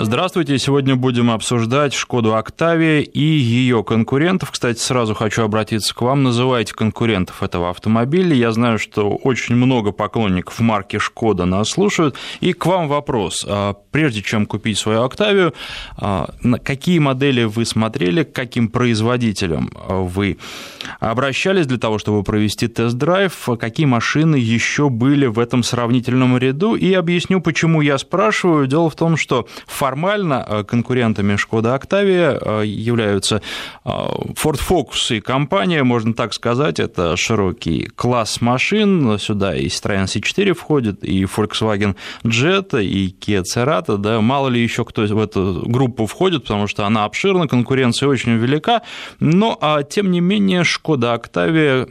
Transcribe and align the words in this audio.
Здравствуйте. 0.00 0.58
Сегодня 0.58 0.96
будем 0.96 1.30
обсуждать 1.30 1.92
Шкоду 1.92 2.36
Октавия 2.36 3.00
и 3.00 3.20
ее 3.20 3.82
конкурентов. 3.82 4.52
Кстати, 4.52 4.78
сразу 4.78 5.14
хочу 5.14 5.42
обратиться 5.42 5.94
к 5.94 6.00
вам. 6.00 6.22
Называйте 6.22 6.72
конкурентов 6.72 7.42
этого 7.42 7.68
автомобиля. 7.68 8.34
Я 8.34 8.52
знаю, 8.52 8.78
что 8.78 9.10
очень 9.10 9.56
много 9.56 9.90
поклонников 9.90 10.60
марки 10.60 10.98
Шкода 10.98 11.44
нас 11.46 11.70
слушают. 11.70 12.14
И 12.40 12.52
к 12.52 12.64
вам 12.64 12.88
вопрос. 12.88 13.44
А, 13.46 13.74
прежде 13.90 14.22
чем 14.22 14.46
купить 14.46 14.78
свою 14.78 15.02
Октавию, 15.02 15.52
а, 15.96 16.30
какие 16.64 17.00
модели 17.00 17.42
вы 17.42 17.64
смотрели, 17.64 18.22
к 18.22 18.32
каким 18.32 18.68
производителям 18.68 19.70
вы 19.88 20.38
обращались 21.00 21.66
для 21.66 21.78
того, 21.78 21.98
чтобы 21.98 22.22
провести 22.22 22.68
тест-драйв, 22.68 23.48
какие 23.58 23.86
машины 23.86 24.36
еще 24.36 24.88
были 24.88 25.26
в 25.26 25.38
этом 25.38 25.62
сравнительном 25.62 26.38
ряду? 26.38 26.76
И 26.76 26.94
объясню, 26.94 27.40
почему 27.40 27.80
я 27.80 27.98
спрашиваю. 27.98 28.66
Дело 28.66 28.88
в 28.88 28.94
том, 28.94 29.16
что 29.16 29.46
формально 29.66 30.44
э, 30.46 30.64
конкурентами 30.64 31.36
Шкода 31.36 31.74
Октавия 31.74 32.38
э, 32.40 32.62
являются 32.66 33.42
э, 33.84 33.88
Ford 33.88 34.60
Focus 34.68 35.16
и 35.16 35.20
компания, 35.20 35.82
можно 35.84 36.14
так 36.14 36.34
сказать, 36.34 36.80
это 36.80 37.16
широкий 37.16 37.88
класс 37.94 38.40
машин, 38.40 39.18
сюда 39.18 39.56
и 39.56 39.66
Citroёn 39.66 40.04
C4 40.04 40.54
входит, 40.54 41.04
и 41.04 41.24
Volkswagen 41.24 41.96
Jetta, 42.24 42.82
и 42.82 43.14
Kia 43.18 43.42
Cerato, 43.42 43.96
да, 43.96 44.20
мало 44.20 44.48
ли 44.48 44.62
еще 44.62 44.84
кто 44.84 45.02
в 45.02 45.18
эту 45.18 45.62
группу 45.66 46.06
входит, 46.06 46.42
потому 46.42 46.66
что 46.66 46.86
она 46.86 47.04
обширна, 47.04 47.48
конкуренция 47.48 48.08
очень 48.08 48.32
велика, 48.36 48.82
но, 49.20 49.56
а, 49.60 49.82
тем 49.82 50.10
не 50.10 50.20
менее, 50.20 50.64
Шкода 50.64 51.14
Октавия 51.14 51.86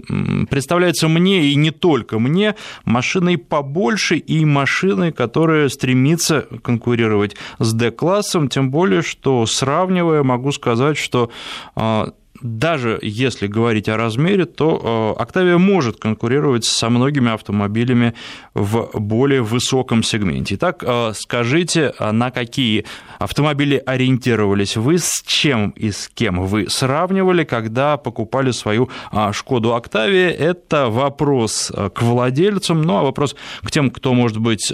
представляется 0.49 1.07
мне, 1.07 1.45
и 1.45 1.55
не 1.55 1.71
только 1.71 2.19
мне, 2.19 2.55
машиной 2.85 3.37
побольше 3.37 4.17
и 4.17 4.45
машиной, 4.45 5.11
которая 5.11 5.69
стремится 5.69 6.45
конкурировать 6.61 7.35
с 7.59 7.73
D-классом, 7.73 8.49
тем 8.49 8.71
более, 8.71 9.01
что 9.01 9.45
сравнивая, 9.45 10.23
могу 10.23 10.51
сказать, 10.51 10.97
что 10.97 11.29
а, 11.75 12.11
даже 12.41 12.99
если 13.01 13.47
говорить 13.47 13.89
о 13.89 13.97
размере, 13.97 14.45
то 14.45 15.15
Octavia 15.19 15.57
может 15.57 15.99
конкурировать 15.99 16.65
со 16.65 16.89
многими 16.89 17.31
автомобилями 17.33 18.13
в 18.53 18.91
более 18.93 19.41
высоком 19.41 20.03
сегменте. 20.03 20.55
Итак, 20.55 20.83
скажите, 21.15 21.93
на 21.99 22.29
какие 22.29 22.85
автомобили 23.17 23.81
ориентировались 23.83 24.77
вы, 24.77 24.99
с 24.99 25.23
чем 25.25 25.71
и 25.71 25.89
с 25.89 26.09
кем 26.13 26.45
вы 26.45 26.69
сравнивали, 26.69 27.43
когда 27.43 27.97
покупали 27.97 28.51
свою 28.51 28.89
Шкоду 29.31 29.69
Octavia? 29.69 30.29
Это 30.29 30.89
вопрос 30.89 31.71
к 31.71 32.01
владельцам, 32.03 32.83
ну 32.83 32.97
а 32.97 33.01
вопрос 33.01 33.35
к 33.63 33.71
тем, 33.71 33.89
кто, 33.89 34.13
может 34.13 34.37
быть, 34.37 34.71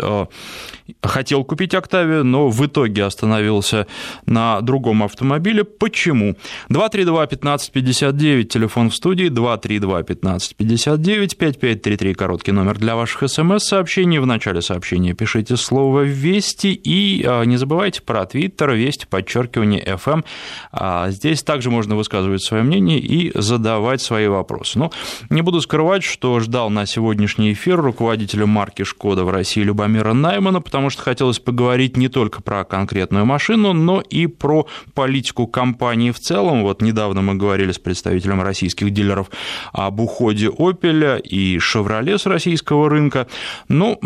хотел 1.02 1.44
купить 1.44 1.74
Octavia, 1.74 2.24
но 2.24 2.50
в 2.50 2.66
итоге 2.66 3.06
остановился 3.06 3.88
на 4.26 4.62
другом 4.62 5.04
автомобиле. 5.04 5.64
Почему? 5.64 6.36
232 6.70 7.24
1559, 7.24 8.50
телефон 8.50 8.90
в 8.90 8.96
студии, 8.96 9.30
232 9.30 10.00
1559, 10.00 11.38
5533, 11.38 12.14
короткий 12.14 12.52
номер 12.52 12.78
для 12.78 12.96
ваших 12.96 13.30
смс-сообщений. 13.30 14.20
В 14.20 14.26
начале 14.26 14.62
сообщения 14.62 15.14
пишите 15.14 15.58
слово 15.58 16.02
«Вести» 16.02 16.74
и 16.74 17.24
а, 17.26 17.44
не 17.44 17.58
забывайте 17.58 18.02
про 18.02 18.26
Твиттер, 18.26 18.72
Вести, 18.72 19.06
подчеркивание 19.06 19.84
FM. 19.84 20.24
А, 20.72 21.10
здесь 21.10 21.44
также 21.44 21.70
можно 21.70 21.96
высказывать 21.96 22.44
свое 22.44 22.64
мнение 22.64 23.00
и 23.00 23.32
задавать 23.40 24.02
свои 24.02 24.28
вопросы. 24.28 24.80
Но 24.80 24.92
не 25.30 25.42
буду 25.42 25.62
скрывать, 25.62 26.04
что 26.04 26.40
ждал 26.40 26.70
на 26.70 26.86
сегодняшний 26.86 27.54
эфир 27.54 27.80
руководителя 27.80 28.46
марки 28.46 28.84
«Шкода» 28.84 29.24
в 29.24 29.30
России 29.30 29.62
Любомира 29.62 30.14
Наймана, 30.14 30.62
потому 30.74 30.90
что 30.90 31.04
хотелось 31.04 31.38
поговорить 31.38 31.98
не 31.98 32.08
только 32.08 32.42
про 32.42 32.64
конкретную 32.64 33.28
машину, 33.28 33.74
но 33.74 34.02
и 34.02 34.26
про 34.26 34.66
политику 34.96 35.46
компании 35.46 36.10
в 36.10 36.20
целом. 36.20 36.64
Вот 36.64 36.82
недавно 36.82 37.22
мы 37.22 37.36
говорили 37.36 37.72
с 37.72 37.78
представителем 37.78 38.42
российских 38.42 38.90
дилеров 38.90 39.30
об 39.72 40.00
уходе 40.00 40.48
Opel 40.48 41.22
и 41.22 41.58
Chevrolet 41.58 42.18
с 42.18 42.26
российского 42.26 42.90
рынка. 42.90 43.28
Ну, 43.68 44.00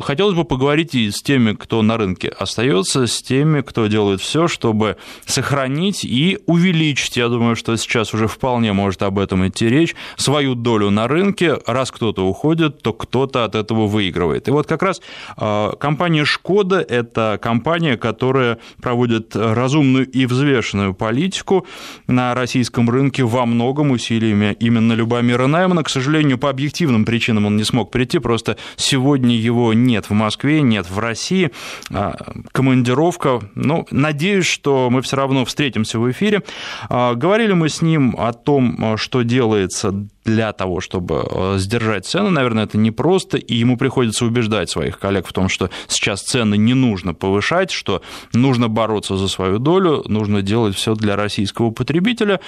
хотелось 0.00 0.34
бы 0.34 0.44
поговорить 0.44 0.94
и 0.94 1.10
с 1.10 1.22
теми, 1.22 1.52
кто 1.52 1.82
на 1.82 1.96
рынке 1.96 2.28
остается, 2.28 3.06
с 3.06 3.22
теми, 3.22 3.60
кто 3.60 3.86
делает 3.86 4.20
все, 4.20 4.48
чтобы 4.48 4.96
сохранить 5.26 6.04
и 6.04 6.38
увеличить, 6.46 7.16
я 7.16 7.28
думаю, 7.28 7.56
что 7.56 7.76
сейчас 7.76 8.14
уже 8.14 8.26
вполне 8.28 8.72
может 8.72 9.02
об 9.02 9.18
этом 9.18 9.46
идти 9.46 9.68
речь, 9.68 9.94
свою 10.16 10.54
долю 10.54 10.90
на 10.90 11.08
рынке. 11.08 11.58
Раз 11.66 11.90
кто-то 11.90 12.26
уходит, 12.26 12.82
то 12.82 12.92
кто-то 12.92 13.44
от 13.44 13.54
этого 13.54 13.86
выигрывает. 13.86 14.48
И 14.48 14.50
вот 14.50 14.66
как 14.66 14.82
раз 14.82 15.00
а, 15.36 15.74
компания 15.76 16.24
«Шкода»– 16.24 16.80
это 16.88 17.38
компания, 17.42 17.96
которая 17.96 18.58
проводит 18.80 19.34
разумную 19.34 20.08
и 20.08 20.26
взвешенную 20.26 20.94
политику 20.94 21.66
на 22.06 22.34
российском 22.34 22.88
рынке 22.90 23.24
во 23.24 23.46
многом 23.46 23.90
усилиями 23.90 24.56
именно 24.60 24.92
Любомира 24.92 25.46
Наймана. 25.46 25.82
К 25.82 25.88
сожалению, 25.88 26.38
по 26.38 26.50
объективным 26.50 27.04
причинам 27.04 27.46
он 27.46 27.56
не 27.56 27.64
смог 27.64 27.90
прийти, 27.90 28.18
просто 28.18 28.56
сегодня 28.76 29.36
его 29.36 29.72
нет 29.90 30.08
в 30.08 30.12
Москве, 30.12 30.62
нет 30.62 30.88
в 30.88 30.98
России, 30.98 31.50
а, 31.90 32.14
командировка. 32.52 33.40
Ну, 33.54 33.86
надеюсь, 33.90 34.46
что 34.46 34.88
мы 34.90 35.02
все 35.02 35.16
равно 35.16 35.44
встретимся 35.44 35.98
в 35.98 36.10
эфире. 36.10 36.42
А, 36.88 37.14
говорили 37.14 37.52
мы 37.52 37.68
с 37.68 37.82
ним 37.82 38.14
о 38.18 38.32
том, 38.32 38.96
что 38.96 39.22
делается 39.22 39.92
для 40.24 40.52
того, 40.52 40.80
чтобы 40.80 41.26
э, 41.28 41.54
сдержать 41.58 42.06
цены, 42.06 42.30
наверное, 42.30 42.64
это 42.64 42.76
непросто, 42.78 43.36
и 43.36 43.54
ему 43.54 43.76
приходится 43.76 44.24
убеждать 44.24 44.70
своих 44.70 44.98
коллег 44.98 45.26
в 45.26 45.32
том, 45.32 45.48
что 45.48 45.70
сейчас 45.88 46.22
цены 46.22 46.56
не 46.56 46.74
нужно 46.74 47.14
повышать, 47.14 47.70
что 47.70 48.02
нужно 48.32 48.68
бороться 48.68 49.16
за 49.16 49.28
свою 49.28 49.58
долю, 49.58 50.04
нужно 50.06 50.42
делать 50.42 50.76
все 50.76 50.94
для 50.94 51.16
российского 51.16 51.70
потребителя. 51.70 52.40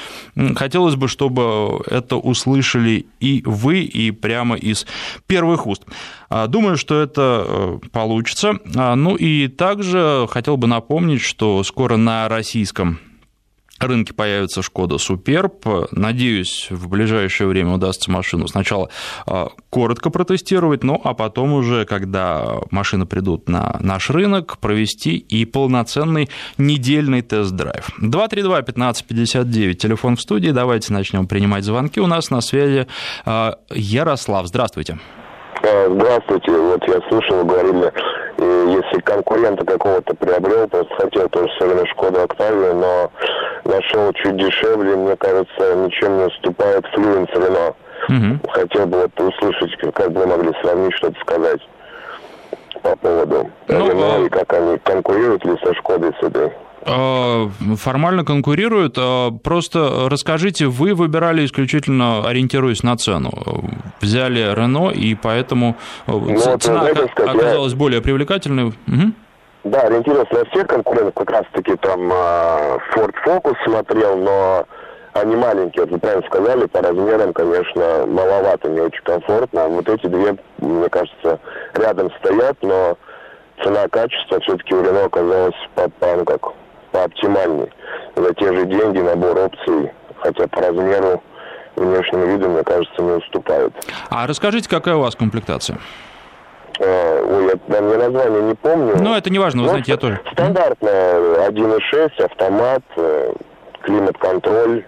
Хотелось 0.57 0.97
бы, 0.97 1.09
чтобы 1.09 1.83
это 1.87 2.17
услышали 2.17 3.07
и 3.21 3.43
вы, 3.47 3.81
и 3.81 4.11
прямо 4.11 4.57
из 4.57 4.87
первых 5.27 5.67
уст. 5.67 5.83
А, 6.29 6.47
думаю, 6.47 6.77
что 6.77 7.01
это 7.01 7.45
э, 7.47 7.79
получится. 7.91 8.59
А, 8.77 8.95
ну 8.97 9.17
и 9.17 9.49
также 9.49 10.27
хотел 10.31 10.57
бы 10.57 10.67
напомнить, 10.67 11.21
что 11.23 11.63
скоро 11.65 11.97
на 11.97 12.29
российском 12.29 12.99
рынке 13.85 14.15
появится 14.15 14.63
Шкода 14.63 14.99
Суперб. 14.99 15.67
Надеюсь, 15.93 16.69
в 16.71 16.89
ближайшее 16.89 17.49
время 17.49 17.75
удастся 17.75 18.11
машину 18.11 18.49
сначала 18.49 18.89
а, 19.27 19.49
коротко 19.71 20.11
протестировать, 20.11 20.85
ну 20.85 21.01
а 21.03 21.15
потом 21.15 21.53
уже, 21.53 21.85
когда 21.85 22.59
машины 22.71 23.07
придут 23.07 23.49
на 23.49 23.77
наш 23.81 24.11
рынок, 24.11 24.59
провести 24.59 25.17
и 25.17 25.45
полноценный 25.45 26.29
недельный 26.59 27.23
тест-драйв. 27.23 27.91
232-1559, 28.01 29.75
телефон 29.75 30.17
в 30.17 30.21
студии. 30.21 30.51
Давайте 30.51 30.93
начнем 30.93 31.27
принимать 31.27 31.65
звонки. 31.65 32.01
У 32.01 32.07
нас 32.07 32.31
на 32.31 32.41
связи 32.41 32.87
а, 33.25 33.57
Ярослав. 33.71 34.47
Здравствуйте. 34.47 34.99
А, 35.63 35.89
здравствуйте. 35.89 36.53
Вот 36.53 36.83
я 36.89 37.01
слышал, 37.09 37.45
говорили, 37.45 37.93
если 38.43 39.01
конкурента 39.01 39.65
какого-то 39.65 40.15
приобрел, 40.15 40.69
просто 40.69 40.95
хотел 40.95 41.29
тоже 41.29 41.49
все 41.49 41.67
время 41.67 41.87
Шкоду 41.87 42.23
Октавию, 42.23 42.75
но 42.75 43.11
нашел 43.65 44.13
чуть 44.15 44.37
дешевле, 44.37 44.97
мне 44.97 45.17
кажется, 45.17 45.75
ничем 45.77 46.19
не 46.19 46.25
уступает 46.25 46.87
Флюенс 46.93 47.31
Рено. 47.31 47.75
Угу. 48.09 48.51
Хотел 48.51 48.87
бы 48.87 49.03
вот 49.03 49.21
услышать, 49.21 49.95
как 49.95 50.13
бы 50.13 50.27
могли 50.27 50.53
сравнить, 50.61 50.95
что-то 50.95 51.19
сказать 51.21 51.61
по 52.83 52.97
поводу 52.97 53.51
ну, 53.69 53.89
Рено 53.89 54.17
а... 54.17 54.27
и 54.27 54.29
как 54.29 54.53
они 54.53 54.79
конкурируют 54.79 55.45
ли 55.45 55.57
со 55.63 55.75
Шкодой 55.75 56.13
с 56.21 56.23
этой. 56.25 56.53
А, 56.85 57.49
формально 57.77 58.25
конкурируют. 58.25 58.97
А, 58.99 59.31
просто 59.31 60.09
расскажите, 60.09 60.67
вы 60.67 60.95
выбирали 60.95 61.45
исключительно 61.45 62.27
ориентируясь 62.27 62.83
на 62.83 62.97
цену. 62.97 63.33
Взяли 64.01 64.55
Рено, 64.55 64.91
и 64.91 65.15
поэтому 65.15 65.77
ну, 66.07 66.39
цена 66.59 66.85
вот, 66.95 67.29
оказалась 67.29 67.73
я... 67.73 67.79
более 67.79 68.01
привлекательной. 68.03 68.69
Угу. 68.69 69.13
Да, 69.65 69.83
ориентировался 69.83 70.35
на 70.35 70.45
всех 70.47 70.67
конкурентов, 70.67 71.15
как 71.15 71.31
раз-таки 71.31 71.77
там 71.77 72.01
Ford 72.11 73.15
Focus 73.25 73.55
смотрел, 73.65 74.17
но 74.17 74.67
они 75.13 75.37
маленькие, 75.37 75.85
вот 75.85 75.93
вы 75.93 75.99
правильно 75.99 76.27
сказали, 76.27 76.67
по 76.67 76.81
размерам, 76.81 77.33
конечно, 77.33 78.07
маловато, 78.07 78.69
не 78.69 78.81
очень 78.81 79.03
комфортно. 79.05 79.69
Вот 79.69 79.89
эти 79.89 80.07
две, 80.07 80.37
мне 80.59 80.89
кажется, 80.89 81.39
рядом 81.75 82.11
стоят, 82.19 82.57
но 82.63 82.97
цена-качество 83.63 84.41
все-таки 84.41 84.75
у 84.75 84.83
Рено 84.83 85.05
оказалась 85.05 85.55
по, 85.75 85.89
по, 85.89 86.17
ну, 86.17 86.25
как, 86.25 86.41
по 86.93 87.05
оптимальней. 87.05 87.71
За 88.15 88.35
те 88.35 88.53
же 88.55 88.67
деньги 88.67 89.01
набор 89.01 89.37
опций, 89.39 89.91
хотя 90.19 90.47
по 90.47 90.61
размеру 90.61 91.23
внешнему 91.77 92.27
виду, 92.27 92.49
мне 92.49 92.63
кажется, 92.63 93.03
не 93.03 93.13
уступают. 93.13 93.75
А 94.11 94.27
расскажите, 94.27 94.69
какая 94.69 94.95
у 94.97 95.01
вас 95.01 95.17
комплектация? 95.17 95.79
Э, 96.79 97.25
ой, 97.25 97.47
я 97.47 97.57
прям 97.57 97.91
я 97.91 97.99
название 97.99 98.43
не 98.43 98.55
помню. 98.55 98.95
Ну, 99.01 99.15
это 99.15 99.31
не 99.31 99.39
важно, 99.39 99.63
вы 99.63 99.67
ну, 99.67 99.71
знаете, 99.71 99.93
я 99.93 99.99
тоже. 99.99 100.21
Стандартная 100.33 101.49
1.6, 101.49 102.23
автомат, 102.23 102.83
э, 102.97 103.33
климат-контроль. 103.83 104.85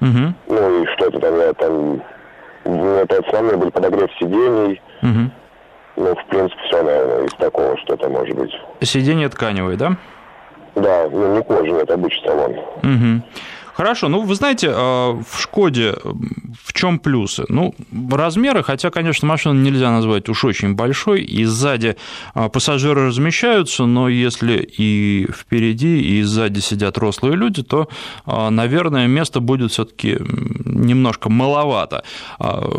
Угу. 0.00 0.34
Ну 0.48 0.82
и 0.82 0.86
что-то 0.94 1.18
там, 1.18 1.38
я 1.38 1.52
там... 1.54 2.02
Это 2.64 3.22
основные 3.26 3.56
были 3.56 3.70
подогрев 3.70 4.10
сидений. 4.18 4.80
Угу. 5.02 5.30
Ну, 5.96 6.14
в 6.14 6.26
принципе, 6.26 6.60
все, 6.68 6.82
наверное, 6.82 7.24
из 7.24 7.34
такого 7.34 7.76
что-то 7.78 8.08
может 8.08 8.36
быть. 8.36 8.52
Сиденье 8.82 9.28
тканевое, 9.28 9.76
да? 9.76 9.96
Да, 10.74 11.08
ну 11.10 11.36
не 11.36 11.42
кожаное, 11.42 11.82
это 11.82 11.94
обычный 11.94 12.28
салон. 12.28 12.52
Угу. 12.52 13.22
Хорошо, 13.78 14.08
ну 14.08 14.22
вы 14.22 14.34
знаете, 14.34 14.72
а, 14.74 15.12
в 15.12 15.40
Шкоде 15.40 15.94
в 16.64 16.72
чем 16.72 16.98
плюсы? 16.98 17.44
Ну, 17.48 17.76
размеры, 18.10 18.64
хотя, 18.64 18.90
конечно, 18.90 19.28
машину 19.28 19.60
нельзя 19.60 19.92
назвать 19.92 20.28
уж 20.28 20.44
очень 20.44 20.74
большой, 20.74 21.22
и 21.22 21.44
сзади 21.44 21.94
а, 22.34 22.48
пассажиры 22.48 23.06
размещаются, 23.06 23.84
но 23.86 24.08
если 24.08 24.56
и 24.78 25.28
впереди, 25.32 26.00
и 26.00 26.22
сзади 26.22 26.58
сидят 26.58 26.98
рослые 26.98 27.36
люди, 27.36 27.62
то, 27.62 27.88
а, 28.26 28.50
наверное, 28.50 29.06
место 29.06 29.38
будет 29.38 29.70
все 29.70 29.84
таки 29.84 30.16
немножко 30.18 31.30
маловато. 31.30 32.02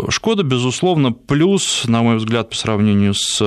Шкода, 0.10 0.44
безусловно, 0.44 1.14
плюс, 1.14 1.86
на 1.88 2.02
мой 2.02 2.18
взгляд, 2.18 2.50
по 2.50 2.56
сравнению 2.56 3.14
с 3.14 3.38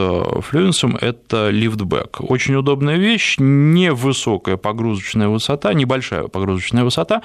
Флюенсом, 0.41 0.97
это 0.99 1.51
лифтбэк. 1.51 2.21
Очень 2.21 2.55
удобная 2.55 2.97
вещь, 2.97 3.37
невысокая 3.39 4.57
погрузочная 4.57 5.29
высота, 5.29 5.75
небольшая 5.75 6.29
погрузочная 6.29 6.85
высота, 6.85 7.21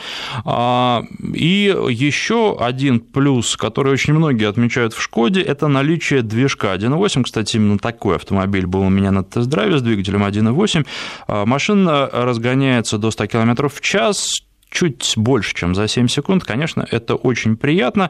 и 0.46 1.76
еще 1.90 2.58
один 2.60 3.00
плюс, 3.00 3.58
который 3.58 3.94
очень 3.94 4.14
многие 4.14 4.48
отмечают 4.48 4.94
в 4.94 5.02
Шкоде, 5.02 5.42
это 5.42 5.68
наличие 5.68 6.22
движка 6.22 6.74
1.8. 6.76 7.24
Кстати, 7.24 7.58
именно 7.58 7.78
такой 7.78 8.16
автомобиль 8.16 8.66
был 8.66 8.82
у 8.82 8.90
меня 8.90 9.12
на 9.12 9.24
тест-драйве 9.24 9.80
с 9.80 9.82
двигателем 9.82 10.24
1.8. 10.24 10.86
А, 11.28 11.46
машина 11.46 12.10
разгоняется 12.12 12.98
до 12.98 13.12
100 13.12 13.28
км 13.28 13.70
в 13.70 13.82
час, 13.82 14.47
чуть 14.70 15.14
больше, 15.16 15.54
чем 15.56 15.76
за 15.76 15.88
7 15.88 16.08
секунд, 16.08 16.44
конечно, 16.44 16.86
это 16.90 17.16
очень 17.16 17.58
приятно. 17.58 18.10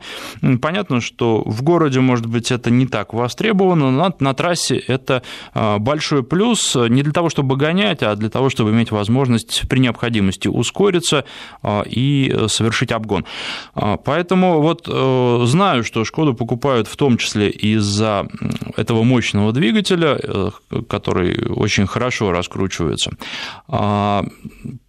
Понятно, 0.61 1.01
что 1.01 1.43
в 1.45 1.63
городе, 1.63 1.99
может 1.99 2.25
быть, 2.25 2.51
это 2.51 2.69
не 2.69 2.87
так 2.87 3.13
востребовано, 3.13 3.91
но 3.91 4.15
на, 4.19 4.33
трассе 4.33 4.77
это 4.77 5.23
а, 5.53 5.77
большой 5.79 6.23
плюс 6.23 6.75
не 6.75 7.03
для 7.03 7.11
того, 7.11 7.29
чтобы 7.29 7.55
гонять, 7.55 8.03
а 8.03 8.15
для 8.15 8.29
того, 8.29 8.49
чтобы 8.49 8.71
иметь 8.71 8.91
возможность 8.91 9.63
при 9.69 9.79
необходимости 9.79 10.47
ускориться 10.47 11.25
а, 11.61 11.83
и 11.83 12.35
совершить 12.47 12.91
обгон. 12.91 13.25
А, 13.75 13.97
поэтому 13.97 14.61
вот 14.61 14.87
э, 14.87 15.43
знаю, 15.45 15.83
что 15.83 16.03
Шкоду 16.05 16.33
покупают 16.33 16.87
в 16.87 16.95
том 16.95 17.17
числе 17.17 17.49
из-за 17.49 18.27
этого 18.75 19.03
мощного 19.03 19.51
двигателя, 19.51 20.19
э, 20.21 20.49
который 20.89 21.49
очень 21.49 21.85
хорошо 21.87 22.31
раскручивается. 22.31 23.11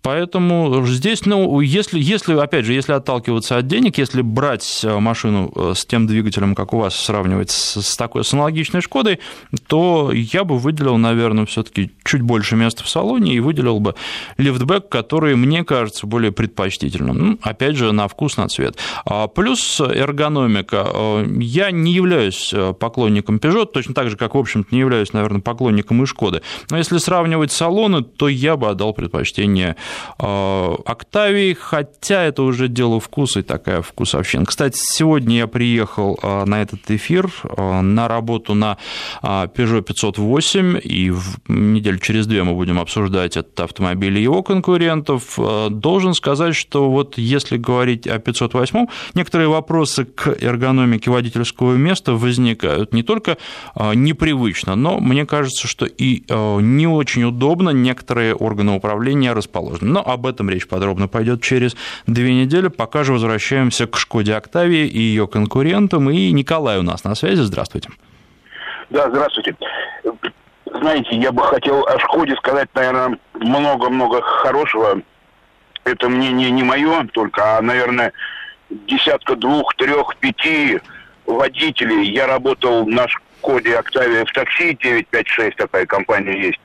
Поэтому 0.09 0.87
здесь, 0.87 1.27
ну, 1.27 1.61
если, 1.61 2.01
если, 2.01 2.33
опять 2.33 2.65
же, 2.65 2.73
если 2.73 2.93
отталкиваться 2.95 3.59
от 3.59 3.67
денег, 3.67 3.99
если 3.99 4.23
брать 4.23 4.81
э, 4.83 4.99
машину 4.99 5.53
э, 5.55 5.73
с 5.77 5.85
тем 5.85 6.07
двигателем, 6.07 6.55
как 6.55 6.73
у 6.73 6.79
вас, 6.79 6.97
сравнивать 6.97 7.51
с, 7.51 7.95
такой, 7.95 8.25
с 8.25 8.33
аналогичной 8.33 8.81
Шкодой, 8.81 9.21
то 9.67 10.11
я 10.11 10.45
бы 10.45 10.57
выделил, 10.57 10.97
наверное, 10.97 11.45
все 11.45 11.63
таки 11.63 11.93
чуть 12.05 12.23
больше 12.23 12.57
места 12.57 12.85
в 12.85 12.89
салоне 12.89 13.35
и 13.35 13.41
выделил 13.41 13.81
бы 13.81 13.97
лифтбэк, 14.39 14.89
который, 14.89 15.37
мне 15.37 15.63
кажется, 15.63 16.07
более 16.07 16.33
предпочтительным. 16.33 17.19
Ну, 17.19 17.39
опять 17.43 17.77
же, 17.77 17.93
на 17.93 18.09
вкус, 18.09 18.39
на 18.39 18.49
цвет. 18.49 18.79
А 19.05 19.27
плюс 19.27 19.79
эргономика. 19.79 20.87
Э, 20.91 21.27
я 21.39 21.71
не 21.71 21.93
являюсь 21.93 22.55
поклонником 22.81 23.37
Peugeot, 23.37 23.67
точно 23.67 23.93
так 23.93 24.09
же, 24.09 24.17
как, 24.17 24.35
в 24.35 24.39
общем-то, 24.39 24.75
не 24.75 24.81
являюсь, 24.81 25.13
наверное, 25.13 25.43
поклонником 25.43 26.03
и 26.03 26.07
Шкоды. 26.07 26.41
Но 26.71 26.79
если 26.79 26.97
сравнивать 26.97 27.53
салоны, 27.53 28.03
то 28.03 28.27
я 28.27 28.57
бы 28.57 28.71
отдал 28.71 28.95
предпочтение 28.95 29.77
Октавии, 30.19 31.55
хотя 31.55 32.25
это 32.25 32.43
уже 32.43 32.69
дело 32.69 33.01
вкуса 33.01 33.41
и 33.41 33.43
такая 33.43 33.83
вкусовщина. 33.83 34.45
Кстати, 34.47 34.79
сегодня 34.81 35.39
я 35.39 35.47
приехал 35.47 36.19
э, 36.23 36.45
на 36.45 36.63
этот 36.63 36.91
эфир 36.91 37.31
э, 37.45 37.81
на 37.81 38.09
работу 38.09 38.55
на 38.55 38.79
Peugeot 39.23 39.83
508, 39.83 40.81
и 40.83 41.11
в 41.11 41.39
неделю 41.49 41.99
через 41.99 42.27
две 42.27 42.43
мы 42.43 42.55
будем 42.55 42.81
обсуждать 42.81 43.37
этот 43.37 43.59
автомобиль 43.61 44.19
и 44.19 44.23
его 44.23 44.43
конкурентов. 44.43 45.39
Должен 45.71 46.15
сказать, 46.15 46.55
что 46.55 46.91
вот 46.91 47.19
если 47.19 47.57
говорить 47.57 48.07
о 48.07 48.19
508, 48.19 48.87
некоторые 49.15 49.49
вопросы 49.49 50.05
к 50.05 50.29
эргономике 50.29 51.11
водительского 51.11 51.75
места 51.75 52.15
возникают 52.15 52.93
не 52.93 53.03
только 53.03 53.39
непривычно, 53.95 54.77
но 54.77 54.99
мне 54.99 55.27
кажется, 55.27 55.67
что 55.67 55.87
и 55.87 56.25
не 56.29 56.87
очень 56.87 57.25
удобно 57.25 57.71
некоторые 57.71 58.35
органы 58.35 58.73
управления 58.73 59.33
расположены. 59.33 59.78
Но 59.81 60.01
об 60.01 60.27
этом 60.27 60.51
речь 60.51 60.67
подробно 60.67 61.09
пойдет 61.09 61.43
через 61.43 61.77
две 62.07 62.35
недели. 62.35 62.69
Пока 62.69 63.05
же 63.05 63.13
возвращаемся 63.13 63.87
к 63.87 63.97
Шкоде 63.97 64.35
Октавии 64.35 64.87
и 64.87 64.99
ее 64.99 65.27
конкурентам. 65.27 66.11
И 66.11 66.31
Николай 66.33 66.79
у 66.79 66.83
нас 66.83 67.05
на 67.05 67.15
связи. 67.15 67.41
Здравствуйте. 67.41 67.91
Да, 68.91 69.09
здравствуйте. 69.11 69.55
Знаете, 70.67 71.17
я 71.17 71.33
бы 71.33 71.43
хотел 71.43 71.87
о 71.87 71.99
Шкоде 71.99 72.37
сказать, 72.37 72.69
наверное, 72.75 73.19
много-много 73.35 74.23
хорошего. 74.23 75.01
Это 75.85 76.09
мнение 76.09 76.51
не 76.51 76.63
мое 76.63 77.05
только, 77.13 77.59
а, 77.59 77.63
наверное, 77.63 78.13
десятка, 78.71 79.37
двух, 79.37 79.75
трех, 79.75 80.17
пяти 80.17 80.81
водителей. 81.27 82.11
Я 82.11 82.27
работал 82.27 82.87
на 82.87 83.07
Шкоде 83.09 83.77
Октавия 83.77 84.25
в 84.25 84.33
такси 84.33 84.77
956, 84.81 85.57
такая 85.57 85.87
компания 85.87 86.39
есть, 86.39 86.61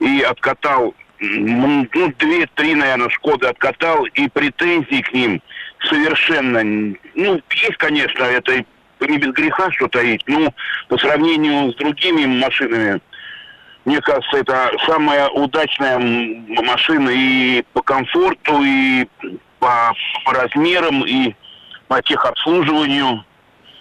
и 0.00 0.20
откатал 0.22 0.94
ну, 1.20 1.86
две-три, 2.18 2.74
наверное, 2.74 3.08
Шкоды 3.08 3.46
откатал, 3.46 4.04
и 4.04 4.28
претензий 4.28 5.02
к 5.02 5.12
ним 5.12 5.40
совершенно... 5.88 6.62
Ну, 7.14 7.40
есть, 7.50 7.76
конечно, 7.78 8.24
это 8.24 8.64
не 9.00 9.18
без 9.18 9.32
греха 9.32 9.70
что 9.72 9.88
таить, 9.88 10.22
но 10.26 10.52
по 10.88 10.98
сравнению 10.98 11.72
с 11.72 11.76
другими 11.76 12.26
машинами, 12.26 13.00
мне 13.84 14.00
кажется, 14.00 14.38
это 14.38 14.72
самая 14.86 15.28
удачная 15.28 15.98
машина 15.98 17.10
и 17.10 17.62
по 17.72 17.82
комфорту, 17.82 18.62
и 18.64 19.06
по, 19.58 19.92
по 20.24 20.32
размерам, 20.32 21.04
и 21.06 21.34
по 21.88 22.02
техобслуживанию. 22.02 23.24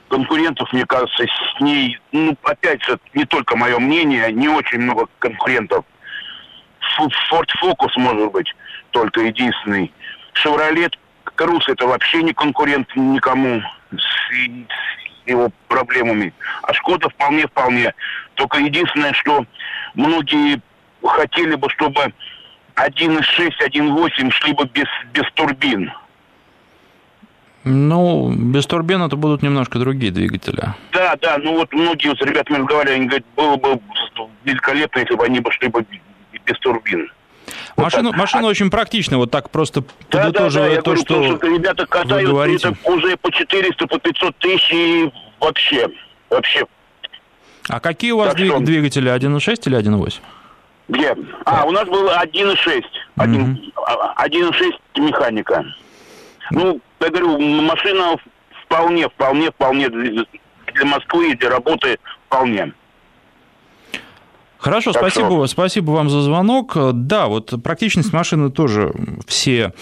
Конкурентов, 0.07 0.71
мне 0.71 0.85
кажется, 0.85 1.25
с 1.25 1.59
ней, 1.59 1.97
ну, 2.11 2.37
опять 2.43 2.81
же, 2.83 2.99
не 3.15 3.25
только 3.25 3.57
мое 3.57 3.79
мнение, 3.79 4.31
не 4.31 4.47
очень 4.47 4.79
много 4.79 5.07
конкурентов 5.17 5.83
Ford 7.29 7.47
Focus, 7.61 7.91
может 7.97 8.31
быть, 8.31 8.53
только 8.91 9.21
единственный. 9.21 9.91
Chevrolet 10.33 10.91
Cruze 11.37 11.63
это 11.67 11.87
вообще 11.87 12.23
не 12.23 12.33
конкурент 12.33 12.87
никому 12.95 13.61
с 13.91 15.27
его 15.27 15.51
проблемами. 15.67 16.33
А 16.63 16.73
Шкода 16.73 17.09
вполне-вполне. 17.09 17.93
Только 18.35 18.59
единственное, 18.59 19.13
что 19.13 19.45
многие 19.95 20.61
хотели 21.03 21.55
бы, 21.55 21.69
чтобы 21.69 22.13
1.6, 22.75 23.23
1.8 23.59 24.31
шли 24.31 24.53
бы 24.53 24.65
без, 24.73 24.87
без 25.13 25.23
турбин. 25.33 25.91
Ну, 27.63 28.31
без 28.31 28.67
турбин 28.67 29.01
это 29.01 29.15
будут 29.15 29.41
немножко 29.41 29.79
другие 29.79 30.11
двигатели. 30.11 30.61
Да, 30.91 31.15
да, 31.19 31.37
ну 31.39 31.55
вот 31.55 31.73
многие 31.73 32.15
с 32.15 32.21
ребятами 32.21 32.57
разговаривали, 32.57 32.95
они 32.95 33.07
говорят, 33.07 33.25
было 33.35 33.55
бы 33.55 33.81
великолепно, 34.43 34.99
если 34.99 35.15
бы 35.15 35.25
они 35.25 35.39
бы 35.39 35.51
шли 35.51 35.69
бы 35.69 35.83
без 36.45 36.57
турбин. 36.59 37.11
Машина, 37.77 38.09
вот 38.09 38.17
машина 38.17 38.47
а... 38.47 38.49
очень 38.49 38.69
практичная, 38.69 39.17
вот 39.17 39.31
так 39.31 39.49
просто 39.49 39.81
да, 40.09 40.23
подытоживая 40.25 40.69
да, 40.69 40.75
да, 40.75 40.81
то, 40.81 40.91
говорю, 40.91 41.01
что, 41.01 41.37
что 41.37 41.47
ребята 41.47 41.85
катают 41.85 42.27
вы 42.27 42.33
говорите. 42.33 42.75
уже 42.85 43.17
по 43.17 43.31
400, 43.31 43.87
по 43.87 43.99
500 43.99 44.37
тысяч 44.37 44.71
и 44.71 45.11
вообще, 45.39 45.87
вообще. 46.29 46.65
А 47.67 47.79
какие 47.79 48.11
у 48.11 48.17
вас 48.17 48.33
так 48.33 48.45
что... 48.45 48.59
двигатели, 48.59 49.11
1.6 49.11 49.61
или 49.65 49.77
1.8? 49.77 50.19
Где? 50.87 51.15
А, 51.45 51.65
у 51.65 51.71
нас 51.71 51.85
был 51.87 52.09
1.6. 52.09 52.83
1.6 53.17 53.57
mm-hmm. 54.17 55.01
механика. 55.01 55.65
Ну, 56.51 56.79
я 56.99 57.09
говорю, 57.09 57.39
машина 57.39 58.15
вполне, 58.63 59.09
вполне, 59.09 59.51
вполне 59.51 59.89
для, 59.89 60.25
для 60.73 60.85
Москвы 60.85 61.31
и 61.31 61.35
для 61.35 61.49
работы 61.49 61.97
вполне. 62.27 62.71
Хорошо, 64.65 64.93
так 64.93 65.03
спасибо, 65.03 65.27
что... 65.27 65.45
спасибо 65.47 65.91
вам 65.91 66.09
за 66.09 66.23
звонок. 66.23 66.75
Да, 66.93 67.27
вот 67.27 67.53
практичность 67.61 68.11
машины 68.11 68.49
тоже 68.49 68.91
все 69.27 69.73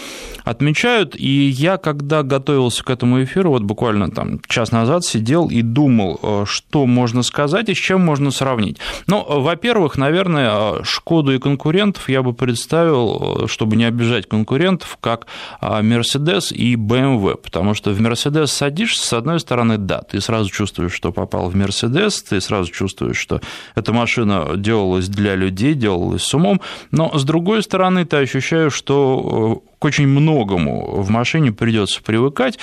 отмечают, 0.44 1.16
и 1.18 1.48
я, 1.48 1.78
когда 1.78 2.22
готовился 2.22 2.84
к 2.84 2.90
этому 2.90 3.24
эфиру, 3.24 3.52
вот 3.52 3.64
буквально 3.64 4.12
там 4.12 4.42
час 4.46 4.74
назад 4.74 5.06
сидел 5.06 5.48
и 5.48 5.62
думал, 5.62 6.20
э, 6.22 6.44
что 6.46 6.86
можно 6.86 7.24
сказать 7.24 7.70
и 7.70 7.74
с 7.74 7.78
чем 7.78 8.02
можно 8.02 8.30
сравнить. 8.30 8.78
Ну, 9.08 9.24
во-первых, 9.26 9.98
наверное, 9.98 10.84
Шкоду 10.84 11.34
и 11.34 11.40
конкурентов 11.40 12.10
я 12.10 12.22
бы 12.22 12.34
представил, 12.34 13.44
э, 13.44 13.48
чтобы 13.48 13.78
не 13.78 13.86
обижать 13.86 14.28
конкурентов, 14.28 14.98
как 15.00 15.28
Mercedes 15.62 16.54
и 16.54 16.76
BMW, 16.76 17.38
потому 17.38 17.74
что 17.74 17.92
в 17.92 18.02
Mercedes 18.02 18.48
садишься, 18.48 19.08
с 19.08 19.14
одной 19.14 19.40
стороны, 19.40 19.78
да, 19.78 20.02
ты 20.02 20.20
сразу 20.20 20.50
чувствуешь, 20.50 20.92
что 20.92 21.14
попал 21.14 21.50
в 21.50 21.56
Mercedes, 21.56 22.22
ты 22.28 22.42
сразу 22.42 22.70
чувствуешь, 22.70 23.16
что 23.16 23.40
эта 23.76 23.94
машина 23.94 24.58
делалось 24.74 25.08
для 25.08 25.36
людей, 25.36 25.76
делалось 25.76 26.24
с 26.24 26.34
умом, 26.34 26.60
но 26.92 27.12
с 27.14 27.24
другой 27.24 27.62
стороны 27.62 28.06
ты 28.06 28.18
ощущаешь, 28.18 28.74
что 28.74 29.62
э, 29.68 29.73
к 29.84 29.86
очень 29.86 30.08
многому 30.08 31.02
в 31.02 31.10
машине 31.10 31.52
придется 31.52 32.02
привыкать, 32.02 32.58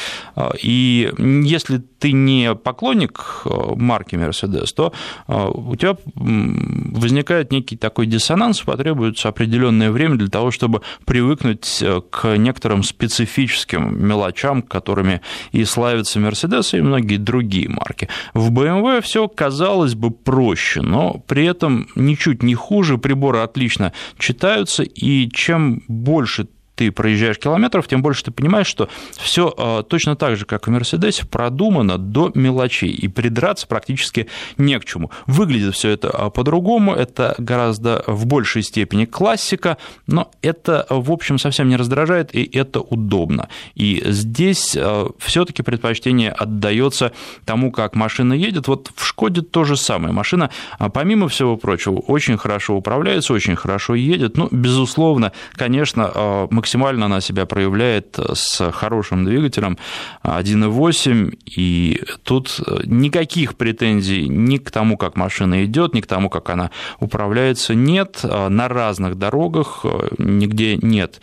и 0.62 1.12
если 1.44 1.82
ты 1.98 2.12
не 2.12 2.54
поклонник 2.54 3.42
марки 3.76 4.14
Mercedes, 4.14 4.68
то 4.74 4.94
у 5.28 5.76
тебя 5.76 5.98
возникает 6.16 7.52
некий 7.52 7.76
такой 7.76 8.06
диссонанс, 8.06 8.62
потребуется 8.62 9.28
определенное 9.28 9.90
время 9.90 10.16
для 10.16 10.28
того, 10.28 10.50
чтобы 10.50 10.80
привыкнуть 11.04 11.84
к 12.10 12.38
некоторым 12.38 12.82
специфическим 12.82 14.02
мелочам, 14.02 14.62
которыми 14.62 15.20
и 15.52 15.66
славится 15.66 16.20
Mercedes, 16.20 16.74
и 16.74 16.80
многие 16.80 17.18
другие 17.18 17.68
марки. 17.68 18.08
В 18.32 18.50
BMW 18.50 19.02
все, 19.02 19.28
казалось 19.28 19.94
бы, 19.94 20.10
проще, 20.10 20.80
но 20.80 21.22
при 21.26 21.44
этом 21.44 21.86
ничуть 21.96 22.42
не 22.42 22.54
хуже, 22.54 22.96
приборы 22.96 23.40
отлично 23.40 23.92
читаются, 24.18 24.84
и 24.84 25.28
чем 25.28 25.82
больше 25.86 26.48
ты 26.80 26.90
проезжаешь 26.90 27.38
километров, 27.38 27.86
тем 27.88 28.00
больше 28.00 28.24
ты 28.24 28.30
понимаешь, 28.30 28.66
что 28.66 28.88
все 29.18 29.52
а, 29.54 29.82
точно 29.82 30.16
так 30.16 30.38
же, 30.38 30.46
как 30.46 30.66
в 30.66 30.70
Мерседесе, 30.70 31.26
продумано 31.26 31.98
до 31.98 32.32
мелочей, 32.34 32.88
и 32.88 33.06
придраться 33.06 33.66
практически 33.66 34.28
не 34.56 34.80
к 34.80 34.86
чему. 34.86 35.10
Выглядит 35.26 35.74
все 35.74 35.90
это 35.90 36.08
а, 36.08 36.30
по-другому, 36.30 36.94
это 36.94 37.34
гораздо 37.36 38.02
в 38.06 38.24
большей 38.24 38.62
степени 38.62 39.04
классика, 39.04 39.76
но 40.06 40.30
это, 40.40 40.86
в 40.88 41.12
общем, 41.12 41.38
совсем 41.38 41.68
не 41.68 41.76
раздражает, 41.76 42.34
и 42.34 42.44
это 42.44 42.80
удобно. 42.80 43.50
И 43.74 44.02
здесь 44.06 44.74
а, 44.74 45.10
все-таки 45.18 45.62
предпочтение 45.62 46.32
отдается 46.32 47.12
тому, 47.44 47.72
как 47.72 47.94
машина 47.94 48.32
едет. 48.32 48.68
Вот 48.68 48.90
в 48.96 49.04
Шкоде 49.04 49.42
то 49.42 49.64
же 49.64 49.76
самое. 49.76 50.14
Машина, 50.14 50.48
помимо 50.94 51.28
всего 51.28 51.58
прочего, 51.58 51.98
очень 51.98 52.38
хорошо 52.38 52.74
управляется, 52.74 53.34
очень 53.34 53.54
хорошо 53.54 53.94
едет. 53.94 54.38
Ну, 54.38 54.48
безусловно, 54.50 55.32
конечно, 55.52 56.48
максимально 56.50 56.69
максимально 56.70 57.06
она 57.06 57.20
себя 57.20 57.46
проявляет 57.46 58.16
с 58.16 58.70
хорошим 58.70 59.24
двигателем 59.24 59.76
1.8, 60.22 61.36
и 61.46 62.00
тут 62.22 62.60
никаких 62.84 63.56
претензий 63.56 64.28
ни 64.28 64.58
к 64.58 64.70
тому, 64.70 64.96
как 64.96 65.16
машина 65.16 65.64
идет, 65.64 65.94
ни 65.94 66.00
к 66.00 66.06
тому, 66.06 66.30
как 66.30 66.48
она 66.48 66.70
управляется, 67.00 67.74
нет. 67.74 68.20
На 68.22 68.68
разных 68.68 69.16
дорогах 69.16 69.84
нигде 70.18 70.76
нет 70.76 71.20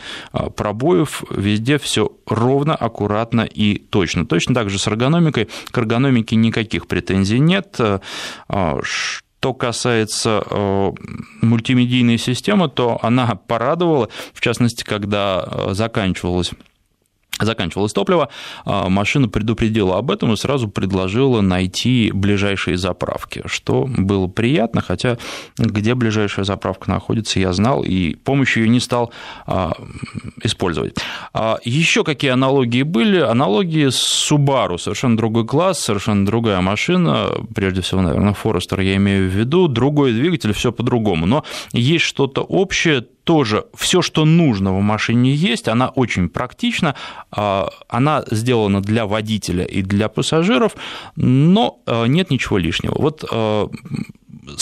пробоев, 0.58 1.24
везде 1.32 1.78
все 1.78 2.12
ровно, 2.26 2.76
аккуратно 2.76 3.42
и 3.42 3.78
точно. 3.78 4.26
Точно 4.26 4.54
так 4.54 4.70
же 4.70 4.78
с 4.78 4.88
эргономикой. 4.88 5.48
К 5.72 5.78
эргономике 5.78 6.36
никаких 6.36 6.88
претензий 6.88 7.40
нет. 7.40 7.80
Что 9.40 9.54
касается 9.54 10.44
э, 10.50 10.92
мультимедийной 11.42 12.18
системы, 12.18 12.68
то 12.68 13.00
она 13.02 13.36
порадовала, 13.36 14.10
в 14.34 14.42
частности, 14.42 14.84
когда 14.84 15.42
э, 15.46 15.74
заканчивалась 15.74 16.52
заканчивалось 17.40 17.94
топливо, 17.94 18.30
а, 18.66 18.90
машина 18.90 19.28
предупредила 19.28 19.98
об 19.98 20.12
этом 20.12 20.34
и 20.34 20.38
сразу 20.38 20.68
предложила 20.68 21.42
найти 21.42 22.12
ближайшие 22.14 22.78
заправки, 22.78 23.44
что 23.46 23.86
было 23.88 24.28
приятно, 24.28 24.82
хотя 24.82 25.18
где 25.58 25.96
ближайшая 25.96 26.46
заправка 26.46 26.90
находится, 26.90 27.40
я 27.40 27.54
знал, 27.54 27.84
и 27.84 28.16
помощью 28.16 28.64
ее 28.64 28.70
не 28.70 28.80
стал 28.80 29.12
а, 29.46 29.74
использовать. 30.44 30.96
А, 31.34 31.58
Еще 31.64 32.04
какие 32.04 32.32
аналогии 32.32 32.84
были? 32.84 33.20
Аналогии 33.20 33.90
с 33.90 34.32
Subaru, 34.32 34.78
совершенно 34.78 35.18
другой 35.18 35.46
класс, 35.46 35.80
совершенно 35.80 36.26
другая 36.26 36.62
машина, 36.62 37.32
прежде 37.54 37.82
всего, 37.82 38.02
наверное, 38.02 38.34
Forester 38.34 38.84
я 38.84 38.96
имею 38.96 39.30
в 39.30 39.34
виду, 39.34 39.68
другой 39.68 40.14
двигатель, 40.14 40.54
все 40.54 40.72
по-другому, 40.72 41.26
но 41.26 41.44
есть 41.74 42.06
что-то 42.06 42.42
общее, 42.42 43.06
тоже 43.28 43.66
все, 43.76 44.02
что 44.02 44.24
нужно 44.24 44.72
в 44.74 44.82
машине 44.82 45.36
есть, 45.36 45.68
она 45.68 45.90
очень 45.90 46.30
практична, 46.30 46.96
а, 47.30 47.70
она 47.90 48.24
сделана 48.32 48.82
для 48.82 49.06
водителя 49.06 49.66
и 49.66 49.82
для 49.82 50.08
пассажиров, 50.08 50.78
но 51.18 51.82
а, 51.86 52.06
нет 52.06 52.32
ничего 52.32 52.58
лишнего. 52.58 52.96
Вот 52.98 53.26
а, 53.30 53.70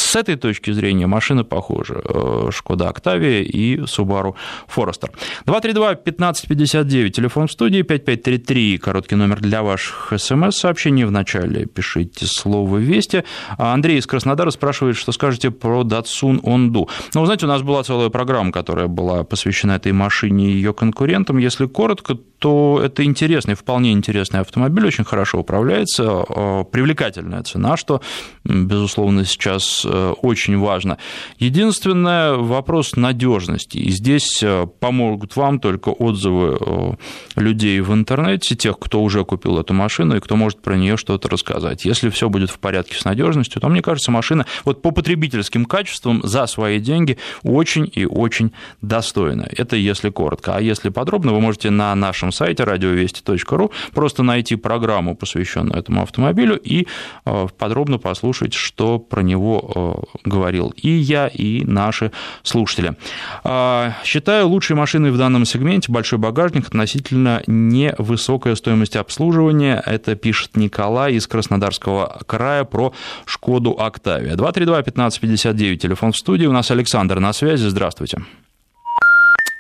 с 0.06 0.16
этой 0.16 0.36
точки 0.36 0.72
зрения 0.72 1.08
машины 1.08 1.44
похожи. 1.44 2.02
Э, 2.04 2.50
Шкода 2.52 2.90
Октавия 2.90 3.42
и 3.42 3.78
Subaru 3.78 4.36
Forester. 4.74 5.10
232-1559, 5.46 7.10
телефон 7.10 7.48
в 7.48 7.52
студии, 7.52 7.82
5533, 7.82 8.78
короткий 8.78 9.16
номер 9.16 9.42
для 9.42 9.64
ваших 9.64 10.14
смс-сообщений. 10.16 11.06
Вначале 11.06 11.66
пишите 11.66 12.26
слово 12.28 12.78
«Вести». 12.78 13.24
Андрей 13.58 13.98
из 13.98 14.06
Краснодара 14.06 14.52
спрашивает, 14.52 14.96
что 14.96 15.12
скажете 15.12 15.50
про 15.52 15.82
Datsun 15.82 16.42
Ondu. 16.42 16.88
Ну, 17.14 17.22
вы 17.22 17.26
знаете, 17.26 17.46
у 17.46 17.50
нас 17.50 17.62
была 17.62 17.84
целая 17.84 18.10
программа, 18.10 18.52
которая 18.52 18.88
была 18.88 19.24
посвящена 19.24 19.74
этой 19.74 19.92
машине 19.92 20.46
и 20.46 20.52
ее 20.52 20.74
конкурентам. 20.74 21.38
Если 21.40 21.66
коротко, 21.66 22.16
то 22.40 22.80
это 22.84 23.04
интересный, 23.04 23.56
вполне 23.56 23.92
интересный 23.92 24.42
автомобиль, 24.42 24.86
очень 24.86 25.04
хорошо 25.04 25.40
управляется, 25.40 26.24
э, 26.28 26.64
привлекательная 26.72 27.42
цена, 27.44 27.76
что, 27.76 28.02
безусловно, 28.44 29.26
сейчас 29.26 29.86
э, 30.12 30.14
очень 30.22 30.58
важно. 30.58 30.98
Единственное, 31.40 32.34
вопрос 32.34 32.96
надежности. 32.96 33.78
И 33.78 33.90
здесь 33.92 34.42
э, 34.44 34.68
помогут 34.80 35.36
вам 35.36 35.60
только 35.60 35.90
отзывы 35.90 36.98
людей 37.36 37.80
в 37.82 37.94
интернете, 37.94 38.56
тех, 38.56 38.78
кто 38.80 39.02
уже 39.02 39.24
купил 39.26 39.60
эту 39.60 39.74
машину 39.74 40.16
и 40.16 40.20
кто 40.20 40.36
может 40.36 40.62
про 40.62 40.76
нее 40.76 40.98
что-то 40.98 41.30
рассказать. 41.30 41.86
Если 41.86 42.10
все 42.10 42.30
будет 42.30 42.50
в 42.50 42.60
порядке 42.60 42.96
с 42.98 43.06
надежностью, 43.06 43.62
то, 43.62 43.70
мне 43.70 43.82
кажется, 43.82 44.12
машина 44.12 44.46
вот 44.64 44.82
по 44.82 44.92
потребительским 44.92 45.66
качествам 45.66 46.22
за 46.24 46.48
свои 46.48 46.80
деньги 46.80 47.18
очень 47.44 47.90
и 47.94 48.06
очень 48.06 48.52
достойна. 48.82 49.48
Это 49.56 49.76
если 49.76 50.10
коротко. 50.10 50.56
А 50.56 50.62
если 50.62 50.90
подробно, 50.90 51.34
вы 51.34 51.42
можете 51.42 51.70
на 51.70 51.94
нашем 51.96 52.32
сайте 52.32 52.64
радиовести.ру, 52.64 53.72
просто 53.94 54.24
найти 54.24 54.56
программу, 54.56 55.16
посвященную 55.16 55.80
этому 55.80 56.02
автомобилю, 56.02 56.58
и 56.58 56.88
э, 57.26 57.48
подробно 57.58 57.98
послушать, 57.98 58.54
что 58.54 59.00
про 59.00 59.22
него 59.22 59.72
э, 59.76 59.85
говорил 60.24 60.74
и 60.76 60.90
я, 60.90 61.28
и 61.28 61.64
наши 61.64 62.12
слушатели. 62.44 62.96
А, 63.44 63.94
считаю 64.04 64.48
лучшей 64.48 64.76
машиной 64.76 65.12
в 65.12 65.18
данном 65.18 65.46
сегменте 65.46 65.92
большой 65.92 66.20
багажник 66.20 66.68
относительно 66.68 67.44
невысокая 67.48 68.56
стоимость 68.56 68.96
обслуживания. 68.96 69.82
Это 69.86 70.16
пишет 70.16 70.56
Николай 70.56 71.14
из 71.14 71.28
Краснодарского 71.28 72.22
края 72.26 72.64
про 72.64 72.94
Шкоду 73.26 73.72
Октавия. 73.72 74.36
232-1559, 74.36 75.78
телефон 75.78 76.12
в 76.12 76.18
студии. 76.18 76.46
У 76.46 76.52
нас 76.52 76.72
Александр 76.72 77.20
на 77.20 77.34
связи. 77.34 77.68
Здравствуйте. 77.68 78.20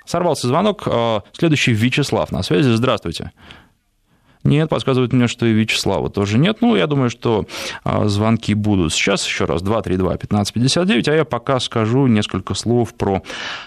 Сорвался 0.05 0.47
звонок. 0.47 0.83
А, 0.85 1.23
следующий 1.33 1.73
Вячеслав 1.73 2.31
на 2.31 2.43
связи. 2.43 2.69
Здравствуйте. 2.69 3.31
Нет, 4.45 4.69
подсказывает 4.69 5.11
мне, 5.11 5.27
что 5.27 5.45
и 5.47 5.53
Вячеслава 5.53 6.09
тоже 6.09 6.37
нет. 6.37 6.57
Ну, 6.61 6.75
я 6.75 6.85
думаю, 6.85 7.09
что 7.09 7.45
а, 7.83 8.07
звонки 8.07 8.53
будут. 8.53 8.93
Сейчас 8.93 9.25
еще 9.25 9.45
раз 9.45 9.63
232-1559, 9.63 11.09
а 11.09 11.15
я 11.15 11.25
пока 11.25 11.59
скажу 11.59 12.05
несколько 12.05 12.53
слов 12.53 12.93
про 12.93 13.23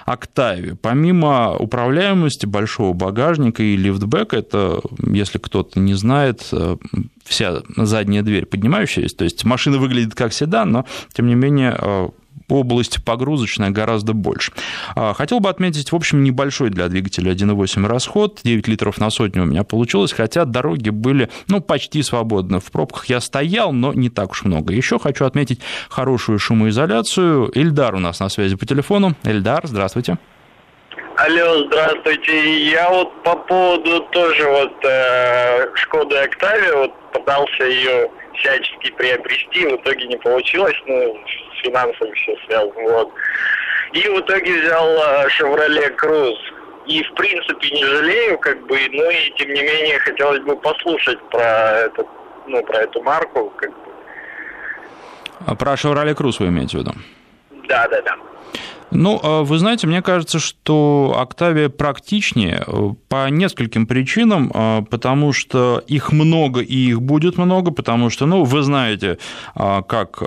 Октавию. 0.06 0.76
Помимо 0.80 1.56
управляемости 1.56 2.46
большого 2.46 2.92
багажника 2.92 3.62
и 3.62 3.76
лифтбека, 3.76 4.36
это, 4.36 4.80
если 5.04 5.38
кто-то 5.38 5.80
не 5.80 5.94
знает, 5.94 6.46
э, 6.52 6.76
вся 7.24 7.62
задняя 7.76 8.22
дверь 8.22 8.46
поднимающаяся, 8.46 9.16
то 9.16 9.24
есть 9.24 9.44
машина 9.44 9.78
выглядит 9.78 10.14
как 10.14 10.32
седан, 10.32 10.70
но, 10.70 10.86
тем 11.12 11.26
не 11.26 11.34
менее, 11.34 11.76
э, 11.76 12.08
область 12.48 13.04
погрузочная 13.04 13.70
гораздо 13.70 14.12
больше. 14.12 14.52
А, 14.94 15.14
хотел 15.14 15.40
бы 15.40 15.48
отметить, 15.48 15.92
в 15.92 15.96
общем, 15.96 16.22
небольшой 16.22 16.70
для 16.70 16.88
двигателя 16.88 17.32
1.8 17.32 17.86
расход, 17.86 18.40
9 18.42 18.68
литров 18.68 18.98
на 18.98 19.10
сотню 19.10 19.42
у 19.42 19.46
меня 19.46 19.64
получилось, 19.64 20.12
хотя 20.12 20.44
дороги 20.44 20.90
были, 20.90 21.28
ну, 21.48 21.60
почти 21.60 22.02
свободны. 22.02 22.60
В 22.60 22.70
пробках 22.70 23.06
я 23.06 23.20
стоял, 23.20 23.72
но 23.72 23.92
не 23.92 24.10
так 24.10 24.30
уж 24.30 24.44
много. 24.44 24.72
Еще 24.72 24.98
хочу 24.98 25.24
отметить 25.24 25.60
хорошую 25.88 26.38
шумоизоляцию. 26.38 27.50
Эльдар 27.54 27.94
у 27.94 27.98
нас 27.98 28.20
на 28.20 28.28
связи 28.28 28.56
по 28.56 28.66
телефону. 28.66 29.14
Эльдар, 29.24 29.66
здравствуйте. 29.66 30.18
Алло, 31.16 31.64
здравствуйте. 31.66 32.60
Я 32.70 32.88
вот 32.90 33.22
по 33.24 33.34
поводу 33.34 34.00
тоже 34.12 34.48
вот 34.48 34.84
э, 34.84 35.66
Шкоды 35.74 36.16
Октавия, 36.16 36.76
вот 36.76 36.92
пытался 37.12 37.64
ее 37.64 38.08
всячески 38.34 38.92
приобрести, 38.92 39.66
в 39.66 39.80
итоге 39.80 40.06
не 40.06 40.16
получилось, 40.16 40.76
ну, 40.86 41.18
с 41.58 41.66
финансами 41.66 42.12
все 42.14 42.36
связано, 42.46 42.82
вот. 42.82 43.12
И 43.92 44.00
в 44.00 44.20
итоге 44.20 44.60
взял 44.60 44.86
Chevrolet 45.38 45.96
Cruze. 45.96 46.36
И, 46.86 47.02
в 47.02 47.14
принципе, 47.14 47.70
не 47.70 47.84
жалею, 47.84 48.38
как 48.38 48.66
бы, 48.66 48.78
ну 48.90 49.10
и, 49.10 49.30
тем 49.36 49.48
не 49.48 49.62
менее, 49.62 49.98
хотелось 49.98 50.40
бы 50.40 50.56
послушать 50.56 51.18
про, 51.30 51.80
этот, 51.86 52.06
ну, 52.46 52.62
про 52.64 52.78
эту 52.78 53.02
марку, 53.02 53.52
как 53.56 53.70
бы. 53.70 53.92
А 55.46 55.54
про 55.54 55.74
Chevrolet 55.74 56.14
Cruze 56.14 56.36
вы 56.40 56.46
имеете 56.46 56.78
в 56.78 56.80
виду? 56.80 56.92
Да, 57.68 57.86
да, 57.88 58.00
да. 58.02 58.16
Ну, 58.90 59.20
а 59.22 59.42
вы 59.42 59.58
знаете, 59.58 59.86
мне 59.86 60.00
кажется, 60.00 60.38
что 60.38 61.14
Октавия 61.18 61.68
практичнее 61.68 62.64
э, 62.66 62.90
по 63.08 63.28
нескольким 63.28 63.86
причинам, 63.86 64.50
а, 64.54 64.82
потому 64.82 65.34
что 65.34 65.82
их 65.86 66.10
много 66.10 66.60
и 66.60 66.74
их 66.74 67.02
будет 67.02 67.36
много, 67.36 67.70
потому 67.70 68.08
что, 68.08 68.24
ну, 68.24 68.44
вы 68.44 68.62
знаете, 68.62 69.18
как 69.54 70.22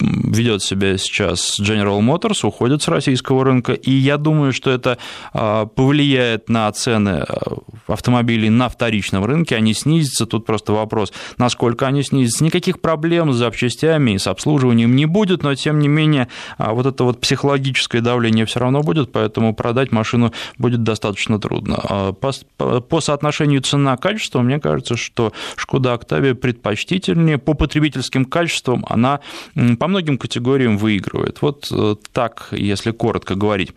ведет 0.00 0.62
себя 0.62 0.98
сейчас 0.98 1.58
General 1.60 2.00
Motors, 2.00 2.46
уходит 2.46 2.82
с 2.82 2.88
российского 2.88 3.44
рынка, 3.44 3.72
и 3.72 3.90
я 3.92 4.16
думаю, 4.16 4.52
что 4.52 4.70
это 4.70 4.98
а, 5.32 5.66
повлияет 5.66 6.48
на 6.48 6.70
цены 6.72 7.24
а, 7.26 7.58
автомобилей 7.86 8.50
на 8.50 8.68
вторичном 8.68 9.24
рынке, 9.24 9.56
они 9.56 9.72
снизятся, 9.72 10.26
тут 10.26 10.46
просто 10.46 10.72
вопрос, 10.72 11.12
насколько 11.38 11.86
они 11.86 12.02
снизятся. 12.02 12.44
Никаких 12.44 12.80
проблем 12.80 13.32
с 13.32 13.36
запчастями 13.36 14.12
и 14.12 14.18
с 14.18 14.26
обслуживанием 14.26 14.94
не 14.96 15.06
будет, 15.06 15.42
но 15.42 15.54
тем 15.54 15.78
не 15.78 15.88
менее 15.88 16.28
а, 16.58 16.72
вот 16.72 16.86
это 16.86 17.04
вот 17.04 17.20
психологическое 17.20 18.00
давление 18.00 18.46
все 18.46 18.60
равно 18.60 18.82
будет, 18.82 19.12
поэтому 19.12 19.54
продать 19.54 19.92
машину 19.92 20.32
будет 20.58 20.82
достаточно 20.82 21.38
трудно. 21.38 22.14
По, 22.20 22.32
по 22.80 23.00
соотношению 23.00 23.62
цена-качество, 23.62 24.40
мне 24.40 24.58
кажется, 24.58 24.96
что 24.96 25.32
Шкода 25.56 25.92
Октавия 25.92 26.34
предпочтительнее, 26.34 27.38
по 27.38 27.54
потребительским 27.54 28.24
качествам 28.24 28.84
она 28.88 29.20
по 29.84 29.88
многим 29.88 30.16
категориям 30.16 30.78
выигрывает. 30.78 31.42
Вот 31.42 31.68
э, 31.70 31.96
так, 32.10 32.48
если 32.52 32.90
коротко 32.90 33.34
говорить. 33.34 33.74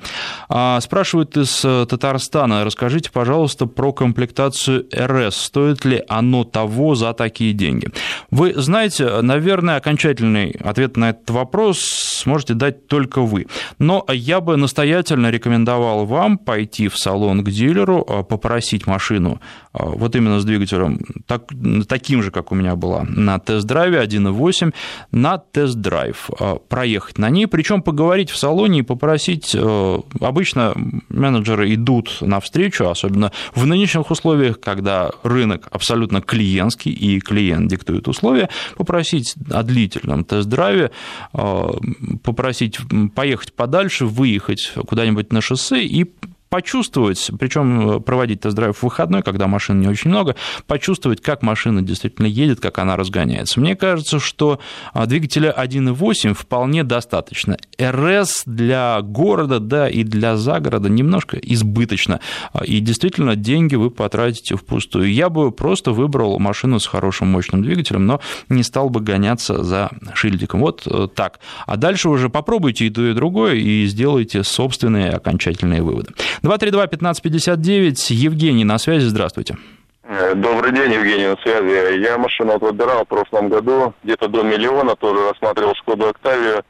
А, 0.48 0.80
спрашивают 0.80 1.36
из 1.36 1.66
э, 1.66 1.86
Татарстана, 1.86 2.64
расскажите, 2.64 3.12
пожалуйста, 3.12 3.66
про 3.66 3.92
комплектацию 3.92 4.88
РС. 4.98 5.36
Стоит 5.36 5.84
ли 5.84 6.02
оно 6.08 6.46
того 6.46 6.96
за 6.96 7.12
такие 7.12 7.52
деньги? 7.52 7.90
Вы 8.32 8.54
знаете, 8.56 9.22
наверное, 9.22 9.76
окончательный 9.76 10.52
ответ 10.52 10.96
на 10.96 11.10
этот 11.10 11.30
вопрос 11.30 11.82
сможете 11.82 12.54
дать 12.54 12.88
только 12.88 13.20
вы. 13.22 13.48
Но 13.78 14.06
я 14.08 14.40
бы 14.40 14.56
настоятельно 14.56 15.30
рекомендовал 15.30 16.06
вам 16.06 16.38
пойти 16.38 16.88
в 16.88 16.98
салон 16.98 17.44
к 17.44 17.50
дилеру, 17.50 18.06
э, 18.08 18.24
попросить 18.24 18.88
машину 18.88 19.42
вот 19.80 20.16
именно 20.16 20.40
с 20.40 20.46
двигателем 20.46 21.00
так, 21.26 21.52
таким 21.88 22.24
же, 22.24 22.32
как 22.32 22.52
у 22.52 22.56
меня 22.56 22.76
была, 22.76 23.06
на 23.08 23.40
тест-драйве 23.40 24.00
1.8, 24.04 24.74
на 25.12 25.38
тест-драйв. 25.38 25.88
Драйв, 25.98 26.30
э, 26.40 26.56
проехать 26.68 27.18
на 27.18 27.30
ней, 27.30 27.48
причем 27.48 27.82
поговорить 27.82 28.30
в 28.30 28.38
салоне 28.38 28.80
и 28.80 28.82
попросить, 28.82 29.56
э, 29.56 30.00
обычно 30.20 30.74
менеджеры 31.10 31.74
идут 31.74 32.18
навстречу, 32.22 32.90
особенно 32.90 33.32
в 33.56 33.66
нынешних 33.66 34.12
условиях, 34.12 34.60
когда 34.60 35.12
рынок 35.24 35.68
абсолютно 35.72 36.22
клиентский 36.22 36.92
и 36.92 37.20
клиент 37.20 37.70
диктует 37.70 38.08
условия, 38.08 38.50
попросить 38.76 39.36
о 39.50 39.64
длительном 39.64 40.24
тест-драйве, 40.24 40.92
э, 41.34 41.68
попросить 42.24 42.80
поехать 43.16 43.54
подальше, 43.54 44.06
выехать 44.06 44.74
куда-нибудь 44.88 45.32
на 45.32 45.42
шоссе 45.42 45.84
и 45.84 46.06
почувствовать, 46.58 47.30
причем 47.38 47.90
э, 47.90 48.00
проводить 48.00 48.42
тест-драйв 48.42 48.76
в 48.76 48.82
выходной, 48.82 49.22
когда 49.22 49.46
машин 49.46 49.80
не 49.80 49.88
очень 49.88 50.10
много, 50.10 50.36
почувствовать, 50.66 51.22
как 51.22 51.44
машина 51.44 51.84
действительно 51.84 52.26
едет, 52.26 52.60
как 52.60 52.80
она 52.80 52.96
разгоняется. 52.96 53.60
Мне 53.60 53.76
кажется, 53.76 54.20
что 54.20 54.60
а, 54.92 55.06
двигателя 55.06 55.54
1.8 55.56 56.34
вполне 56.34 56.84
достаточно. 56.84 57.58
РС 57.80 58.42
для 58.48 59.00
города, 59.04 59.60
да, 59.60 59.88
и 59.88 60.02
для 60.04 60.36
загорода 60.36 60.90
немножко 60.90 61.38
избыточно. 61.38 62.22
А, 62.54 62.66
и 62.66 62.80
действительно, 62.80 63.36
деньги 63.36 63.76
вы 63.76 63.92
потратите 63.92 64.56
впустую. 64.56 65.14
Я 65.14 65.30
бы 65.30 65.52
просто 65.52 65.92
выбрал 65.92 66.40
машину 66.40 66.80
с 66.80 66.88
хорошим 66.88 67.28
мощным 67.28 67.62
двигателем, 67.62 68.08
но 68.08 68.20
не 68.50 68.64
стал 68.64 68.90
бы 68.90 69.00
гоняться 69.00 69.64
за 69.64 69.92
шильдиком. 70.16 70.62
Вот 70.62 70.88
э, 70.88 71.08
так. 71.14 71.40
А 71.68 71.78
дальше 71.78 72.10
уже 72.10 72.30
попробуйте 72.30 72.88
и 72.88 72.90
то, 72.90 73.06
и 73.06 73.14
другое, 73.14 73.54
и 73.54 73.86
сделайте 73.86 74.44
собственные 74.44 75.12
окончательные 75.12 75.84
выводы. 75.84 76.14
232-1559, 76.48 78.14
Евгений 78.14 78.64
на 78.64 78.78
связи, 78.78 79.06
здравствуйте. 79.06 79.58
Э, 80.04 80.34
добрый 80.34 80.72
день, 80.72 80.94
Евгений, 80.94 81.28
на 81.28 81.36
связи. 81.42 82.00
Я 82.00 82.18
машину 82.18 82.54
вот 82.54 82.62
выбирал 82.62 83.04
в 83.04 83.08
прошлом 83.08 83.50
году, 83.50 83.94
где-то 84.04 84.30
до 84.30 84.44
миллиона, 84.44 84.96
тоже 84.96 85.30
рассматривал 85.30 85.76
Шкоду 85.76 86.08
Октавию. 86.08 86.64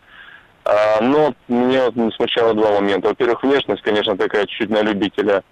А, 0.66 1.02
но 1.02 1.34
мне 1.48 1.90
вот 1.90 2.14
смущало 2.16 2.56
два 2.56 2.72
момента. 2.72 3.10
Во-первых, 3.10 3.44
внешность, 3.44 3.84
конечно, 3.84 4.18
такая 4.18 4.48
чуть-чуть 4.48 4.70
на 4.70 4.82
любителя. 4.82 5.44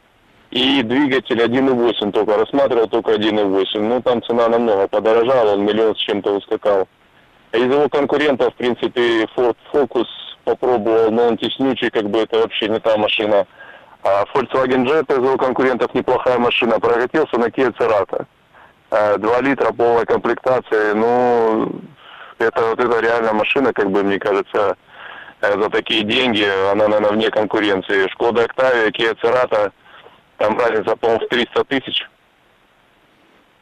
И 0.49 0.81
двигатель 0.81 1.39
1.8 1.39 2.11
только, 2.11 2.37
рассматривал 2.37 2.87
только 2.87 3.11
1.8. 3.11 3.79
Ну, 3.79 4.01
там 4.01 4.23
цена 4.23 4.49
намного 4.49 4.87
подорожала, 4.87 5.53
он 5.53 5.65
миллион 5.65 5.95
с 5.95 5.99
чем-то 5.99 6.35
ускакал. 6.35 6.87
Из 7.53 7.61
его 7.61 7.87
конкурентов, 7.89 8.53
в 8.53 8.57
принципе, 8.57 9.25
Ford 9.35 9.55
Focus 9.71 10.07
попробовал, 10.43 11.11
но 11.11 11.27
он 11.27 11.37
теснючий, 11.37 11.89
как 11.89 12.09
бы 12.09 12.19
это 12.19 12.39
вообще 12.39 12.67
не 12.67 12.79
та 12.79 12.97
машина. 12.97 13.45
А 14.05 14.23
Volkswagen 14.35 14.85
Jetta 14.85 15.13
из 15.13 15.23
его 15.23 15.35
конкурентов 15.35 15.91
неплохая 15.95 16.37
машина. 16.37 16.79
Прокатился 16.79 17.39
на 17.39 17.45
Kia 17.45 17.75
Cerato. 17.75 18.27
2 18.91 19.41
литра, 19.41 19.71
полная 19.71 20.05
комплектация. 20.05 20.93
Ну, 20.93 21.71
это 22.37 22.69
вот 22.69 22.79
это 22.79 22.99
реально 22.99 23.33
машина, 23.33 23.73
как 23.73 23.89
бы, 23.89 24.03
мне 24.03 24.19
кажется, 24.19 24.77
э, 25.41 25.59
за 25.59 25.69
такие 25.71 26.03
деньги, 26.03 26.45
она, 26.71 26.87
наверное, 26.87 27.13
вне 27.13 27.31
конкуренции. 27.31 28.07
Шкода 28.09 28.43
Октавия, 28.43 28.91
Kia 28.91 29.17
Cerato, 29.19 29.71
там 30.37 30.59
разница, 30.59 30.95
по-моему, 30.95 31.25
в 31.25 31.29
300 31.29 31.63
тысяч. 31.63 32.07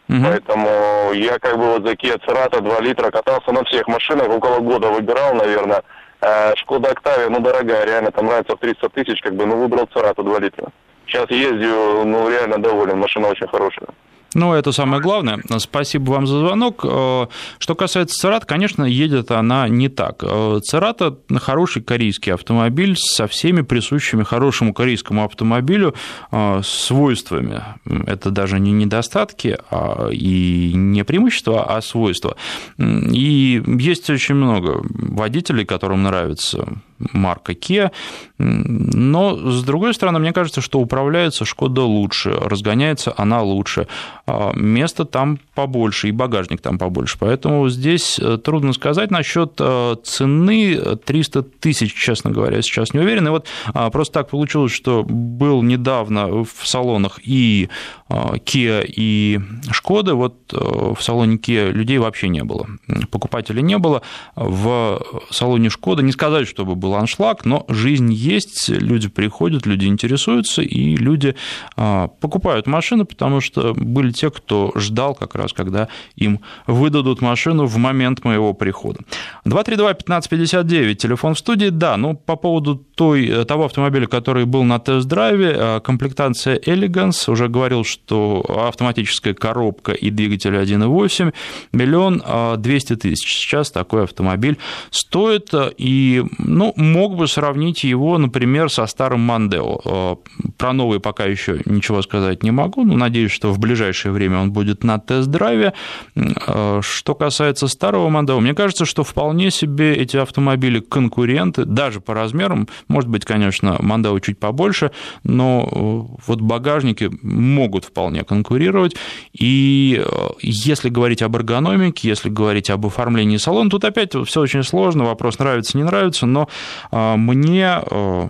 Угу. 0.09 0.17
Поэтому 0.23 1.13
я 1.13 1.39
как 1.39 1.57
бы 1.57 1.71
вот 1.71 1.87
за 1.87 1.93
Kia 1.93 2.19
Cerato 2.19 2.59
2 2.59 2.81
литра 2.81 3.11
катался 3.11 3.53
на 3.53 3.63
всех 3.63 3.87
машинах, 3.87 4.27
около 4.27 4.59
года 4.59 4.89
выбирал, 4.89 5.35
наверное. 5.35 5.83
А 6.25 6.55
Шкода 6.55 6.91
Октавия, 6.91 7.27
ну, 7.29 7.41
дорогая, 7.41 7.85
реально, 7.85 8.11
там 8.11 8.27
нравится 8.27 8.55
в 8.55 8.59
300 8.59 8.89
тысяч, 8.89 9.21
как 9.21 9.35
бы, 9.35 9.45
ну, 9.45 9.57
выбрал 9.57 9.87
Церату 9.93 10.23
2 10.23 10.39
литра. 10.39 10.69
Сейчас 11.05 11.29
ездю, 11.29 12.05
ну, 12.05 12.29
реально 12.29 12.59
доволен, 12.59 12.97
машина 12.97 13.27
очень 13.27 13.47
хорошая. 13.47 13.89
Ну, 14.33 14.53
это 14.53 14.71
самое 14.71 15.01
главное. 15.01 15.39
Спасибо 15.57 16.11
вам 16.11 16.27
за 16.27 16.39
звонок. 16.39 16.81
Э, 16.83 17.27
что 17.59 17.75
касается 17.75 18.17
Церат, 18.17 18.45
конечно, 18.45 18.83
едет 18.83 19.31
она 19.31 19.67
не 19.67 19.89
так. 19.89 20.23
Э, 20.23 20.59
Церата– 20.63 21.17
хороший 21.35 21.81
корейский 21.81 22.33
автомобиль 22.33 22.95
со 22.97 23.27
всеми 23.27 23.61
присущими 23.61 24.23
хорошему 24.23 24.73
корейскому 24.73 25.23
автомобилю 25.23 25.93
э, 26.31 26.61
свойствами. 26.63 27.61
Это 28.07 28.31
даже 28.31 28.59
не 28.59 28.71
недостатки 28.71 29.57
а 29.69 30.09
и 30.09 30.71
не 30.73 31.03
преимущества, 31.03 31.75
а 31.75 31.81
свойства. 31.81 32.35
И 32.77 33.61
есть 33.65 34.09
очень 34.09 34.35
много 34.35 34.81
водителей, 34.83 35.65
которым 35.65 36.03
нравится 36.03 36.67
марка 37.11 37.53
Kia. 37.53 37.91
Но, 38.37 39.51
с 39.51 39.63
другой 39.63 39.93
стороны, 39.93 40.19
мне 40.19 40.33
кажется, 40.33 40.61
что 40.61 40.79
управляется 40.79 41.45
Шкода 41.45 41.83
лучше, 41.83 42.31
разгоняется 42.31 43.13
она 43.15 43.41
лучше, 43.41 43.87
а 44.25 44.51
места 44.53 45.05
там 45.05 45.39
побольше, 45.55 46.09
и 46.09 46.11
багажник 46.11 46.61
там 46.61 46.77
побольше. 46.77 47.17
Поэтому 47.19 47.69
здесь 47.69 48.19
э, 48.19 48.37
трудно 48.37 48.73
сказать 48.73 49.11
насчет 49.11 49.53
э, 49.59 49.95
цены 50.03 50.95
300 50.95 51.43
тысяч, 51.43 51.93
честно 51.93 52.31
говоря, 52.31 52.61
сейчас 52.61 52.93
не 52.93 52.99
уверен. 52.99 53.27
И 53.27 53.29
вот 53.29 53.47
а, 53.73 53.89
просто 53.89 54.13
так 54.15 54.29
получилось, 54.29 54.71
что 54.71 55.03
был 55.03 55.61
недавно 55.61 56.43
в 56.43 56.47
салонах 56.63 57.19
и 57.23 57.69
а, 58.09 58.35
Kia, 58.35 58.83
и 58.85 59.39
Шкода. 59.71 60.15
Вот 60.15 60.53
э, 60.53 60.93
в 60.95 61.01
салоне 61.01 61.37
Kia 61.37 61.71
людей 61.71 61.97
вообще 61.97 62.29
не 62.29 62.43
было, 62.43 62.67
покупателей 63.11 63.61
не 63.61 63.77
было. 63.77 64.01
В 64.35 65.01
салоне 65.29 65.69
Шкода 65.69 66.01
не 66.03 66.11
сказать, 66.11 66.47
чтобы 66.47 66.75
был 66.93 66.95
аншлаг, 66.95 67.45
но 67.45 67.65
жизнь 67.67 68.11
есть, 68.11 68.69
люди 68.69 69.09
приходят, 69.09 69.65
люди 69.65 69.85
интересуются, 69.85 70.61
и 70.61 70.95
люди 70.95 71.35
а, 71.75 72.07
покупают 72.07 72.67
машины, 72.67 73.05
потому 73.05 73.41
что 73.41 73.73
были 73.73 74.11
те, 74.11 74.29
кто 74.29 74.71
ждал 74.75 75.15
как 75.15 75.35
раз, 75.35 75.53
когда 75.53 75.87
им 76.15 76.39
выдадут 76.67 77.21
машину 77.21 77.65
в 77.65 77.77
момент 77.77 78.23
моего 78.23 78.53
прихода. 78.53 78.99
232-1559, 79.45 80.95
телефон 80.95 81.33
в 81.33 81.39
студии, 81.39 81.69
да, 81.69 81.97
ну, 81.97 82.15
по 82.15 82.35
поводу 82.35 82.75
той, 82.75 83.45
того 83.45 83.65
автомобиля, 83.65 84.07
который 84.07 84.45
был 84.45 84.63
на 84.63 84.79
тест-драйве, 84.79 85.53
а, 85.55 85.79
комплектация 85.79 86.57
Elegance, 86.57 87.31
уже 87.31 87.47
говорил, 87.47 87.83
что 87.83 88.43
автоматическая 88.67 89.33
коробка 89.33 89.91
и 89.93 90.09
двигатель 90.09 90.55
1.8, 90.55 91.33
миллион 91.71 92.23
200 92.57 92.95
тысяч. 92.95 93.39
Сейчас 93.39 93.71
такой 93.71 94.03
автомобиль 94.03 94.57
стоит, 94.91 95.49
и, 95.77 96.23
ну, 96.37 96.73
мог 96.83 97.15
бы 97.15 97.27
сравнить 97.27 97.83
его, 97.83 98.17
например, 98.17 98.69
со 98.69 98.85
старым 98.85 99.21
Мандео. 99.21 99.79
Э, 99.85 100.15
про 100.57 100.73
новый 100.73 100.99
пока 100.99 101.25
еще 101.25 101.61
ничего 101.65 102.01
сказать 102.01 102.43
не 102.43 102.51
могу, 102.51 102.83
но 102.83 102.95
надеюсь, 102.95 103.31
что 103.31 103.51
в 103.51 103.59
ближайшее 103.59 104.11
время 104.11 104.39
он 104.39 104.51
будет 104.51 104.83
на 104.83 104.99
тест-драйве. 104.99 105.73
Э, 106.15 106.81
что 106.83 107.15
касается 107.15 107.67
старого 107.67 108.09
Мандео, 108.09 108.39
мне 108.39 108.53
кажется, 108.53 108.85
что 108.85 109.03
вполне 109.03 109.49
себе 109.49 109.95
эти 109.95 110.17
автомобили 110.17 110.79
конкуренты, 110.79 111.65
даже 111.65 112.01
по 112.01 112.13
размерам, 112.13 112.67
может 112.87 113.09
быть, 113.09 113.25
конечно, 113.25 113.77
Мандео 113.79 114.19
чуть 114.19 114.39
побольше, 114.39 114.91
но 115.23 115.67
э, 115.71 116.15
вот 116.27 116.41
багажники 116.41 117.09
могут 117.21 117.85
вполне 117.85 118.23
конкурировать, 118.23 118.95
и 119.33 120.03
если 120.41 120.89
говорить 120.89 121.21
об 121.21 121.35
эргономике, 121.35 122.07
если 122.07 122.29
говорить 122.29 122.69
об 122.69 122.85
оформлении 122.85 123.37
салона, 123.37 123.69
тут 123.69 123.85
опять 123.85 124.13
все 124.25 124.41
очень 124.41 124.63
сложно, 124.63 125.05
вопрос 125.05 125.39
нравится, 125.39 125.77
не 125.77 125.83
нравится, 125.83 126.25
но 126.25 126.49
мне 126.91 127.81
э, 127.85 128.27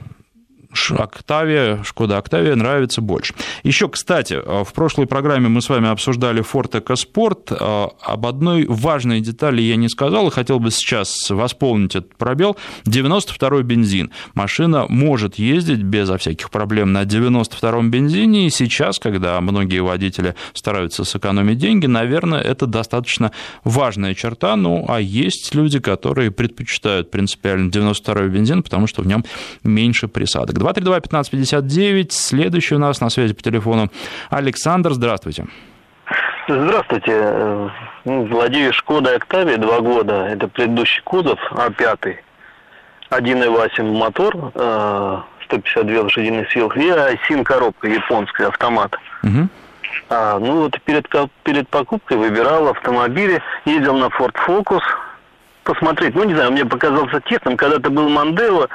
Октавия, 0.97 1.83
Шкода 1.83 2.17
Октавия 2.17 2.55
нравится 2.55 3.01
больше. 3.01 3.33
Еще, 3.63 3.87
кстати, 3.89 4.33
в 4.35 4.73
прошлой 4.73 5.07
программе 5.07 5.47
мы 5.47 5.61
с 5.61 5.69
вами 5.69 5.89
обсуждали 5.89 6.43
Ford 6.43 6.71
EcoSport. 6.71 7.93
Об 8.01 8.25
одной 8.25 8.65
важной 8.67 9.21
детали 9.21 9.61
я 9.61 9.75
не 9.75 9.89
сказал, 9.89 10.27
и 10.27 10.31
хотел 10.31 10.59
бы 10.59 10.71
сейчас 10.71 11.29
восполнить 11.29 11.95
этот 11.95 12.15
пробел. 12.15 12.57
92-й 12.85 13.63
бензин. 13.63 14.11
Машина 14.33 14.85
может 14.89 15.35
ездить 15.35 15.83
безо 15.83 16.17
всяких 16.17 16.49
проблем 16.49 16.91
на 16.91 17.03
92-м 17.03 17.91
бензине, 17.91 18.47
и 18.47 18.49
сейчас, 18.49 18.99
когда 18.99 19.39
многие 19.41 19.81
водители 19.81 20.35
стараются 20.53 21.03
сэкономить 21.03 21.57
деньги, 21.57 21.85
наверное, 21.85 22.41
это 22.41 22.65
достаточно 22.65 23.31
важная 23.63 24.13
черта. 24.15 24.55
Ну, 24.55 24.85
а 24.87 24.99
есть 24.99 25.53
люди, 25.55 25.79
которые 25.79 26.31
предпочитают 26.31 27.11
принципиально 27.11 27.69
92-й 27.69 28.29
бензин, 28.29 28.63
потому 28.63 28.87
что 28.87 29.01
в 29.01 29.07
нем 29.07 29.23
меньше 29.63 30.07
присадок. 30.07 30.57
232-1559, 30.63 32.07
следующий 32.11 32.75
у 32.75 32.79
нас 32.79 33.01
на 33.01 33.09
связи 33.09 33.33
по 33.33 33.41
телефону 33.41 33.89
Александр, 34.29 34.93
здравствуйте. 34.93 35.45
Здравствуйте. 36.47 37.69
Ну, 38.05 38.25
владею 38.25 38.73
Шкодой 38.73 39.15
Октавией 39.15 39.57
два 39.57 39.79
года. 39.79 40.27
Это 40.27 40.47
предыдущий 40.47 41.01
кузов, 41.03 41.39
А5. 41.51 42.17
1.8 43.11 43.91
мотор, 43.93 44.35
152 45.45 45.95
э, 45.95 46.01
лошадиных 46.01 46.51
сил 46.51 46.69
и 46.75 46.89
осин 46.89 47.43
коробка 47.43 47.87
японская, 47.87 48.47
автомат. 48.47 48.95
Угу. 49.23 49.47
А, 50.09 50.39
ну 50.39 50.63
вот 50.63 50.81
перед, 50.81 51.07
перед 51.43 51.69
покупкой 51.69 52.17
выбирал 52.17 52.69
автомобили, 52.69 53.41
ездил 53.65 53.95
на 53.95 54.05
Ford 54.05 54.35
Focus, 54.47 54.81
посмотреть. 55.63 56.15
Ну, 56.15 56.23
не 56.23 56.33
знаю, 56.33 56.51
мне 56.51 56.65
показался 56.65 57.21
тесным. 57.21 57.55
Когда-то 57.55 57.89
был 57.89 58.09
Мандела, 58.09 58.67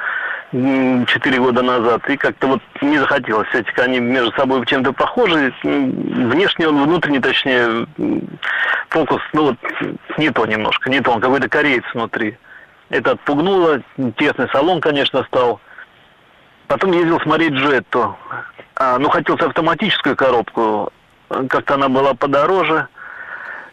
4 0.51 1.39
года 1.39 1.61
назад, 1.61 2.09
и 2.09 2.17
как-то 2.17 2.47
вот 2.47 2.61
не 2.81 2.97
захотелось. 2.97 3.47
Все-таки 3.49 3.81
они 3.81 3.99
между 3.99 4.31
собой 4.31 4.65
чем-то 4.65 4.93
похожи. 4.93 5.53
Внешне 5.63 6.67
он, 6.67 6.83
внутренне, 6.83 7.19
точнее, 7.19 7.85
фокус, 8.89 9.21
ну 9.33 9.43
вот, 9.43 9.57
не 10.17 10.31
то 10.31 10.45
немножко, 10.47 10.89
не 10.89 11.01
то, 11.01 11.11
он 11.11 11.21
какой-то 11.21 11.47
кореец 11.49 11.83
внутри. 11.93 12.37
Это 12.89 13.11
отпугнуло, 13.11 13.81
тесный 14.17 14.49
салон, 14.51 14.81
конечно, 14.81 15.23
стал. 15.25 15.61
Потом 16.67 16.93
ездил 16.93 17.19
смотреть 17.21 17.53
Джетту. 17.53 18.17
А, 18.75 18.97
ну, 18.97 19.09
хотелось 19.09 19.41
автоматическую 19.41 20.15
коробку. 20.15 20.91
Как-то 21.27 21.75
она 21.75 21.89
была 21.89 22.15
подороже, 22.15 22.87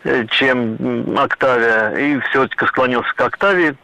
э, 0.04 0.26
чем 0.26 1.16
Октавия. 1.16 1.90
И 1.96 2.20
все-таки 2.30 2.66
склонился 2.66 3.14
к 3.14 3.20
Октавии. 3.20 3.76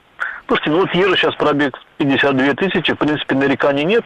Слушайте, 0.47 0.71
ну 0.71 0.81
вот 0.81 0.95
езжу 0.95 1.17
сейчас 1.17 1.35
пробег 1.37 1.79
52 2.05 2.55
тысячи, 2.55 2.93
в 2.95 2.99
принципе, 2.99 3.35
нареканий 3.35 3.85
нет. 3.85 4.05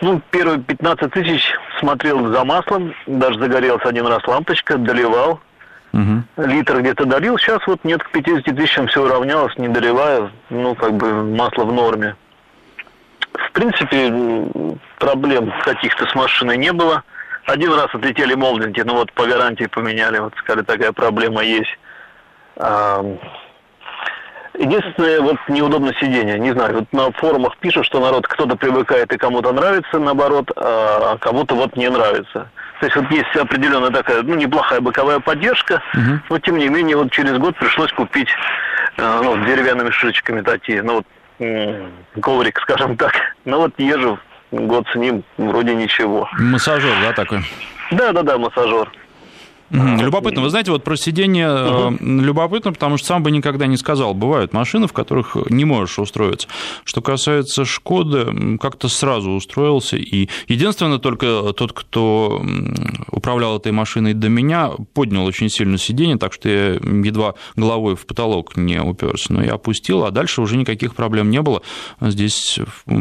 Ну, 0.00 0.20
первые 0.30 0.60
15 0.60 1.12
тысяч 1.12 1.52
смотрел 1.78 2.32
за 2.32 2.44
маслом, 2.44 2.94
даже 3.06 3.38
загорелась 3.38 3.84
один 3.84 4.06
раз 4.06 4.26
лампочка, 4.26 4.76
доливал. 4.76 5.40
Угу. 5.92 6.46
Литр 6.46 6.80
где-то 6.80 7.06
долил, 7.06 7.38
сейчас 7.38 7.60
вот 7.66 7.82
нет, 7.84 8.02
к 8.02 8.10
50 8.10 8.44
тысячам 8.56 8.88
все 8.88 9.02
уравнялось, 9.02 9.56
не 9.56 9.68
доливаю, 9.68 10.30
ну, 10.50 10.74
как 10.74 10.92
бы 10.94 11.24
масло 11.24 11.64
в 11.64 11.72
норме. 11.72 12.14
В 13.32 13.52
принципе, 13.52 14.12
проблем 14.98 15.52
каких-то 15.64 16.06
с 16.06 16.14
машиной 16.14 16.56
не 16.58 16.72
было. 16.72 17.02
Один 17.46 17.72
раз 17.72 17.86
отлетели 17.94 18.34
молдинги, 18.34 18.82
ну 18.82 18.94
вот 18.94 19.12
по 19.12 19.24
гарантии 19.24 19.64
поменяли, 19.64 20.18
вот 20.18 20.34
сказали, 20.36 20.64
такая 20.64 20.92
проблема 20.92 21.42
есть. 21.42 21.78
Единственное, 24.58 25.20
вот 25.20 25.36
неудобно 25.48 25.94
сидение. 25.94 26.36
Не 26.38 26.52
знаю, 26.52 26.80
вот 26.80 26.92
на 26.92 27.12
форумах 27.12 27.56
пишут, 27.58 27.86
что 27.86 28.00
народ 28.00 28.26
кто-то 28.26 28.56
привыкает 28.56 29.12
и 29.12 29.16
кому-то 29.16 29.52
нравится, 29.52 30.00
наоборот, 30.00 30.50
а 30.56 31.16
кому-то 31.18 31.54
вот 31.54 31.76
не 31.76 31.88
нравится. 31.88 32.50
То 32.80 32.86
есть 32.86 32.96
вот 32.96 33.10
есть 33.10 33.36
определенная 33.36 33.90
такая, 33.90 34.22
ну, 34.22 34.34
неплохая 34.34 34.80
боковая 34.80 35.20
поддержка, 35.20 35.82
угу. 35.94 36.20
но 36.28 36.38
тем 36.40 36.58
не 36.58 36.68
менее 36.68 36.96
вот 36.96 37.12
через 37.12 37.38
год 37.38 37.56
пришлось 37.56 37.92
купить 37.92 38.28
э, 38.96 39.20
ну, 39.22 39.44
деревянными 39.44 39.90
шишечками 39.90 40.42
такие, 40.42 40.82
ну 40.82 40.94
вот 40.94 41.06
коврик, 42.20 42.60
скажем 42.62 42.96
так. 42.96 43.12
Ну 43.44 43.58
вот 43.58 43.72
езжу 43.78 44.18
год 44.50 44.86
с 44.92 44.94
ним, 44.96 45.22
вроде 45.36 45.74
ничего. 45.74 46.28
Массажер, 46.38 46.92
да, 47.02 47.12
такой? 47.12 47.44
Да, 47.90 48.12
да, 48.12 48.22
да, 48.22 48.38
массажер. 48.38 48.90
Любопытно. 49.70 50.40
Вы 50.40 50.50
знаете, 50.50 50.70
вот 50.70 50.84
про 50.84 50.96
сиденье 50.96 51.50
угу. 51.50 51.98
любопытно, 52.00 52.72
потому 52.72 52.96
что 52.96 53.06
сам 53.08 53.22
бы 53.22 53.30
никогда 53.30 53.66
не 53.66 53.76
сказал. 53.76 54.14
Бывают 54.14 54.52
машины, 54.52 54.86
в 54.86 54.92
которых 54.92 55.36
не 55.50 55.64
можешь 55.64 55.98
устроиться. 55.98 56.48
Что 56.84 57.02
касается 57.02 57.64
Шкоды, 57.64 58.58
как-то 58.58 58.88
сразу 58.88 59.32
устроился. 59.32 59.96
И 59.96 60.28
единственное, 60.46 60.98
только 60.98 61.52
тот, 61.52 61.72
кто 61.72 62.42
управлял 63.10 63.58
этой 63.58 63.72
машиной 63.72 64.14
до 64.14 64.28
меня, 64.28 64.70
поднял 64.94 65.24
очень 65.24 65.50
сильно 65.50 65.76
сиденье, 65.76 66.16
так 66.16 66.32
что 66.32 66.48
я 66.48 66.74
едва 66.74 67.34
головой 67.56 67.94
в 67.94 68.06
потолок 68.06 68.56
не 68.56 68.80
уперся. 68.80 69.34
Но 69.34 69.42
я 69.42 69.54
опустил, 69.54 70.04
а 70.04 70.10
дальше 70.10 70.40
уже 70.40 70.56
никаких 70.56 70.94
проблем 70.94 71.30
не 71.30 71.42
было. 71.42 71.62
Здесь 72.00 72.58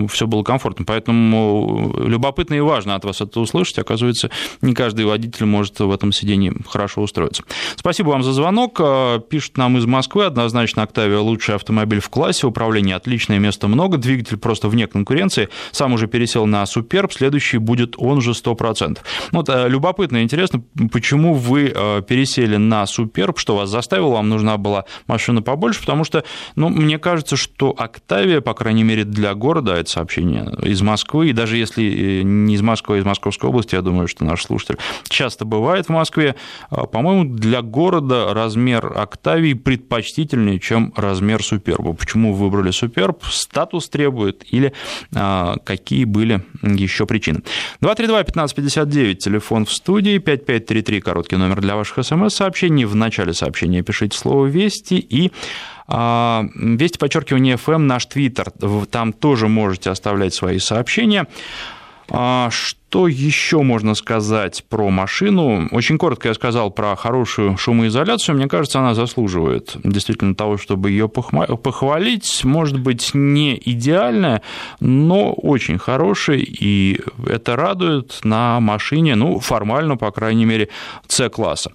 все 0.10 0.28
было 0.28 0.44
комфортно. 0.44 0.86
Поэтому 0.86 1.96
любопытно 1.98 2.56
и 2.56 2.60
важно 2.60 2.96
от 2.96 3.06
вас 3.06 3.22
это 3.22 3.40
услышать. 3.40 3.80
Оказывается, 3.80 4.30
не 4.62 4.74
каждый 4.74 5.06
водитель 5.06 5.46
может 5.46 5.80
в 5.80 5.92
этом 5.92 6.12
сиденье 6.12 6.57
хорошо 6.66 7.02
устроиться. 7.02 7.44
Спасибо 7.76 8.10
вам 8.10 8.24
за 8.24 8.34
звонок. 8.34 8.80
Э, 8.80 9.20
пишут 9.30 9.58
нам 9.58 9.78
из 9.78 9.86
Москвы. 9.86 10.26
Однозначно, 10.26 10.84
Октавия 10.84 11.20
лучший 11.20 11.56
автомобиль 11.56 12.00
в 12.00 12.10
классе. 12.10 12.48
Управление 12.48 12.96
отличное, 12.96 13.40
места 13.40 13.68
много. 13.68 13.98
Двигатель 13.98 14.38
просто 14.38 14.68
вне 14.68 14.88
конкуренции. 14.88 15.50
Сам 15.72 15.94
уже 15.94 16.08
пересел 16.08 16.46
на 16.46 16.66
Суперб. 16.66 17.12
Следующий 17.14 17.58
будет 17.58 17.96
он 17.98 18.22
же 18.22 18.32
100%. 18.32 19.00
Вот 19.32 19.50
э, 19.50 19.68
любопытно 19.70 20.24
интересно, 20.24 20.62
почему 20.92 21.34
вы 21.34 21.72
э, 21.74 22.02
пересели 22.08 22.58
на 22.58 22.86
Суперб, 22.86 23.38
что 23.40 23.56
вас 23.56 23.70
заставило, 23.70 24.14
вам 24.14 24.30
нужна 24.30 24.58
была 24.58 24.86
машина 25.08 25.42
побольше, 25.42 25.82
потому 25.82 26.04
что, 26.04 26.24
ну, 26.56 26.70
мне 26.70 27.00
кажется, 27.00 27.36
что 27.36 27.76
Октавия, 27.78 28.42
по 28.42 28.54
крайней 28.54 28.84
мере, 28.84 29.04
для 29.04 29.34
города, 29.34 29.76
это 29.76 29.90
сообщение 29.90 30.52
из 30.64 30.82
Москвы, 30.82 31.30
и 31.30 31.34
даже 31.34 31.58
если 31.58 32.22
не 32.24 32.56
из 32.56 32.62
Москвы, 32.62 32.98
а 32.98 33.00
из 33.00 33.06
Московской 33.06 33.50
области, 33.50 33.76
я 33.76 33.82
думаю, 33.82 34.08
что 34.08 34.26
наш 34.26 34.44
слушатель 34.44 34.78
часто 35.10 35.46
бывает 35.46 35.88
в 35.88 35.90
Москве, 35.90 36.28
а, 36.28 36.36
по-моему, 36.70 37.36
для 37.36 37.62
города 37.62 38.34
размер 38.34 38.94
Октавии 38.96 39.54
предпочтительнее, 39.54 40.60
чем 40.60 40.94
размер 40.96 41.44
Суперба. 41.44 41.94
Почему 41.94 42.34
выбрали 42.34 42.72
Суперб? 42.72 43.24
Статус 43.26 43.90
требует 43.90 44.46
или 44.52 44.74
а, 45.16 45.58
какие 45.64 46.06
были 46.06 46.44
еще 46.62 47.06
причины? 47.06 47.42
232-1559, 47.82 49.16
телефон 49.16 49.66
в 49.66 49.72
студии, 49.72 50.18
5533, 50.18 51.02
короткий 51.02 51.36
номер 51.38 51.62
для 51.62 51.76
ваших 51.76 52.06
смс-сообщений. 52.06 52.86
В 52.86 52.96
начале 52.96 53.34
сообщения 53.34 53.82
пишите 53.82 54.18
слово 54.18 54.46
«Вести» 54.48 54.96
и 54.96 55.32
а, 55.88 56.46
Вести, 56.56 56.98
подчеркивание, 56.98 57.56
FM, 57.56 57.78
наш 57.78 58.06
твиттер. 58.06 58.52
Там 58.92 59.14
тоже 59.14 59.48
можете 59.48 59.90
оставлять 59.90 60.34
свои 60.34 60.60
сообщения. 60.60 61.28
А 62.10 62.50
что 62.52 63.08
еще 63.08 63.62
можно 63.64 63.94
сказать 63.94 64.64
про 64.70 64.90
машину? 64.90 65.68
Очень 65.72 65.98
коротко 65.98 66.30
я 66.30 66.34
сказал 66.34 66.72
про 66.72 66.96
хорошую 66.96 67.58
шумоизоляцию. 67.58 68.36
Мне 68.36 68.48
кажется, 68.48 68.80
она 68.80 68.94
заслуживает 68.94 69.76
действительно 69.84 70.34
того, 70.34 70.58
чтобы 70.58 70.90
ее 70.92 71.10
похвалить. 71.10 72.46
Может 72.46 72.80
быть, 72.80 73.12
не 73.14 73.62
идеальная, 73.66 74.42
но 74.80 75.34
очень 75.34 75.78
хорошая, 75.78 76.38
и 76.38 77.02
это 77.28 77.56
радует 77.56 78.20
на 78.24 78.60
машине, 78.62 79.16
ну, 79.16 79.40
формально, 79.40 79.98
по 79.98 80.12
крайней 80.12 80.46
мере, 80.46 80.70
С-класса. 81.08 81.72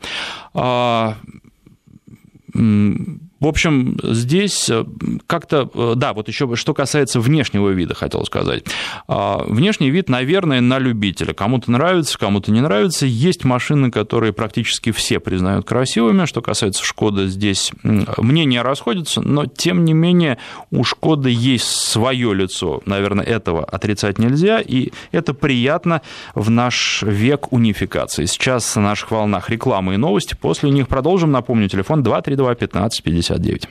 В 3.43 3.49
общем, 3.49 3.99
здесь 4.05 4.71
э, 4.71 4.85
как-то, 5.27 5.69
э, 5.75 5.95
да, 5.97 6.13
вот 6.13 6.29
еще 6.29 6.55
что 6.55 6.75
касается 6.75 7.19
внешнего 7.19 7.71
вида, 7.71 7.93
хотел 7.93 8.25
сказать. 8.25 8.63
А, 9.09 9.43
внешний 9.45 9.91
вид, 9.91 10.09
наверное, 10.09 10.61
на 10.61 10.79
любителя. 10.79 11.35
Кому-то 11.35 11.73
нравится, 11.73 12.17
кому-то 12.17 12.53
не 12.53 12.61
нравится. 12.61 13.05
Есть 13.05 13.45
машины, 13.45 13.91
которые 13.91 14.33
практически 14.33 14.93
все 14.93 15.19
признают 15.19 15.67
красивыми. 15.67 16.25
Что 16.27 16.41
касается 16.41 16.85
Шкоды, 16.85 17.27
здесь 17.27 17.73
мнения 17.83 18.63
расходятся, 18.63 19.21
но 19.21 19.47
тем 19.47 19.85
не 19.85 19.93
менее 19.93 20.39
у 20.71 20.85
Шкоды 20.85 21.31
есть 21.31 21.65
свое 21.65 22.33
лицо. 22.35 22.81
Наверное, 22.87 23.25
этого 23.25 23.65
отрицать 23.65 24.21
нельзя, 24.21 24.61
и 24.61 24.93
это 25.11 25.35
приятно 25.35 26.03
в 26.37 26.49
наш 26.49 27.03
век 27.03 27.53
унификации. 27.53 28.27
Сейчас 28.27 28.77
на 28.77 28.83
наших 28.83 29.11
волнах 29.11 29.51
рекламы 29.51 29.95
и 29.95 29.97
новости. 29.97 30.37
После 30.41 30.71
них 30.71 30.87
продолжим. 30.87 31.33
Напомню, 31.33 31.69
телефон 31.69 32.05
232 32.05 32.55
15 32.55 33.03
50. 33.03 33.32
59. 33.33 33.69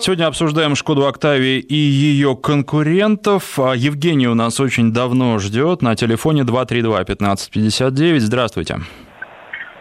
Сегодня 0.00 0.26
обсуждаем 0.26 0.76
Шкоду 0.76 1.06
Октавии 1.06 1.58
и 1.58 1.74
ее 1.74 2.36
конкурентов. 2.36 3.58
А 3.58 3.74
Евгений 3.74 4.28
у 4.28 4.34
нас 4.34 4.60
очень 4.60 4.92
давно 4.92 5.38
ждет 5.38 5.82
на 5.82 5.96
телефоне 5.96 6.42
232-1559. 6.42 8.18
Здравствуйте. 8.20 8.78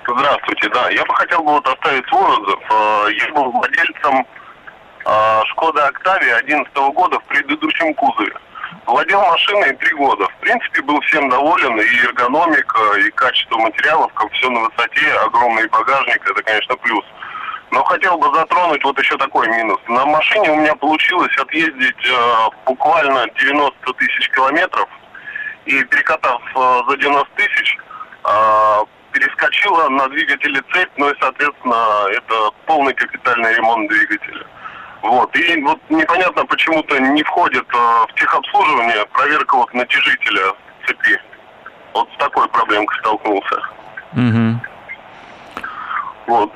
Здравствуйте, 0.07 0.69
да. 0.69 0.89
Я 0.89 1.05
бы 1.05 1.13
хотел 1.15 1.43
бы 1.43 1.51
вот 1.51 1.67
оставить 1.67 2.05
свой 2.07 2.23
отзыв. 2.23 2.59
А, 2.71 3.07
я 3.09 3.33
был 3.33 3.51
владельцем 3.51 4.25
а, 5.05 5.43
Шкоды 5.45 5.81
Октавии 5.81 6.29
2011 6.45 6.73
года 6.95 7.19
в 7.19 7.23
предыдущем 7.25 7.93
кузове. 7.93 8.33
Владел 8.87 9.21
машиной 9.21 9.73
три 9.73 9.93
года. 9.95 10.27
В 10.27 10.39
принципе, 10.39 10.81
был 10.81 10.99
всем 11.01 11.29
доволен. 11.29 11.79
И 11.79 12.05
эргономика, 12.05 12.79
и 13.05 13.11
качество 13.11 13.57
материалов, 13.57 14.11
как 14.13 14.31
все 14.31 14.49
на 14.49 14.61
высоте, 14.61 15.11
огромный 15.25 15.67
багажник, 15.67 16.21
это, 16.25 16.41
конечно, 16.41 16.75
плюс. 16.77 17.03
Но 17.71 17.83
хотел 17.83 18.17
бы 18.17 18.33
затронуть 18.33 18.83
вот 18.83 18.97
еще 18.97 19.17
такой 19.17 19.47
минус. 19.49 19.79
На 19.87 20.05
машине 20.05 20.51
у 20.51 20.55
меня 20.55 20.75
получилось 20.75 21.35
отъездить 21.37 22.09
э, 22.09 22.49
буквально 22.65 23.27
90 23.39 23.93
тысяч 23.93 24.29
километров. 24.29 24.87
И 25.65 25.83
перекатав 25.83 26.41
э, 26.55 26.81
за 26.89 26.97
90 26.97 27.27
тысяч, 27.35 27.77
э, 28.23 28.85
перескочила 29.11 29.89
на 29.89 30.07
двигателе 30.09 30.61
цепь, 30.71 30.91
ну 30.97 31.09
и, 31.09 31.15
соответственно, 31.19 32.07
это 32.11 32.51
полный 32.65 32.93
капитальный 32.93 33.53
ремонт 33.53 33.89
двигателя. 33.89 34.45
Вот. 35.01 35.35
И 35.35 35.61
вот 35.61 35.79
непонятно, 35.89 36.45
почему-то 36.45 36.99
не 36.99 37.23
входит 37.23 37.65
э, 37.73 38.05
в 38.09 38.13
техобслуживание 38.15 39.05
проверка 39.07 39.55
вот 39.57 39.73
натяжителя 39.73 40.53
цепи. 40.85 41.19
Вот 41.93 42.09
с 42.13 42.17
такой 42.17 42.47
проблемкой 42.49 42.97
столкнулся. 42.99 43.61
Угу. 44.13 44.59
Вот. 46.27 46.51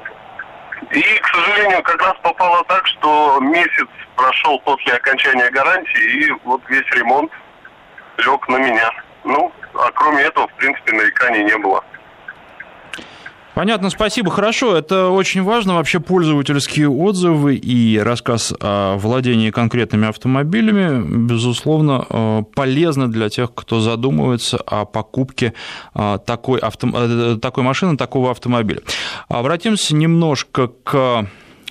И, 0.92 1.02
к 1.02 1.28
сожалению, 1.28 1.82
как 1.84 2.02
раз 2.02 2.16
попало 2.22 2.64
так, 2.66 2.86
что 2.86 3.40
месяц 3.40 3.88
прошел 4.16 4.60
после 4.60 4.94
окончания 4.94 5.50
гарантии, 5.50 6.26
и 6.26 6.32
вот 6.44 6.62
весь 6.68 6.86
ремонт 6.92 7.32
лег 8.18 8.48
на 8.50 8.58
меня. 8.58 8.92
Ну, 9.24 9.52
а 9.74 9.90
кроме 9.94 10.24
этого, 10.24 10.48
в 10.50 10.54
принципе, 10.56 10.92
нареканий 10.92 11.44
не 11.44 11.58
было. 11.58 11.84
Понятно, 13.54 13.90
спасибо. 13.90 14.32
Хорошо, 14.32 14.78
это 14.78 15.10
очень 15.10 15.44
важно. 15.44 15.76
Вообще 15.76 16.00
пользовательские 16.00 16.90
отзывы 16.90 17.56
и 17.56 17.98
рассказ 17.98 18.54
о 18.62 18.96
владении 18.98 19.52
конкретными 19.52 20.08
автомобилями, 20.08 21.04
безусловно, 21.28 22.06
э, 22.10 22.44
полезны 22.56 23.08
для 23.10 23.30
тех, 23.30 23.54
кто 23.54 23.82
задумывается 23.82 24.58
о 24.58 24.86
покупке 24.86 25.54
э, 25.94 26.20
такой, 26.26 26.60
авто... 26.60 26.88
Э, 26.94 27.38
такой 27.42 27.64
машины, 27.64 27.98
такого 27.98 28.32
автомобиля. 28.32 28.82
Обратимся 29.28 29.96
немножко 29.96 30.68
к 30.68 31.28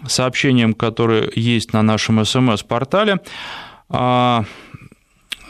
сообщениям, 0.07 0.75
которые 0.75 1.31
есть 1.35 1.73
на 1.73 1.83
нашем 1.83 2.25
СМС-портале. 2.25 3.21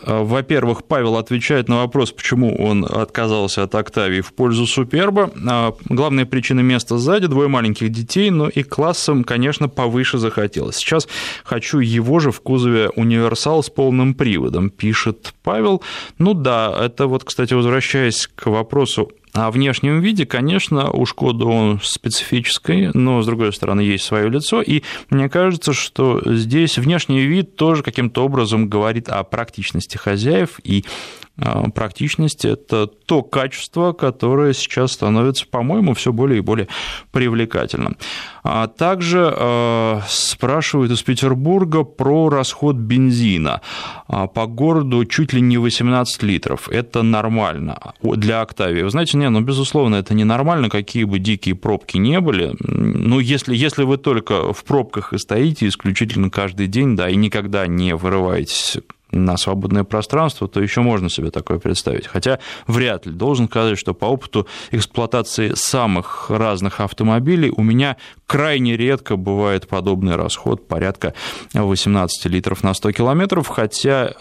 А, 0.05 0.23
во-первых, 0.23 0.85
Павел 0.85 1.17
отвечает 1.17 1.69
на 1.69 1.79
вопрос, 1.79 2.13
почему 2.13 2.55
он 2.57 2.85
отказался 2.85 3.63
от 3.63 3.75
Октавии 3.75 4.21
в 4.21 4.33
пользу 4.33 4.67
Суперба. 4.67 5.31
А, 5.49 5.75
главная 5.87 6.27
причина 6.27 6.61
места 6.61 6.99
сзади, 6.99 7.27
двое 7.27 7.49
маленьких 7.49 7.91
детей, 7.91 8.31
но 8.31 8.49
и 8.49 8.63
классом, 8.63 9.25
конечно, 9.25 9.69
повыше 9.69 10.19
захотелось. 10.19 10.77
Сейчас 10.77 11.09
хочу 11.45 11.79
его 11.79 12.21
же 12.21 12.31
в 12.31 12.41
кузове 12.41 12.91
универсал 12.91 13.63
с 13.63 13.71
полным 13.71 14.15
приводом, 14.15 14.71
пишет 14.71 15.35
Павел. 15.43 15.83
Ну 16.19 16.35
да, 16.35 16.75
это 16.81 17.07
вот, 17.07 17.25
кстати, 17.25 17.55
возвращаясь 17.55 18.29
к 18.35 18.47
вопросу 18.47 19.11
о 19.33 19.51
внешнем 19.51 20.01
виде, 20.01 20.27
конечно, 20.27 20.91
у 20.91 21.07
Шкоды 21.07 21.45
он 21.45 21.81
специфический, 21.83 22.91
но, 22.95 23.23
с 23.23 23.27
другой 23.27 23.53
стороны, 23.53 23.81
есть 23.81 24.05
свое 24.05 24.29
лицо, 24.29 24.61
и 24.61 24.83
мне 25.09 25.29
кажется, 25.29 25.73
что 25.73 26.21
здесь 26.25 26.79
внешний 26.79 27.21
вид 27.21 27.57
тоже 27.57 27.83
каким-то 27.83 28.25
образом 28.25 28.69
говорит 28.69 29.09
о 29.09 29.23
практичности 29.23 29.97
хозяев, 29.97 30.59
и 30.65 30.85
а, 30.85 31.30
практичность– 31.75 32.45
это 32.47 32.87
то 32.87 33.23
качество, 33.23 33.93
которое 33.93 34.53
сейчас 34.53 34.93
становится, 34.93 35.47
по-моему, 35.47 35.95
все 35.95 36.13
более 36.13 36.39
и 36.39 36.43
более 36.43 36.69
привлекательным. 37.13 37.97
А 38.43 38.69
также 38.69 39.33
а, 39.37 40.03
спрашивают 40.09 40.93
из 40.93 41.03
Петербурга 41.03 41.85
про 41.85 42.29
расход 42.29 42.77
бензина. 42.77 43.61
По 44.07 44.47
городу 44.47 45.05
чуть 45.05 45.33
ли 45.33 45.41
не 45.41 45.59
18 45.59 46.23
литров. 46.23 46.69
Это 46.69 47.03
нормально 47.03 47.95
для 48.03 48.41
Октавии. 48.41 48.83
Вы 48.83 48.91
знаете, 48.91 49.19
не, 49.19 49.29
ну, 49.29 49.41
безусловно, 49.41 49.97
это 49.97 50.15
ненормально, 50.15 50.69
какие 50.69 51.05
бы 51.05 51.19
дикие 51.19 51.55
пробки 51.55 51.97
не 51.97 52.21
были. 52.21 52.55
Ну, 52.61 53.19
если, 53.19 53.55
если 53.55 53.85
вы 53.85 53.99
только 53.99 54.53
в 54.53 54.65
пробках 54.65 55.13
и 55.13 55.19
стоите 55.19 55.69
исключительно 55.69 56.31
каждый 56.31 56.67
день, 56.67 56.97
да, 56.97 57.09
и 57.09 57.17
никогда 57.17 57.67
не 57.67 57.95
вырываетесь 57.95 58.79
на 59.13 59.37
свободное 59.37 59.85
пространство, 59.85 60.49
то 60.49 60.61
еще 60.61 60.81
можно 60.81 61.09
себе 61.11 61.31
такое 61.31 61.59
представить. 61.59 62.07
Хотя 62.07 62.39
вряд 62.67 63.07
ли. 63.07 63.13
Должен 63.13 63.49
сказать, 63.49 63.79
что 63.79 63.95
по 63.95 64.07
опыту 64.07 64.47
эксплуатации 64.71 65.53
самых 65.55 66.31
разных 66.31 66.81
автомобилей 66.81 67.53
у 67.55 67.63
меня 67.63 67.97
крайне 68.27 68.77
редко 68.77 69.17
бывает 69.17 69.69
подобный 69.69 70.17
расход, 70.17 70.69
порядка 70.69 71.15
18 71.55 72.27
литров 72.27 72.63
на 72.63 72.75
100 72.75 72.93
километров, 72.93 73.49
хотя 73.49 74.13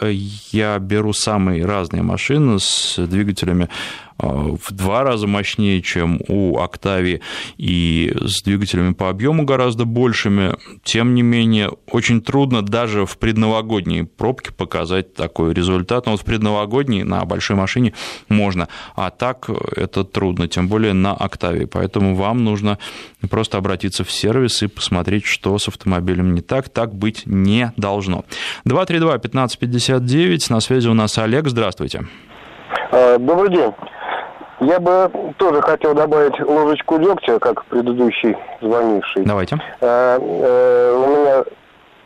я 0.52 0.80
беру 0.80 1.14
самые 1.14 1.66
разные 1.66 2.02
машины 2.02 2.60
с 2.60 2.96
двигателями 2.98 3.70
в 4.20 4.72
два 4.74 5.04
раза 5.04 5.28
мощнее, 5.28 5.82
чем 5.82 6.20
у 6.28 6.58
Octavia, 6.58 7.22
и 7.58 8.14
с 8.20 8.44
двигателями 8.44 8.94
по 8.94 9.10
объему 9.10 9.46
гораздо 9.46 9.86
большими. 9.86 10.56
Тем 10.84 11.16
не 11.16 11.22
менее, 11.22 11.72
очень 11.92 12.22
трудно 12.22 12.62
даже 12.62 13.06
в 13.06 13.18
предновогодние 13.18 14.06
пробки 14.06 14.52
показать 14.52 15.14
такой 15.14 15.54
результат. 15.54 16.06
Но 16.06 16.14
вот 16.14 16.22
в 16.22 16.26
предновогодние 16.26 17.06
на 17.06 17.24
большой 17.26 17.56
машине 17.56 17.94
можно, 18.28 18.68
а 18.96 19.10
так 19.10 19.50
это 19.76 20.04
трудно, 20.04 20.48
тем 20.48 20.68
более 20.68 20.94
на 20.94 21.14
Octavia. 21.14 21.68
Поэтому 21.68 22.16
вам 22.16 22.44
нужно 22.44 22.78
просто 23.30 23.58
обратиться 23.58 24.04
в 24.04 24.12
сервис 24.12 24.62
и 24.64 24.68
посмотреть, 24.68 25.26
что 25.26 25.58
с 25.58 25.68
автомобилем 25.68 26.34
не 26.34 26.42
так. 26.42 26.70
Так 26.70 26.94
быть 26.94 27.24
не 27.26 27.72
должно. 27.78 28.26
232-1559, 28.66 30.52
на 30.52 30.60
связи 30.60 30.88
у 30.90 30.94
нас 30.94 31.18
Олег, 31.18 31.48
здравствуйте. 31.48 32.06
А, 32.92 33.18
добрый 33.18 33.50
день. 33.52 33.72
Я 34.60 34.80
бы 34.80 35.10
тоже 35.38 35.62
хотел 35.62 35.94
добавить 35.94 36.40
ложечку 36.42 37.00
дегтя, 37.00 37.40
как 37.40 37.64
предыдущий 37.66 38.36
звонивший. 38.62 39.24
Давайте. 39.24 39.58
Э, 39.80 40.20
э, 40.20 40.94
у 40.96 41.08
меня 41.08 41.44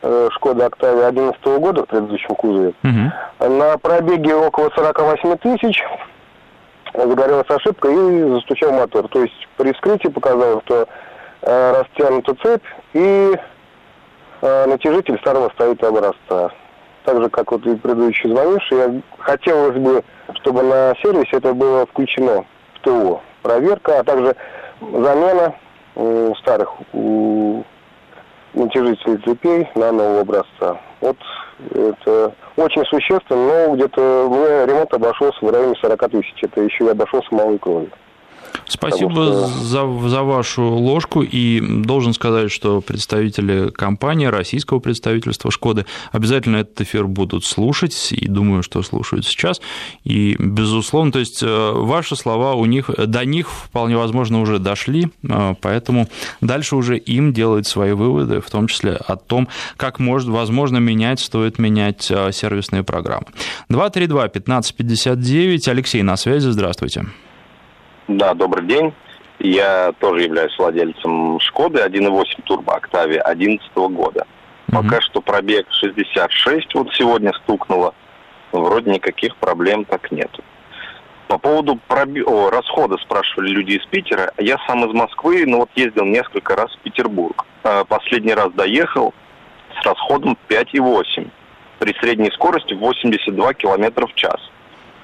э, 0.04 0.30
Шкода 0.34 0.68
Октавия 0.68 1.12
2011 1.12 1.46
года 1.60 1.84
в 1.84 1.88
предыдущем 1.88 2.36
кузове. 2.36 2.74
Угу. 2.84 3.50
На 3.50 3.78
пробеге 3.78 4.36
около 4.36 4.70
48 4.76 5.38
тысяч 5.38 5.84
загорелась 6.94 7.50
ошибка 7.50 7.90
и 7.90 8.30
застучал 8.30 8.72
мотор. 8.72 9.08
То 9.08 9.24
есть 9.24 9.48
при 9.58 9.74
вскрытии 9.74 10.10
показалось, 10.10 10.64
что 10.66 10.88
э, 11.42 11.74
растянута 11.74 12.36
цепь 12.36 12.66
и 12.94 13.36
э, 14.42 14.66
натяжитель 14.68 15.18
старого 15.20 15.50
стоит 15.56 15.84
образца. 15.84 16.52
Так 17.04 17.22
же, 17.22 17.30
как 17.30 17.52
вот 17.52 17.66
и 17.66 17.76
предыдущий 17.76 18.30
звонивший, 18.30 18.78
я 18.78 19.02
хотелось 19.18 19.78
бы 19.78 20.04
чтобы 20.42 20.64
на 20.64 20.94
сервисе 21.02 21.38
это 21.38 21.54
было 21.54 21.86
включено 21.86 22.46
в 22.76 22.80
ТО. 22.82 23.22
Проверка, 23.42 24.00
а 24.00 24.04
также 24.04 24.36
замена 24.80 25.54
у 25.96 26.34
старых 26.36 26.72
натяжителей 28.54 29.18
цепей 29.26 29.70
на 29.76 29.92
нового 29.92 30.22
образца. 30.22 30.80
Вот 31.02 31.18
это 31.72 32.34
очень 32.56 32.86
существенно, 32.86 33.68
но 33.68 33.76
где-то 33.76 34.28
мне 34.30 34.66
ремонт 34.66 34.94
обошелся 34.94 35.38
в 35.42 35.52
районе 35.52 35.76
40 35.82 36.10
тысяч. 36.10 36.36
Это 36.42 36.62
еще 36.62 36.86
и 36.86 36.90
обошелся 36.90 37.28
малой 37.32 37.58
кровью. 37.58 37.92
Спасибо 38.74 39.12
что... 39.12 39.48
за, 39.48 40.10
за 40.10 40.24
вашу 40.24 40.64
ложку. 40.64 41.22
И 41.22 41.62
должен 41.62 42.14
сказать, 42.14 42.52
что 42.52 42.82
представители 42.82 43.70
компании, 43.70 44.26
российского 44.26 44.80
представительства 44.80 45.52
Шкоды 45.52 45.86
обязательно 46.12 46.58
этот 46.58 46.82
эфир 46.82 47.06
будут 47.06 47.46
слушать. 47.46 48.10
И 48.12 48.28
думаю, 48.28 48.64
что 48.64 48.82
слушают 48.82 49.26
сейчас. 49.26 49.62
И, 50.04 50.36
безусловно, 50.40 51.12
то 51.12 51.20
есть 51.20 51.44
э, 51.44 51.72
ваши 51.76 52.16
слова 52.16 52.56
у 52.56 52.66
них, 52.66 52.90
до 52.98 53.26
них 53.26 53.50
вполне 53.50 53.96
возможно 53.96 54.42
уже 54.42 54.58
дошли. 54.58 55.10
Э, 55.30 55.54
поэтому 55.62 56.10
дальше 56.42 56.76
уже 56.76 56.98
им 56.98 57.32
делать 57.32 57.68
свои 57.68 57.92
выводы, 57.92 58.42
в 58.42 58.50
том 58.50 58.68
числе 58.68 58.94
о 58.94 59.18
том, 59.18 59.48
как 59.78 60.00
может, 60.00 60.30
возможно, 60.30 60.78
менять, 60.78 61.20
стоит 61.20 61.60
менять 61.60 62.10
э, 62.10 62.32
сервисные 62.32 62.84
программы. 62.84 63.28
232-1559. 63.70 65.70
Алексей 65.70 66.02
на 66.02 66.18
связи. 66.18 66.50
Здравствуйте. 66.50 67.06
Да, 68.08 68.34
добрый 68.34 68.66
день. 68.66 68.94
Я 69.40 69.94
тоже 70.00 70.24
являюсь 70.24 70.58
владельцем 70.58 71.40
Шкоды 71.40 71.82
1.8 71.82 72.44
Turbo 72.46 72.80
Octavia 72.80 73.24
2011 73.24 73.76
года. 73.76 74.26
Mm-hmm. 74.68 74.76
Пока 74.76 75.02
что 75.02 75.22
пробег 75.22 75.68
66, 75.72 76.74
вот 76.76 76.94
сегодня 76.94 77.32
стукнуло. 77.44 77.94
Вроде 78.52 78.92
никаких 78.92 79.36
проблем 79.38 79.86
так 79.86 80.12
нету. 80.12 80.44
По 81.28 81.38
поводу 81.38 81.80
проби... 81.88 82.22
О, 82.22 82.50
расхода 82.52 82.98
спрашивали 82.98 83.50
люди 83.50 83.72
из 83.74 83.86
Питера. 83.88 84.32
Я 84.38 84.58
сам 84.68 84.86
из 84.86 84.94
Москвы, 84.94 85.46
но 85.48 85.60
вот 85.60 85.70
ездил 85.76 86.06
несколько 86.06 86.56
раз 86.56 86.72
в 86.76 86.80
Петербург. 86.80 87.46
А, 87.64 87.86
последний 87.86 88.34
раз 88.34 88.52
доехал 88.52 89.14
с 89.82 89.86
расходом 89.86 90.38
5,8 90.50 91.30
при 91.80 91.94
средней 92.00 92.32
скорости 92.32 92.74
82 92.74 93.54
км 93.56 94.08
в 94.08 94.14
час. 94.14 94.40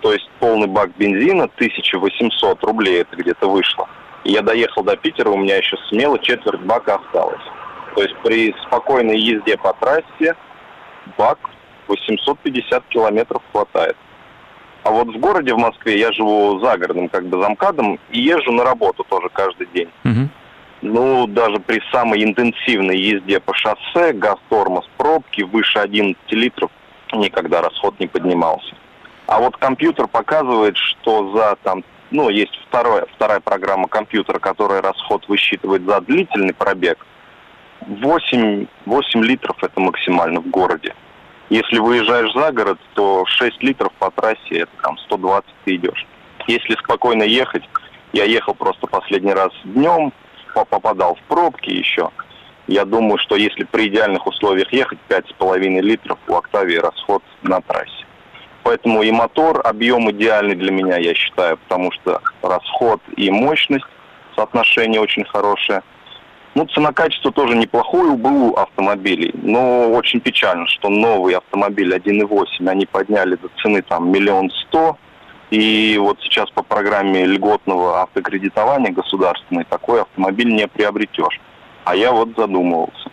То 0.01 0.13
есть 0.13 0.29
полный 0.39 0.67
бак 0.67 0.91
бензина 0.97 1.45
1800 1.55 2.63
рублей 2.63 3.01
это 3.01 3.15
где-то 3.15 3.49
вышло. 3.49 3.87
Я 4.23 4.41
доехал 4.41 4.83
до 4.83 4.95
Питера, 4.95 5.29
у 5.29 5.37
меня 5.37 5.57
еще 5.57 5.77
смело 5.89 6.19
четверть 6.19 6.61
бака 6.61 6.95
осталось. 6.95 7.41
То 7.95 8.03
есть 8.03 8.15
при 8.23 8.55
спокойной 8.67 9.19
езде 9.19 9.57
по 9.57 9.73
трассе 9.73 10.35
бак 11.17 11.37
850 11.87 12.83
километров 12.89 13.41
хватает. 13.51 13.97
А 14.83 14.91
вот 14.91 15.09
в 15.09 15.19
городе, 15.19 15.53
в 15.53 15.57
Москве, 15.57 15.99
я 15.99 16.11
живу 16.13 16.59
загородным 16.59 17.09
как 17.09 17.25
бы 17.25 17.41
замкадом 17.41 17.99
и 18.11 18.19
езжу 18.19 18.51
на 18.51 18.63
работу 18.63 19.03
тоже 19.03 19.29
каждый 19.29 19.67
день. 19.73 19.89
Угу. 20.05 20.29
Ну, 20.81 21.27
даже 21.27 21.59
при 21.59 21.81
самой 21.91 22.23
интенсивной 22.23 22.97
езде 22.97 23.41
по 23.41 23.53
шоссе, 23.53 24.13
газ, 24.13 24.37
тормоз, 24.49 24.85
пробки 24.97 25.41
выше 25.41 25.79
11 25.79 26.17
литров 26.31 26.71
никогда 27.13 27.61
расход 27.61 27.99
не 27.99 28.07
поднимался. 28.07 28.75
А 29.29 29.37
вот 29.37 29.57
компьютер 29.57 30.07
показывает, 30.07 30.75
что 30.75 31.31
за 31.33 31.55
там, 31.61 31.83
ну, 32.09 32.29
есть 32.29 32.59
второе, 32.67 33.05
вторая 33.13 33.39
программа 33.39 33.87
компьютера, 33.87 34.39
которая 34.39 34.81
расход 34.81 35.23
высчитывает 35.27 35.83
за 35.83 36.01
длительный 36.01 36.55
пробег. 36.55 37.05
8, 37.81 38.65
8 38.87 39.23
литров 39.23 39.63
это 39.63 39.79
максимально 39.79 40.39
в 40.41 40.47
городе. 40.47 40.95
Если 41.51 41.77
выезжаешь 41.77 42.33
за 42.33 42.51
город, 42.51 42.79
то 42.95 43.23
6 43.27 43.61
литров 43.61 43.93
по 43.99 44.09
трассе, 44.09 44.61
это 44.61 44.71
там 44.81 44.97
120 44.97 45.45
ты 45.63 45.75
идешь. 45.75 46.07
Если 46.47 46.73
спокойно 46.83 47.21
ехать, 47.21 47.69
я 48.13 48.23
ехал 48.23 48.55
просто 48.55 48.87
последний 48.87 49.33
раз 49.33 49.51
днем, 49.63 50.11
попадал 50.55 51.13
в 51.13 51.21
пробки 51.27 51.69
еще. 51.69 52.09
Я 52.65 52.83
думаю, 52.83 53.19
что 53.19 53.35
если 53.35 53.63
при 53.63 53.89
идеальных 53.89 54.25
условиях 54.25 54.73
ехать, 54.73 54.97
5,5 55.07 55.81
литров 55.81 56.17
у 56.27 56.33
Октавии 56.33 56.77
расход 56.77 57.21
на 57.43 57.61
трассе. 57.61 57.98
Поэтому 58.69 59.01
и 59.01 59.11
мотор, 59.11 59.61
объем 59.65 60.11
идеальный 60.11 60.53
для 60.53 60.71
меня, 60.71 60.95
я 60.97 61.15
считаю, 61.15 61.57
потому 61.57 61.91
что 61.91 62.21
расход 62.43 63.01
и 63.17 63.31
мощность, 63.31 63.87
соотношение 64.35 65.01
очень 65.01 65.25
хорошее– 65.25 65.81
ну, 66.55 66.65
цена-качество 66.65 67.31
тоже 67.31 67.55
неплохое 67.55 68.11
у 68.11 68.17
БУ 68.17 68.53
автомобилей, 68.55 69.31
но 69.41 69.89
очень 69.89 70.19
печально, 70.19 70.67
что 70.67 70.89
новый 70.89 71.35
автомобиль 71.35 71.95
1.8 71.95 72.69
они 72.69 72.85
подняли 72.85 73.35
до 73.35 73.49
цены 73.61 73.81
там 73.81 74.11
миллион 74.11 74.51
сто, 74.51 74.97
и 75.49 75.97
вот 75.99 76.19
сейчас 76.21 76.49
по 76.51 76.61
программе 76.61 77.25
льготного 77.25 78.01
автокредитования 78.01 78.91
государственной 78.91 79.63
такой 79.63 80.01
автомобиль 80.01 80.53
не 80.53 80.67
приобретешь. 80.67 81.39
А 81.85 81.95
я 81.95 82.11
вот 82.11 82.29
задумывался. 82.37 83.09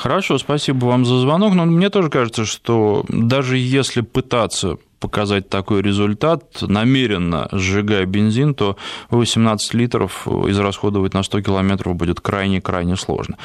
Хорошо, 0.00 0.38
спасибо 0.38 0.86
вам 0.86 1.04
за 1.04 1.18
звонок. 1.18 1.54
Но 1.54 1.66
мне 1.66 1.90
тоже 1.90 2.08
кажется, 2.08 2.46
что 2.46 3.04
даже 3.10 3.58
если 3.58 4.00
пытаться 4.00 4.78
показать 4.98 5.50
такой 5.50 5.82
результат, 5.82 6.62
намеренно 6.62 7.50
сжигая 7.52 8.06
бензин, 8.06 8.54
то 8.54 8.78
18 9.10 9.74
литров 9.74 10.26
израсходовать 10.26 11.12
на 11.12 11.22
100 11.22 11.42
километров 11.42 11.96
будет 11.96 12.20
крайне-крайне 12.20 12.96
сложно. 12.96 13.36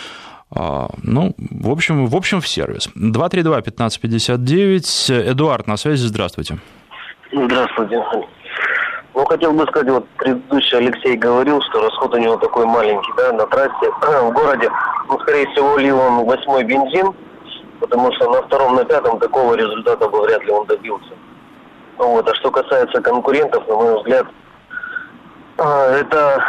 А, 0.49 0.91
ну, 1.03 1.35
в 1.37 1.69
общем, 1.69 2.05
в 2.05 2.15
общем, 2.15 2.39
в 2.39 2.47
сервис. 2.47 2.87
232-1559. 2.95 5.31
Эдуард 5.31 5.67
на 5.67 5.75
связи, 5.75 6.05
здравствуйте. 6.05 6.59
Здравствуйте. 7.33 8.01
Ну, 9.15 9.23
хотел 9.23 9.53
бы 9.53 9.65
сказать, 9.67 9.89
вот 9.89 10.05
предыдущий 10.17 10.77
Алексей 10.77 11.15
говорил, 11.15 11.61
что 11.61 11.81
расход 11.81 12.13
у 12.13 12.17
него 12.17 12.35
такой 12.35 12.65
маленький, 12.65 13.13
да, 13.15 13.31
на 13.31 13.47
трассе, 13.47 13.89
в 14.01 14.31
городе. 14.33 14.69
Ну, 15.07 15.17
скорее 15.21 15.47
всего, 15.51 15.77
лил 15.77 15.97
он 15.97 16.25
восьмой 16.25 16.65
бензин, 16.65 17.13
потому 17.79 18.11
что 18.13 18.29
на 18.29 18.41
втором, 18.41 18.75
на 18.75 18.83
пятом 18.83 19.17
такого 19.19 19.53
результата 19.55 20.09
бы 20.09 20.21
вряд 20.21 20.43
ли 20.43 20.51
он 20.51 20.65
добился. 20.65 21.13
Вот. 21.97 22.29
А 22.29 22.35
что 22.35 22.51
касается 22.51 23.01
конкурентов, 23.01 23.65
на 23.69 23.75
мой 23.75 23.97
взгляд, 23.99 24.27
а, 25.59 25.91
это, 25.91 26.43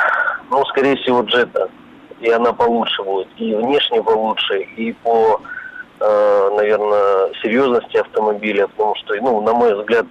ну, 0.51 0.65
скорее 0.67 0.97
всего, 0.97 1.21
джета. 1.21 1.71
И 2.19 2.29
она 2.29 2.53
получше 2.53 3.01
будет. 3.05 3.29
И 3.37 3.55
внешне 3.55 4.03
получше, 4.03 4.59
и 4.77 4.93
по, 5.05 5.41
а, 6.01 6.51
наверное, 6.51 7.33
серьезности 7.43 7.99
автомобиля. 7.99 8.67
Потому 8.67 8.97
что, 8.97 9.15
ну, 9.15 9.41
на 9.43 9.53
мой 9.53 9.73
взгляд, 9.81 10.07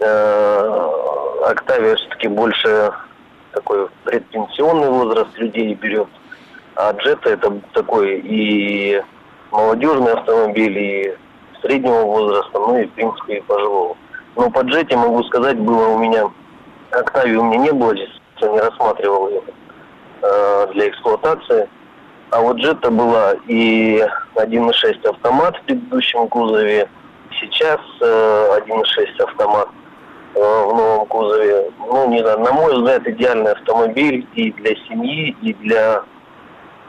а, 0.00 1.31
Октавия 1.42 1.96
все-таки 1.96 2.28
больше 2.28 2.92
такой 3.52 3.88
предпенсионный 4.04 4.88
возраст 4.88 5.36
людей 5.38 5.74
берет. 5.74 6.08
А 6.76 6.92
Джета 6.92 7.30
это 7.30 7.60
такой 7.74 8.20
и 8.20 9.02
молодежный 9.50 10.12
автомобиль, 10.12 10.78
и 10.78 11.14
среднего 11.60 12.02
возраста, 12.02 12.58
ну 12.58 12.78
и, 12.78 12.86
в 12.86 12.92
принципе, 12.92 13.38
и 13.38 13.40
пожилого. 13.42 13.96
Но 14.36 14.50
по 14.50 14.60
джете, 14.60 14.96
могу 14.96 15.22
сказать, 15.24 15.58
было 15.58 15.88
у 15.88 15.98
меня... 15.98 16.30
Октавии 16.90 17.36
у 17.36 17.44
меня 17.44 17.58
не 17.58 17.72
было, 17.72 17.92
я 17.94 18.06
не 18.48 18.60
рассматривал 18.60 19.28
ее 19.28 19.42
э, 20.20 20.66
для 20.72 20.88
эксплуатации. 20.88 21.68
А 22.30 22.40
вот 22.40 22.56
джета 22.58 22.90
была 22.90 23.34
и 23.46 24.02
1.6 24.34 25.08
автомат 25.08 25.56
в 25.56 25.62
предыдущем 25.62 26.28
кузове, 26.28 26.88
сейчас 27.40 27.80
э, 28.00 28.58
1.6 28.66 29.22
автомат 29.22 29.68
в 30.34 30.74
новом 30.74 31.06
кузове. 31.06 31.70
Ну, 31.78 32.08
не 32.08 32.20
знаю, 32.20 32.40
на 32.40 32.52
мой 32.52 32.74
взгляд, 32.74 33.06
идеальный 33.06 33.52
автомобиль 33.52 34.26
и 34.34 34.52
для 34.52 34.74
семьи, 34.88 35.36
и 35.42 35.52
для, 35.54 36.02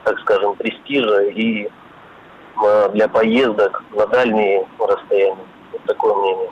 так 0.04 0.18
скажем, 0.20 0.54
престижа, 0.56 1.24
и 1.24 1.68
э, 2.64 2.88
для 2.92 3.08
поездок 3.08 3.84
на 3.92 4.06
дальние 4.06 4.66
расстояния. 4.78 5.36
Вот 5.72 5.82
такое 5.84 6.14
мнение. 6.14 6.50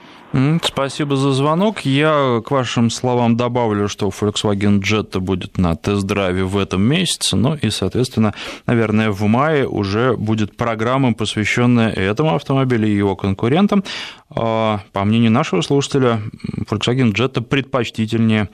Спасибо 0.63 1.17
за 1.17 1.33
звонок. 1.33 1.81
Я 1.81 2.41
к 2.45 2.51
вашим 2.51 2.89
словам 2.91 3.37
добавлю, 3.37 3.89
что 3.89 4.09
Volkswagen 4.09 4.81
Jetta 4.81 5.21
будет 5.21 5.59
на 5.59 5.77
тест-драйве 5.77 6.45
в 6.45 6.57
этом 6.57 6.83
месяце, 6.83 7.37
ну 7.37 7.55
и, 7.55 7.69
соответственно, 7.69 8.33
наверное, 8.67 9.11
в 9.11 9.23
мае 9.25 9.69
уже 9.69 10.17
будет 10.17 10.57
программа, 10.57 11.13
посвященная 11.13 11.91
этому 11.91 12.35
автомобилю 12.35 12.89
и 12.89 12.97
его 12.97 13.15
конкурентам. 13.15 13.85
А, 14.31 14.81
по 14.93 15.05
мнению 15.05 15.33
нашего 15.33 15.61
слушателя, 15.61 16.23
Volkswagen 16.71 17.13
Jetta 17.13 17.43
предпочтительнее 17.43 18.49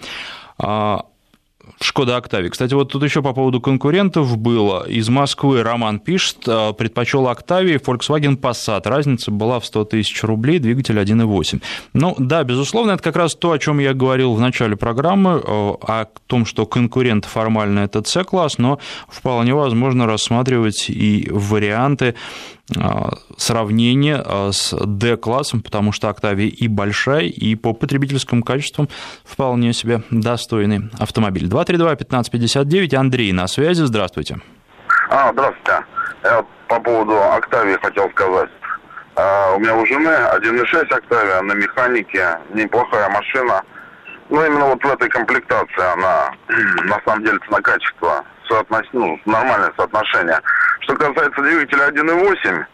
а, 0.59 1.05
Шкода 1.81 2.17
Октавия. 2.17 2.51
Кстати, 2.51 2.75
вот 2.75 2.91
тут 2.91 3.05
еще 3.05 3.23
по 3.23 3.33
поводу 3.33 3.61
конкурентов 3.61 4.37
было. 4.37 4.85
Из 4.89 5.09
Москвы 5.09 5.63
Роман 5.63 6.01
пишет, 6.01 6.39
э, 6.47 6.73
предпочел 6.73 7.29
Октавии 7.29 7.77
Volkswagen 7.77 8.37
Passat. 8.37 8.89
Разница 8.89 9.31
была 9.31 9.61
в 9.61 9.67
100 9.67 9.85
тысяч 9.85 10.23
рублей, 10.25 10.59
двигатель 10.59 10.99
1.8. 10.99 11.63
Ну 11.93 12.17
да, 12.19 12.43
безусловно, 12.43 12.93
это 12.93 13.03
как 13.03 13.17
раз 13.17 13.37
то, 13.37 13.53
о 13.53 13.59
чем 13.59 13.79
я 13.79 13.95
говорил 13.95 14.35
в 14.35 14.41
начале 14.41 14.77
программы, 14.77 15.41
э, 15.41 15.41
о 15.47 16.07
том, 16.27 16.47
что 16.47 16.67
конкурент 16.67 17.25
формально 17.25 17.81
это 17.81 18.03
C-класс, 18.03 18.59
но 18.59 18.81
вполне 19.09 19.55
возможно 19.55 20.07
рассматривать 20.07 20.91
и 20.91 21.29
варианты 21.31 22.15
сравнение 23.37 24.23
а, 24.25 24.51
с 24.53 24.75
D-классом, 24.77 25.63
потому 25.63 25.93
что 25.93 26.09
Octavia 26.09 26.47
и 26.47 26.69
большая, 26.69 27.25
и 27.25 27.55
по 27.55 27.73
потребительским 27.73 28.43
качествам 28.43 28.89
вполне 29.25 29.73
себе 29.73 30.03
достойный 30.11 30.91
автомобиль. 30.99 31.49
232-1559, 31.49 32.95
Андрей 32.95 33.33
на 33.33 33.47
связи, 33.47 33.83
здравствуйте. 33.83 34.41
А, 35.11 35.33
здравствуйте. 35.33 35.85
Я 36.25 36.45
по 36.69 36.81
поводу 36.81 37.13
Octavia 37.13 37.79
хотел 37.81 38.11
сказать. 38.11 38.51
А, 39.17 39.55
у 39.57 39.61
меня 39.61 39.75
у 39.75 39.87
жены 39.87 40.09
1.6 40.09 40.89
Octavia 40.91 41.41
на 41.43 41.55
механике, 41.55 42.39
неплохая 42.53 43.09
машина. 43.09 43.63
Но 44.31 44.45
именно 44.45 44.67
вот 44.67 44.83
в 44.83 44.87
этой 44.87 45.09
комплектации 45.09 45.93
она, 45.95 46.31
на 46.85 47.01
самом 47.07 47.25
деле, 47.25 47.39
цена-качество 47.47 48.25
соотнос... 48.49 48.85
ну, 48.93 49.19
нормальное 49.25 49.73
соотношение. 49.77 50.41
Что 50.81 50.95
касается 50.97 51.43
двигателя 51.43 51.89
1.8, 51.89 52.65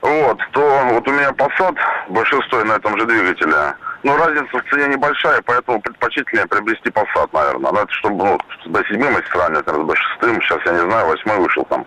вот, 0.00 0.38
то 0.52 0.80
вот 0.92 1.08
у 1.08 1.12
меня 1.12 1.30
Passat 1.30 1.76
большинство 2.08 2.62
на 2.64 2.74
этом 2.74 2.98
же 2.98 3.06
двигателе. 3.06 3.74
Но 4.04 4.16
разница 4.16 4.58
в 4.58 4.70
цене 4.70 4.86
небольшая, 4.88 5.42
поэтому 5.42 5.80
предпочтительнее 5.80 6.46
приобрести 6.46 6.88
Passat, 6.90 7.28
наверное. 7.32 7.72
Надо, 7.72 7.90
чтобы, 7.92 8.24
ну, 8.24 8.38
до 8.66 8.84
седьмым, 8.84 9.16
если 9.16 9.30
сравнивать, 9.30 9.66
наверное, 9.66 9.88
до 9.88 9.96
шестым, 9.96 10.40
сейчас 10.42 10.60
я 10.66 10.72
не 10.72 10.80
знаю, 10.80 11.06
восьмой 11.08 11.38
вышел 11.38 11.64
там. 11.64 11.84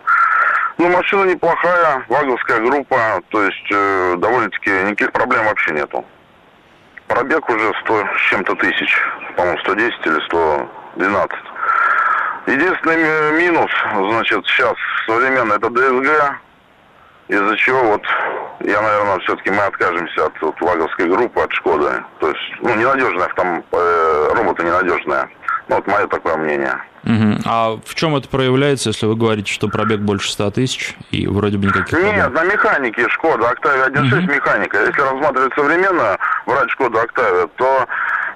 Ну, 0.78 0.88
машина 0.90 1.30
неплохая, 1.30 2.04
ваговская 2.08 2.60
группа, 2.60 3.22
то 3.28 3.42
есть 3.42 3.66
э, 3.70 4.16
довольно-таки 4.18 4.70
никаких 4.70 5.12
проблем 5.12 5.44
вообще 5.46 5.72
нету. 5.72 6.04
Пробег 7.08 7.48
уже 7.48 7.72
100 7.84 8.06
с 8.16 8.20
чем-то 8.30 8.54
тысяч, 8.56 8.98
по-моему, 9.36 9.58
110 9.58 10.06
или 10.06 10.20
112. 10.26 11.38
Единственный 12.46 13.38
минус, 13.38 13.70
значит, 13.94 14.44
сейчас 14.46 14.74
современно 15.06 15.54
это 15.54 15.70
ДСГ, 15.70 16.38
из-за 17.28 17.56
чего 17.56 17.82
вот 17.84 18.02
я, 18.60 18.80
наверное, 18.80 19.18
все-таки 19.20 19.50
мы 19.50 19.62
откажемся 19.62 20.26
от 20.26 20.40
вот, 20.40 20.60
ваговской 20.60 21.06
группы, 21.06 21.40
от 21.40 21.52
Шкоды. 21.52 22.02
То 22.20 22.28
есть, 22.28 22.40
ну, 22.60 22.74
ненадежная 22.74 23.28
там, 23.34 23.64
э, 23.72 24.28
роботы 24.34 24.64
ненадежная. 24.64 25.28
Ну, 25.68 25.76
вот 25.76 25.86
мое 25.86 26.06
такое 26.06 26.36
мнение. 26.36 26.78
Угу. 27.04 27.42
А 27.46 27.76
в 27.84 27.94
чем 27.94 28.14
это 28.14 28.28
проявляется, 28.28 28.90
если 28.90 29.06
вы 29.06 29.16
говорите, 29.16 29.52
что 29.52 29.68
пробег 29.68 30.00
больше 30.00 30.30
100 30.30 30.50
тысяч 30.52 30.94
и 31.10 31.26
вроде 31.26 31.58
бы 31.58 31.66
никаких 31.66 31.98
Нет, 31.98 32.14
проблем? 32.14 32.34
на 32.34 32.44
механике 32.44 33.08
Шкода 33.08 33.48
Октавия 33.50 33.86
1.6 33.86 34.24
угу. 34.24 34.32
механика. 34.32 34.78
Если 34.78 35.00
рассматривать 35.00 35.54
современно, 35.54 36.18
брать 36.46 36.70
Шкоду 36.70 37.00
Октавию, 37.00 37.50
то 37.56 37.86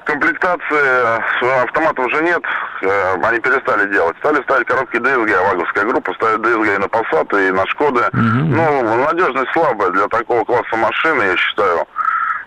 комплектации 0.05 1.63
автомата 1.63 2.03
уже 2.03 2.23
нет, 2.23 2.43
э, 2.83 3.15
они 3.23 3.41
перестали 3.41 3.91
делать. 3.93 4.17
Стали 4.19 4.43
ставить 4.43 4.67
коробки 4.67 4.97
DSG, 4.97 5.49
ваговская 5.49 5.85
группа 5.85 6.13
ставит 6.15 6.41
DSG 6.41 6.75
и 6.75 6.79
на 6.79 6.85
Passat, 6.85 7.49
и 7.49 7.51
на 7.53 7.67
Шкоды. 7.67 8.01
Mm-hmm. 8.01 8.13
Ну, 8.13 9.05
надежность 9.05 9.53
слабая 9.53 9.91
для 9.91 10.09
такого 10.09 10.45
класса 10.45 10.77
машины, 10.77 11.23
я 11.23 11.37
считаю. 11.37 11.87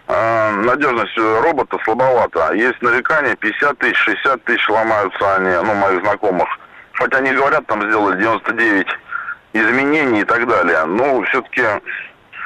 Э, 0.08 0.52
надежность 0.52 1.18
робота 1.18 1.78
слабовата. 1.84 2.54
Есть 2.54 2.82
нарекания, 2.82 3.36
50 3.36 3.78
тысяч, 3.78 3.98
60 3.98 4.44
тысяч 4.44 4.70
ломаются 4.70 5.36
они, 5.36 5.52
ну, 5.64 5.74
моих 5.76 6.02
знакомых. 6.02 6.48
Хотя 6.94 7.18
они 7.18 7.32
говорят, 7.32 7.66
там 7.68 7.82
сделали 7.84 8.20
99 8.20 8.88
изменений 9.54 10.22
и 10.22 10.26
так 10.26 10.48
далее. 10.48 10.86
Ну, 10.86 11.24
все-таки 11.26 11.64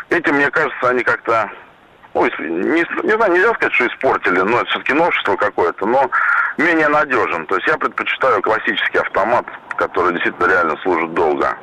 этим, 0.10 0.36
мне 0.36 0.50
кажется, 0.52 0.90
они 0.90 1.04
как-то 1.04 1.50
Ой, 2.14 2.32
не, 2.38 2.86
не 3.04 3.16
знаю, 3.16 3.34
нельзя 3.34 3.54
сказать, 3.56 3.74
что 3.74 3.88
испортили, 3.88 4.40
но 4.40 4.58
это 4.58 4.70
все-таки 4.70 4.94
новшество 4.94 5.36
какое-то, 5.36 5.86
но 5.88 6.10
менее 6.58 6.88
надежен. 6.88 7.46
То 7.48 7.56
есть 7.56 7.68
я 7.68 7.78
предпочитаю 7.78 8.42
классический 8.42 9.00
автомат, 9.00 9.46
который 9.78 10.14
действительно 10.14 10.48
реально 10.48 10.78
служит 10.84 11.14
долго. 11.14 11.58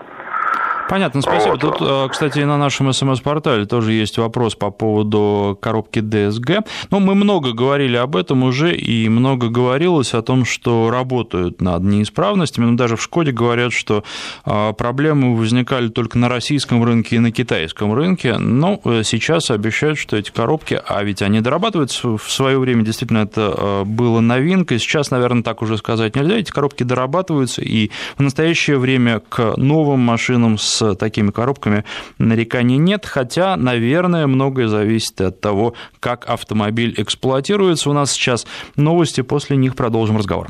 Понятно, 0.91 1.23
спасибо. 1.23 1.53
Вот. 1.53 1.61
Тут, 1.61 1.77
э, 1.81 2.09
кстати, 2.11 2.41
на 2.41 2.59
нашем 2.59 2.93
СМС-портале 2.93 3.65
тоже 3.65 3.93
есть 3.93 4.19
вопрос 4.19 4.57
по 4.57 4.73
поводу 4.73 5.57
коробки 5.63 6.01
DSG. 6.01 6.65
Ну, 6.91 6.99
мы 6.99 7.15
много 7.15 7.53
говорили 7.53 7.97
об 7.97 8.17
этом 8.17 8.43
уже, 8.43 8.75
и 8.75 9.09
много 9.09 9.51
говорилось 9.51 10.15
о 10.15 10.23
том, 10.23 10.45
что 10.45 10.91
работают 10.91 11.61
над 11.61 11.85
неисправностями. 11.85 12.65
Но 12.65 12.77
даже 12.77 12.97
в 12.97 13.03
Шкоде 13.05 13.31
говорят, 13.31 13.73
что 13.73 14.03
э, 14.45 14.73
проблемы 14.73 15.37
возникали 15.37 15.91
только 15.91 16.19
на 16.19 16.29
российском 16.29 16.83
рынке 16.83 17.17
и 17.17 17.19
на 17.21 17.31
китайском 17.31 17.95
рынке. 17.95 18.39
Но 18.39 18.81
э, 18.85 19.03
сейчас 19.05 19.53
обещают, 19.53 19.97
что 19.97 20.17
эти 20.17 20.33
коробки, 20.33 20.83
а 20.85 21.05
ведь 21.05 21.23
они 21.23 21.41
дорабатываются 21.41 22.17
в 22.17 22.33
свое 22.33 22.59
время, 22.59 22.83
действительно, 22.83 23.19
это 23.19 23.85
было 23.87 24.19
новинкой. 24.19 24.81
Сейчас, 24.81 25.13
наверное, 25.13 25.45
так 25.45 25.63
уже 25.63 25.79
сказать 25.79 26.17
нельзя. 26.17 26.37
Эти 26.37 26.51
коробки 26.51 26.83
дорабатываются, 26.83 27.63
и 27.63 27.93
в 28.17 28.23
настоящее 28.23 28.79
время 28.79 29.21
к 29.29 29.55
новым 29.57 30.01
машинам 30.01 30.59
с 30.59 30.80
с 30.81 30.97
такими 30.97 31.31
коробками 31.31 31.85
нареканий 32.19 32.79
нет, 32.79 33.07
хотя, 33.07 33.57
наверное, 33.57 34.27
многое 34.27 34.69
зависит 34.69 35.21
от 35.21 35.41
того, 35.41 35.75
как 36.01 36.29
автомобиль 36.29 36.95
эксплуатируется. 36.97 37.91
У 37.91 37.93
нас 37.93 38.13
сейчас 38.13 38.47
новости, 38.77 39.21
после 39.21 39.57
них 39.57 39.77
продолжим 39.77 40.17
разговор. 40.17 40.49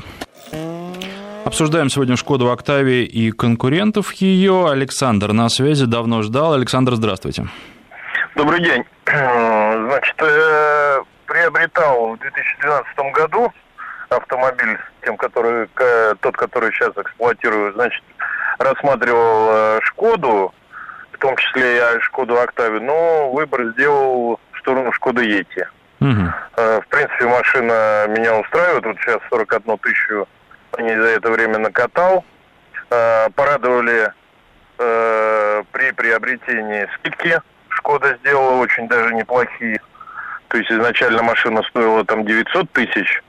Обсуждаем 1.43 1.89
сегодня 1.89 2.15
Шкоду 2.15 2.51
Октавии 2.51 3.03
и 3.03 3.31
конкурентов 3.31 4.13
ее. 4.13 4.69
Александр 4.69 5.33
на 5.33 5.49
связи, 5.49 5.85
давно 5.85 6.21
ждал. 6.21 6.53
Александр, 6.53 6.95
здравствуйте. 6.95 7.47
Добрый 8.35 8.63
день. 8.63 8.83
Значит, 9.05 10.15
э, 10.19 10.99
приобретал 11.25 12.15
в 12.15 12.19
2012 12.19 12.97
году 13.13 13.51
автомобиль, 14.09 14.77
тем, 15.03 15.17
который, 15.17 15.67
тот, 16.19 16.37
который 16.37 16.71
сейчас 16.71 16.91
эксплуатирую, 16.97 17.73
значит, 17.73 18.03
рассматривал 18.63 19.49
э, 19.49 19.79
Шкоду, 19.83 20.53
в 21.11 21.17
том 21.17 21.35
числе 21.37 21.77
и 21.77 21.99
Шкоду 22.01 22.39
Октавию, 22.39 22.81
но 22.81 23.31
выбор 23.31 23.71
сделал 23.73 24.39
в 24.53 24.59
сторону 24.59 24.91
Шкоды 24.91 25.23
Ети. 25.23 25.67
Угу. 25.99 26.33
В 26.57 26.83
принципе, 26.89 27.27
машина 27.27 28.05
меня 28.07 28.39
устраивает. 28.39 28.85
Вот 28.85 28.97
сейчас 29.01 29.19
41 29.29 29.77
тысячу 29.77 30.27
они 30.77 30.95
за 30.95 31.09
это 31.09 31.29
время 31.29 31.59
накатал. 31.59 32.25
Э, 32.89 33.29
порадовали 33.35 34.11
при 34.77 35.91
приобретении 35.91 36.89
скидки. 36.95 37.39
Шкода 37.69 38.17
сделала 38.21 38.59
очень 38.61 38.87
даже 38.87 39.13
неплохие. 39.13 39.79
То 40.51 40.57
есть 40.57 40.71
изначально 40.71 41.23
машина 41.23 41.61
стоила 41.69 42.03
там 42.03 42.25
900 42.25 42.71
тысяч 42.71 43.21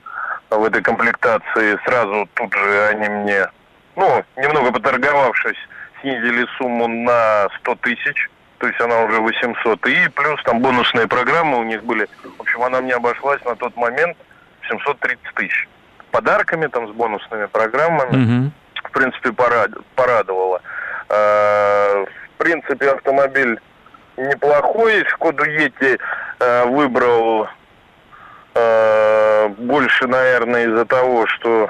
в 0.49 0.63
этой 0.63 0.81
комплектации. 0.81 1.79
Сразу 1.85 2.27
тут 2.33 2.53
же 2.53 2.87
они 2.87 3.07
мне 3.07 3.47
ну, 3.95 4.23
немного 4.37 4.71
поторговавшись, 4.71 5.57
снизили 6.01 6.45
сумму 6.57 6.87
на 6.87 7.47
100 7.59 7.75
тысяч, 7.75 8.29
то 8.57 8.67
есть 8.67 8.79
она 8.79 9.01
уже 9.01 9.19
800. 9.19 9.87
И 9.87 10.09
плюс 10.09 10.41
там 10.43 10.61
бонусные 10.61 11.07
программы 11.07 11.59
у 11.59 11.63
них 11.63 11.83
были. 11.83 12.07
В 12.37 12.41
общем, 12.41 12.63
она 12.63 12.81
мне 12.81 12.93
обошлась 12.93 13.43
на 13.45 13.55
тот 13.55 13.75
момент 13.75 14.17
730 14.69 15.19
тысяч. 15.35 15.67
Подарками 16.11 16.67
там 16.67 16.87
с 16.87 16.91
бонусными 16.91 17.45
программами. 17.47 18.45
Угу. 18.45 18.51
В 18.87 18.91
принципе, 18.91 19.33
порад... 19.33 19.71
порадовала. 19.95 20.61
А, 21.09 22.05
в 22.05 22.37
принципе, 22.37 22.91
автомобиль 22.91 23.59
неплохой. 24.17 25.03
Шкоду 25.09 25.43
Ети 25.43 25.97
а, 26.39 26.65
выбрал 26.65 27.47
а, 28.55 29.49
больше, 29.49 30.07
наверное, 30.07 30.67
из-за 30.67 30.85
того, 30.85 31.27
что 31.27 31.69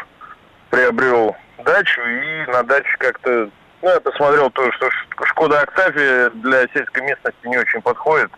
приобрел 0.69 1.35
дачу, 1.63 2.01
и 2.01 2.51
на 2.51 2.63
даче 2.63 2.95
как-то... 2.99 3.49
Ну, 3.81 3.89
я 3.89 3.99
посмотрел 3.99 4.49
то, 4.51 4.71
что 4.73 4.89
Шкода 5.25 5.61
Октавия 5.61 6.29
для 6.29 6.67
сельской 6.73 7.03
местности 7.03 7.45
не 7.45 7.57
очень 7.57 7.81
подходит, 7.81 8.31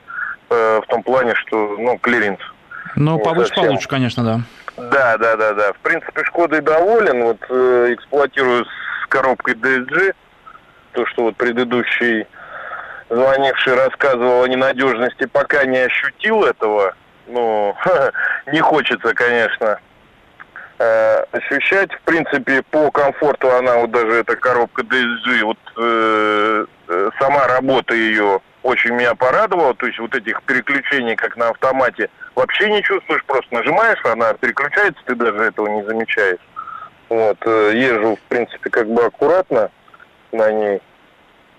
э, 0.49 0.81
в 0.83 0.87
том 0.87 1.03
плане, 1.03 1.35
что, 1.35 1.75
ну, 1.77 1.97
клиренс. 1.99 2.39
Ну, 2.95 3.19
повыше 3.19 3.53
получше, 3.53 3.87
конечно, 3.87 4.23
да. 4.23 4.39
Да, 4.77 5.17
да, 5.17 5.35
да, 5.35 5.53
да. 5.53 5.73
В 5.73 5.77
принципе, 5.77 6.23
Шкодой 6.25 6.61
доволен. 6.61 7.23
Вот 7.23 7.37
э, 7.49 7.93
эксплуатирую 7.93 8.65
с 8.65 9.07
коробкой 9.07 9.55
DSG. 9.55 10.15
То, 10.93 11.05
что 11.07 11.23
вот 11.23 11.35
предыдущий 11.35 12.27
звонивший 13.09 13.75
рассказывал 13.75 14.43
о 14.43 14.47
ненадежности, 14.47 15.25
пока 15.25 15.65
не 15.65 15.77
ощутил 15.77 16.43
этого. 16.43 16.95
Ну, 17.27 17.75
не 18.51 18.59
хочется, 18.59 19.13
конечно, 19.13 19.79
ощущать. 20.77 21.93
В 21.93 22.01
принципе, 22.01 22.61
по 22.63 22.91
комфорту 22.91 23.51
она, 23.51 23.77
вот 23.77 23.91
даже 23.91 24.13
эта 24.13 24.35
коробка 24.35 24.81
DSG, 24.83 25.43
вот 25.43 25.57
э, 25.77 26.65
э, 26.87 27.09
сама 27.19 27.47
работа 27.47 27.93
ее 27.93 28.41
очень 28.63 28.91
меня 28.91 29.15
порадовала. 29.15 29.73
То 29.75 29.85
есть 29.85 29.99
вот 29.99 30.13
этих 30.15 30.41
переключений, 30.43 31.15
как 31.15 31.37
на 31.37 31.49
автомате, 31.49 32.09
вообще 32.35 32.69
не 32.69 32.83
чувствуешь. 32.83 33.23
Просто 33.25 33.53
нажимаешь, 33.53 34.03
она 34.03 34.33
переключается, 34.33 35.01
ты 35.05 35.15
даже 35.15 35.37
этого 35.43 35.67
не 35.67 35.83
замечаешь. 35.83 36.39
Вот, 37.09 37.37
э, 37.45 37.71
езжу, 37.75 38.15
в 38.15 38.29
принципе, 38.29 38.69
как 38.69 38.87
бы 38.87 39.05
аккуратно 39.05 39.69
на 40.31 40.51
ней. 40.51 40.81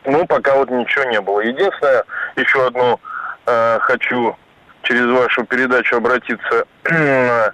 Ну, 0.04 0.26
пока 0.26 0.56
вот 0.56 0.70
ничего 0.70 1.04
не 1.04 1.20
было. 1.20 1.40
Единственное, 1.40 2.04
еще 2.36 2.66
одну 2.66 3.00
э, 3.46 3.78
хочу 3.80 4.36
через 4.82 5.06
вашу 5.06 5.44
передачу 5.44 5.96
обратиться 5.96 6.66
Э, 6.88 7.50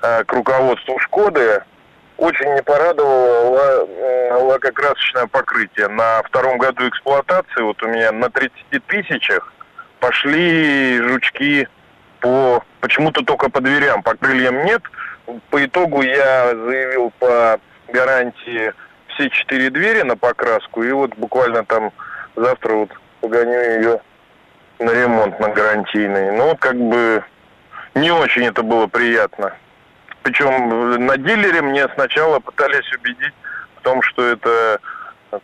к 0.00 0.32
руководству 0.32 0.98
Шкоды 1.00 1.62
очень 2.16 2.52
не 2.54 2.62
порадовало 2.62 3.88
лакокрасочное 4.42 5.26
покрытие. 5.26 5.88
На 5.88 6.22
втором 6.22 6.58
году 6.58 6.88
эксплуатации 6.88 7.62
вот 7.62 7.82
у 7.82 7.88
меня 7.88 8.12
на 8.12 8.30
30 8.30 8.52
тысячах 8.86 9.52
пошли 10.00 10.98
жучки 11.00 11.68
по 12.20 12.62
почему-то 12.80 13.24
только 13.24 13.50
по 13.50 13.60
дверям, 13.60 14.02
по 14.02 14.14
крыльям 14.14 14.64
нет. 14.64 14.82
По 15.50 15.64
итогу 15.64 16.02
я 16.02 16.48
заявил 16.48 17.12
по 17.18 17.60
гарантии 17.88 18.72
все 19.08 19.30
четыре 19.30 19.70
двери 19.70 20.02
на 20.02 20.16
покраску, 20.16 20.82
и 20.82 20.90
вот 20.92 21.14
буквально 21.16 21.64
там 21.64 21.92
завтра 22.36 22.74
вот 22.74 22.90
погоню 23.20 23.60
ее 23.76 24.00
на 24.78 24.90
ремонт 24.90 25.38
на 25.40 25.48
гарантийный. 25.48 26.32
Ну, 26.32 26.50
вот 26.50 26.58
как 26.58 26.76
бы 26.76 27.24
не 27.94 28.10
очень 28.10 28.46
это 28.46 28.62
было 28.62 28.86
приятно. 28.86 29.54
Причем 30.28 31.06
на 31.06 31.16
дилере 31.16 31.62
мне 31.62 31.88
сначала 31.94 32.38
пытались 32.38 32.92
убедить 32.92 33.32
в 33.76 33.80
том, 33.80 34.02
что 34.02 34.22
это 34.22 34.78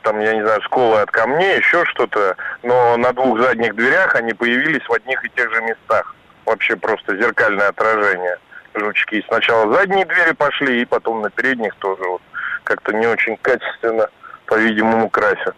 там, 0.03 0.21
я 0.21 0.35
не 0.35 0.43
знаю, 0.43 0.61
сколы 0.61 1.01
от 1.01 1.11
камней, 1.11 1.57
еще 1.57 1.87
что-то, 1.87 2.37
но 2.63 2.99
на 2.99 3.15
двух 3.15 3.41
задних 3.41 3.75
дверях 3.77 4.15
они 4.15 4.35
появились 4.35 4.87
в 4.87 4.93
одних 4.93 5.25
и 5.25 5.31
тех 5.31 5.51
же 5.55 5.63
местах. 5.63 6.15
Вообще 6.45 6.77
просто 6.77 7.17
зеркальное 7.17 7.69
отражение 7.69 8.37
жучки. 8.75 9.25
Сначала 9.27 9.73
задние 9.73 10.05
двери 10.05 10.33
пошли, 10.33 10.83
и 10.83 10.85
потом 10.85 11.23
на 11.23 11.31
передних 11.31 11.75
тоже 11.77 12.03
вот 12.03 12.21
как-то 12.65 12.93
не 12.93 13.07
очень 13.07 13.39
качественно, 13.39 14.11
по-видимому, 14.45 15.09
красят. 15.09 15.57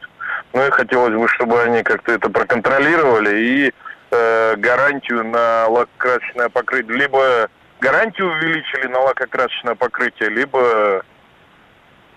Ну 0.52 0.64
и 0.64 0.70
хотелось 0.70 1.14
бы, 1.14 1.26
чтобы 1.26 1.60
они 1.62 1.82
как-то 1.82 2.12
это 2.12 2.30
проконтролировали 2.30 3.40
и 3.40 3.74
э, 4.12 4.54
гарантию 4.56 5.24
на 5.24 5.66
лакокрасочное 5.66 6.48
покрытие 6.48 6.96
либо 6.96 7.50
гарантию 7.80 8.30
увеличили 8.30 8.86
на 8.86 9.00
лакокрасочное 9.00 9.74
покрытие, 9.74 10.30
либо 10.30 11.02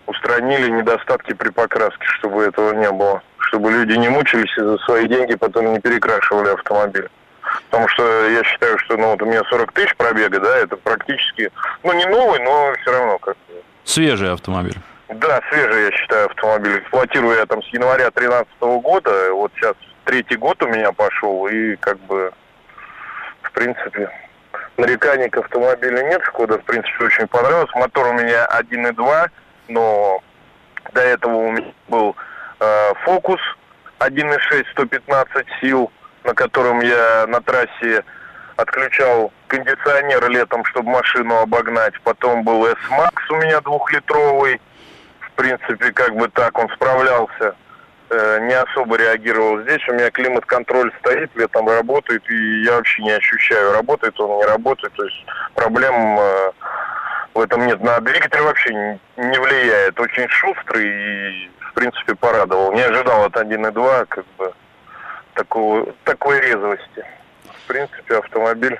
устранили 0.05 0.69
недостатки 0.69 1.33
при 1.33 1.49
покраске, 1.49 2.05
чтобы 2.19 2.43
этого 2.43 2.73
не 2.73 2.91
было. 2.91 3.21
Чтобы 3.37 3.71
люди 3.71 3.93
не 3.93 4.09
мучились 4.09 4.55
и 4.57 4.61
за 4.61 4.77
свои 4.79 5.07
деньги 5.07 5.35
потом 5.35 5.73
не 5.73 5.79
перекрашивали 5.79 6.53
автомобиль. 6.53 7.09
Потому 7.69 7.87
что 7.87 8.29
я 8.29 8.43
считаю, 8.43 8.77
что 8.79 8.97
ну, 8.97 9.11
вот 9.11 9.21
у 9.21 9.25
меня 9.25 9.41
40 9.49 9.71
тысяч 9.71 9.95
пробега, 9.95 10.39
да, 10.39 10.57
это 10.57 10.77
практически, 10.77 11.51
ну 11.83 11.93
не 11.93 12.05
новый, 12.05 12.39
но 12.39 12.73
все 12.81 12.91
равно 12.91 13.17
как 13.17 13.37
Свежий 13.83 14.31
автомобиль. 14.31 14.77
Да, 15.07 15.41
свежий, 15.49 15.85
я 15.85 15.91
считаю, 15.91 16.27
автомобиль. 16.27 16.77
Эксплуатирую 16.77 17.35
я 17.35 17.47
там 17.47 17.63
с 17.63 17.67
января 17.69 18.11
2013 18.11 18.61
года, 18.83 19.33
вот 19.33 19.51
сейчас 19.55 19.73
третий 20.05 20.35
год 20.35 20.61
у 20.61 20.67
меня 20.67 20.91
пошел, 20.91 21.47
и 21.47 21.75
как 21.77 21.97
бы, 22.01 22.31
в 23.41 23.51
принципе, 23.51 24.11
нареканий 24.79 25.29
к 25.29 25.37
автомобилю 25.37 26.01
нет. 26.07 26.21
Шкода, 26.23 26.57
в 26.57 26.63
принципе, 26.63 27.05
очень 27.05 27.27
понравилась. 27.27 27.69
Мотор 27.75 28.07
у 28.07 28.13
меня 28.13 28.47
1.2, 28.59 29.29
но 29.67 30.23
до 30.93 31.01
этого 31.01 31.35
у 31.35 31.51
меня 31.51 31.71
был 31.87 32.15
э, 32.59 32.93
Фокус 33.03 33.39
1.6, 33.99 34.65
115 34.71 35.47
сил, 35.61 35.91
на 36.23 36.33
котором 36.33 36.79
я 36.79 37.25
на 37.27 37.41
трассе 37.41 38.03
отключал 38.55 39.31
кондиционер 39.47 40.29
летом, 40.29 40.63
чтобы 40.65 40.89
машину 40.91 41.37
обогнать. 41.37 41.93
Потом 42.03 42.43
был 42.43 42.65
S-Max 42.65 43.13
у 43.29 43.35
меня 43.35 43.61
двухлитровый. 43.61 44.59
В 45.19 45.31
принципе, 45.33 45.91
как 45.91 46.15
бы 46.15 46.27
так 46.29 46.57
он 46.57 46.69
справлялся. 46.75 47.55
Э, 48.11 48.39
не 48.41 48.53
особо 48.53 48.97
реагировал. 48.97 49.61
Здесь 49.61 49.87
у 49.87 49.93
меня 49.93 50.09
климат-контроль 50.09 50.91
стоит, 50.99 51.29
летом 51.35 51.69
работает, 51.69 52.23
и 52.31 52.63
я 52.63 52.77
вообще 52.77 53.03
не 53.03 53.11
ощущаю, 53.11 53.73
работает 53.73 54.19
он, 54.19 54.37
не 54.37 54.45
работает. 54.45 54.91
То 54.93 55.03
есть 55.03 55.25
проблем 55.53 56.19
э, 56.19 56.51
в 57.35 57.39
этом 57.39 57.67
нет. 57.67 57.79
На 57.81 57.99
двигатель 57.99 58.41
вообще 58.41 58.73
не, 58.73 58.99
не 59.17 59.37
влияет. 59.37 59.99
Очень 59.99 60.27
шустрый 60.27 60.87
и, 60.87 61.51
в 61.59 61.73
принципе, 61.73 62.15
порадовал. 62.15 62.71
Не 62.73 62.81
ожидал 62.81 63.25
от 63.25 63.35
1.2 63.35 64.05
как 64.07 64.25
бы 64.39 64.53
такого, 65.35 65.93
такой 66.03 66.39
резвости. 66.41 67.05
В 67.43 67.67
принципе, 67.67 68.17
автомобиль 68.17 68.79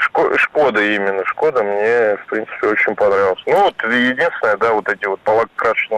Шкода 0.00 0.82
именно. 0.82 1.22
Шкода 1.26 1.62
мне, 1.62 2.16
в 2.16 2.26
принципе, 2.28 2.68
очень 2.68 2.94
понравился. 2.94 3.42
Ну, 3.46 3.64
вот 3.64 3.74
единственное, 3.84 4.56
да, 4.56 4.72
вот 4.72 4.88
эти 4.88 5.04
вот 5.06 5.20
по 5.20 5.44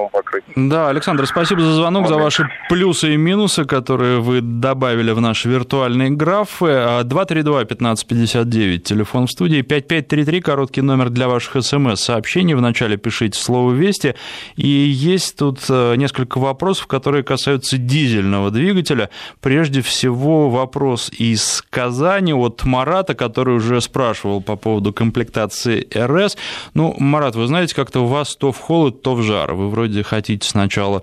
покрытию. 0.08 0.52
Да, 0.56 0.88
Александр, 0.88 1.26
спасибо 1.26 1.62
за 1.62 1.72
звонок, 1.72 2.08
за 2.08 2.16
ваши 2.16 2.48
плюсы 2.68 3.14
и 3.14 3.16
минусы, 3.16 3.64
которые 3.64 4.20
вы 4.20 4.40
добавили 4.40 5.12
в 5.12 5.20
наши 5.20 5.48
виртуальные 5.48 6.10
графы. 6.10 6.66
232-1559, 6.66 8.78
телефон 8.78 9.26
в 9.26 9.30
студии, 9.30 9.62
5533, 9.62 10.40
короткий 10.40 10.82
номер 10.82 11.10
для 11.10 11.28
ваших 11.28 11.62
смс-сообщений. 11.62 12.54
Вначале 12.54 12.96
пишите 12.96 13.38
слово 13.38 13.72
«Вести». 13.72 14.14
И 14.56 14.66
есть 14.66 15.38
тут 15.38 15.60
э, 15.68 15.94
несколько 15.96 16.38
вопросов, 16.38 16.86
которые 16.86 17.22
касаются 17.22 17.76
дизельного 17.78 18.50
двигателя. 18.50 19.10
Прежде 19.40 19.82
всего, 19.82 20.50
вопрос 20.50 21.10
из 21.10 21.62
Казани 21.70 22.32
от 22.32 22.64
Марата, 22.64 23.14
который 23.14 23.56
уже 23.56 23.80
спрашивал 23.92 24.40
по 24.40 24.56
поводу 24.56 24.92
комплектации 24.94 25.86
РС. 25.94 26.38
Ну, 26.72 26.94
Марат, 26.98 27.36
вы 27.36 27.46
знаете, 27.46 27.74
как-то 27.74 28.00
у 28.00 28.06
вас 28.06 28.34
то 28.36 28.50
в 28.50 28.58
холод, 28.58 29.02
то 29.02 29.14
в 29.14 29.22
жар. 29.22 29.52
Вы 29.52 29.68
вроде 29.68 30.02
хотите 30.02 30.48
сначала 30.48 31.02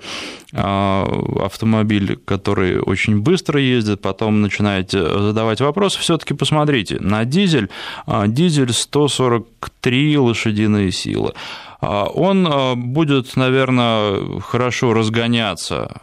а, 0.54 1.06
автомобиль, 1.46 2.18
который 2.26 2.80
очень 2.80 3.20
быстро 3.22 3.62
ездит, 3.62 4.02
потом 4.02 4.42
начинаете 4.42 4.98
задавать 5.20 5.62
вопросы, 5.62 6.00
все-таки 6.00 6.34
посмотрите, 6.34 6.98
на 7.00 7.26
дизель, 7.26 7.70
а, 8.08 8.28
дизель 8.28 8.74
143 8.74 10.18
лошадиные 10.18 10.92
силы. 10.92 11.34
А, 11.82 12.06
он 12.06 12.48
будет, 12.92 13.36
наверное, 13.36 14.40
хорошо 14.42 14.96
разгоняться 14.96 16.02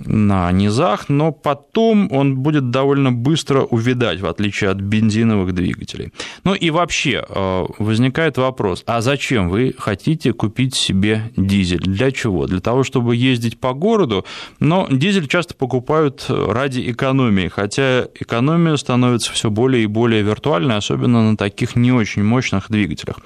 на 0.00 0.50
низах, 0.52 1.08
но 1.08 1.32
потом 1.32 2.12
он 2.12 2.36
будет 2.36 2.70
довольно 2.70 3.12
быстро 3.12 3.62
увядать, 3.62 4.20
в 4.20 4.26
отличие 4.26 4.70
от 4.70 4.78
бензиновых 4.78 5.54
двигателей. 5.54 6.12
Ну 6.44 6.54
и 6.54 6.70
вообще 6.70 7.24
э, 7.26 7.64
возникает 7.78 8.36
вопрос, 8.36 8.82
а 8.86 9.00
зачем 9.00 9.48
вы 9.48 9.74
хотите 9.78 10.32
купить 10.32 10.74
себе 10.74 11.32
дизель? 11.36 11.80
Для 11.80 12.10
чего? 12.10 12.46
Для 12.46 12.60
того, 12.60 12.82
чтобы 12.82 13.16
ездить 13.16 13.58
по 13.58 13.72
городу, 13.72 14.24
но 14.60 14.86
дизель 14.90 15.28
часто 15.28 15.54
покупают 15.54 16.26
ради 16.28 16.90
экономии, 16.90 17.48
хотя 17.48 18.06
экономия 18.18 18.76
становится 18.76 19.32
все 19.32 19.50
более 19.50 19.84
и 19.84 19.86
более 19.86 20.22
виртуальной, 20.22 20.76
особенно 20.76 21.30
на 21.30 21.36
таких 21.36 21.76
не 21.76 21.92
очень 21.92 22.24
мощных 22.24 22.70
двигателях. 22.70 23.16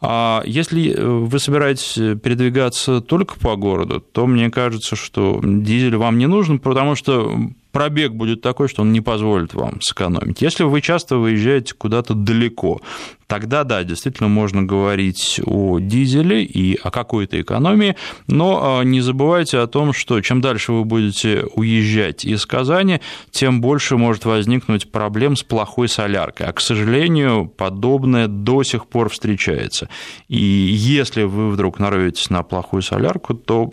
А 0.00 0.42
если 0.46 0.94
вы 0.98 1.38
собираетесь 1.38 1.94
передвигаться 1.94 3.00
только 3.00 3.38
по 3.38 3.56
городу, 3.56 4.00
то 4.00 4.26
мне 4.26 4.50
кажется, 4.50 4.96
что 4.96 5.40
дизель 5.42 5.97
вам 5.98 6.18
не 6.18 6.26
нужен, 6.26 6.58
потому 6.58 6.94
что 6.94 7.36
пробег 7.72 8.12
будет 8.12 8.40
такой, 8.40 8.68
что 8.68 8.82
он 8.82 8.92
не 8.92 9.00
позволит 9.00 9.54
вам 9.54 9.80
сэкономить. 9.80 10.42
Если 10.42 10.64
вы 10.64 10.80
часто 10.80 11.16
выезжаете 11.16 11.74
куда-то 11.74 12.14
далеко, 12.14 12.80
тогда 13.26 13.62
да, 13.64 13.84
действительно 13.84 14.28
можно 14.28 14.62
говорить 14.62 15.40
о 15.44 15.78
дизеле 15.78 16.42
и 16.42 16.76
о 16.82 16.90
какой-то 16.90 17.40
экономии, 17.40 17.96
но 18.26 18.80
а, 18.80 18.82
не 18.82 19.00
забывайте 19.00 19.58
о 19.58 19.66
том, 19.66 19.92
что 19.92 20.20
чем 20.22 20.40
дальше 20.40 20.72
вы 20.72 20.84
будете 20.84 21.44
уезжать 21.54 22.24
из 22.24 22.46
Казани, 22.46 23.00
тем 23.30 23.60
больше 23.60 23.96
может 23.96 24.24
возникнуть 24.24 24.90
проблем 24.90 25.36
с 25.36 25.42
плохой 25.42 25.88
соляркой. 25.88 26.48
А, 26.48 26.52
к 26.52 26.60
сожалению, 26.60 27.46
подобное 27.46 28.28
до 28.28 28.62
сих 28.62 28.86
пор 28.86 29.10
встречается. 29.10 29.88
И 30.28 30.36
если 30.36 31.22
вы 31.22 31.50
вдруг 31.50 31.78
нароетесь 31.78 32.30
на 32.30 32.42
плохую 32.42 32.82
солярку, 32.82 33.34
то 33.34 33.70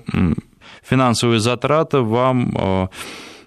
финансовые 0.86 1.40
затраты 1.40 2.00
вам 2.00 2.56
э, 2.58 2.88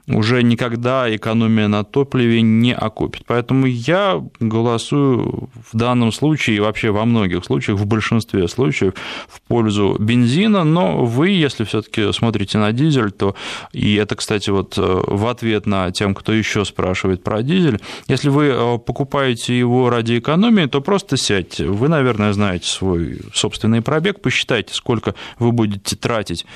уже 0.08 0.42
никогда 0.42 1.14
экономия 1.14 1.68
на 1.68 1.84
топливе 1.84 2.42
не 2.42 2.74
окупит. 2.74 3.24
Поэтому 3.26 3.66
я 3.66 4.22
голосую 4.40 5.50
в 5.70 5.76
данном 5.76 6.12
случае 6.12 6.56
и 6.56 6.60
вообще 6.60 6.90
во 6.90 7.04
многих 7.04 7.44
случаях, 7.44 7.78
в 7.78 7.86
большинстве 7.86 8.48
случаев, 8.48 8.94
в 9.28 9.40
пользу 9.42 9.96
бензина, 9.98 10.64
но 10.64 11.04
вы, 11.04 11.30
если 11.30 11.64
все-таки 11.64 12.12
смотрите 12.12 12.58
на 12.58 12.72
дизель, 12.72 13.10
то, 13.10 13.34
и 13.72 13.94
это, 13.96 14.16
кстати, 14.16 14.50
вот 14.50 14.78
э, 14.78 15.02
в 15.06 15.26
ответ 15.26 15.66
на 15.66 15.90
тем, 15.90 16.14
кто 16.14 16.32
еще 16.32 16.64
спрашивает 16.64 17.22
про 17.22 17.42
дизель, 17.42 17.80
если 18.08 18.30
вы 18.30 18.46
э, 18.46 18.78
покупаете 18.78 19.58
его 19.58 19.90
ради 19.90 20.18
экономии, 20.18 20.66
то 20.66 20.80
просто 20.80 21.16
сядьте. 21.16 21.66
Вы, 21.66 21.88
наверное, 21.88 22.32
знаете 22.32 22.66
свой 22.68 23.20
собственный 23.34 23.82
пробег, 23.82 24.20
посчитайте, 24.20 24.74
сколько 24.74 25.14
вы 25.38 25.52
будете 25.52 25.96
тратить 25.96 26.46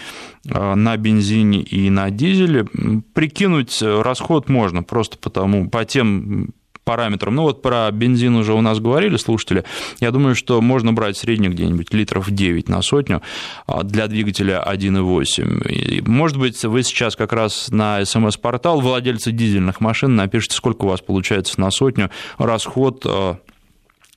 на 0.45 0.97
бензине 0.97 1.61
и 1.61 1.91
на 1.91 2.11
дизеле, 2.11 2.67
прикиньте, 3.15 3.43
скинуть 3.43 3.83
расход 3.83 4.49
можно 4.49 4.85
просто 4.85 5.19
потому, 5.19 5.69
по 5.69 5.85
тем 5.85 6.51
параметрам. 6.85 7.35
Ну 7.35 7.43
вот 7.43 7.63
про 7.63 7.91
бензин 7.93 8.37
уже 8.37 8.55
у 8.55 8.61
нас 8.61 8.79
говорили 8.79 9.17
слушатели. 9.17 9.65
Я 10.01 10.11
думаю, 10.11 10.35
что 10.35 10.61
можно 10.61 10.93
брать 10.93 11.17
средний 11.17 11.49
где-нибудь 11.49 11.93
литров 11.93 12.31
9 12.31 12.69
на 12.69 12.83
сотню 12.83 13.23
а, 13.67 13.83
для 13.83 14.07
двигателя 14.09 14.65
1.8. 14.65 16.09
Может 16.09 16.39
быть, 16.39 16.63
вы 16.65 16.83
сейчас 16.83 17.17
как 17.17 17.33
раз 17.33 17.69
на 17.71 18.05
смс-портал 18.05 18.81
владельцы 18.81 19.33
дизельных 19.33 19.81
машин 19.81 20.17
напишите, 20.17 20.57
сколько 20.57 20.85
у 20.85 20.89
вас 20.89 21.01
получается 21.01 21.61
на 21.61 21.71
сотню 21.71 22.11
расход 22.39 23.05
а, 23.07 23.39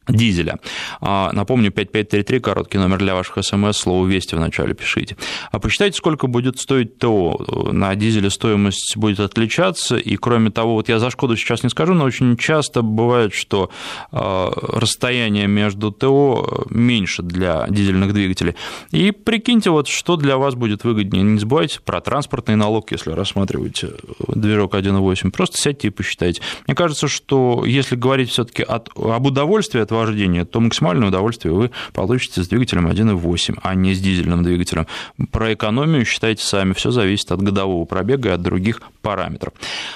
дизеля. 0.08 0.60
А, 1.02 1.32
напомню, 1.34 1.72
5533, 1.72 2.40
короткий 2.40 2.78
номер 2.78 3.00
для 3.00 3.16
ваших 3.16 3.44
смс, 3.44 3.78
слово 3.78 4.08
«Вести» 4.08 4.36
вначале 4.36 4.74
пишите. 4.74 5.18
А 5.52 5.60
посчитайте, 5.60 5.98
сколько 5.98 6.28
будет 6.28 6.60
стоить 6.60 6.98
ТО. 6.98 7.70
На 7.72 7.96
дизеле 7.96 8.30
стоимость 8.30 8.98
будет 8.98 9.20
отличаться, 9.20 9.98
и 9.98 10.16
кроме 10.16 10.52
того, 10.52 10.74
вот 10.74 10.90
я 10.90 11.00
за 11.00 11.10
«Шкоду» 11.10 11.36
сейчас 11.36 11.64
не 11.64 11.70
скажу, 11.70 11.94
но 11.94 12.04
очень 12.04 12.38
часто 12.38 12.82
бывает, 12.82 13.34
что 13.34 13.70
а, 14.12 14.52
расстояние 14.56 15.48
между 15.48 15.92
ТО 15.92 16.66
меньше 16.70 17.24
для 17.24 17.66
дизельных 17.70 18.14
двигателей. 18.14 18.56
И 18.92 19.12
прикиньте, 19.12 19.70
вот 19.70 19.88
что 19.88 20.16
для 20.16 20.38
вас 20.38 20.56
будет 20.56 20.84
выгоднее. 20.84 21.24
Не 21.24 21.40
забывайте 21.40 21.80
про 21.82 22.02
транспортный 22.02 22.56
налог, 22.56 22.92
если 22.92 23.12
рассматриваете 23.12 23.92
движок 24.28 24.76
1.8. 24.76 25.32
Просто 25.32 25.58
сядьте 25.58 25.88
и 25.88 25.92
посчитайте. 25.92 26.42
Мне 26.68 26.76
кажется, 26.76 27.08
что 27.08 27.64
если 27.66 27.96
говорить 27.96 28.30
все 28.30 28.44
таки 28.44 28.64
об 28.64 29.26
удовольствии 29.26 29.82
от 29.82 29.92
вождения, 29.96 30.46
то 30.46 30.60
максимальное 30.60 31.08
удовольствие 31.08 31.54
вы 31.54 31.72
получите 31.94 32.44
с 32.44 32.48
двигателем 32.48 32.88
1.8, 32.88 33.60
а 33.64 33.76
не 33.76 33.94
с 33.94 34.00
дизельным 34.00 34.44
двигателем. 34.44 34.88
Про 35.32 35.54
экономию 35.54 36.06
считайте 36.06 36.44
сами, 36.44 36.74
все 36.74 36.92
зависит 36.92 37.32
от 37.32 37.42
годового 37.42 37.86
пробега 37.86 38.30
и 38.30 38.32
от 38.34 38.42
других 38.42 38.82
параметров. 39.02 39.54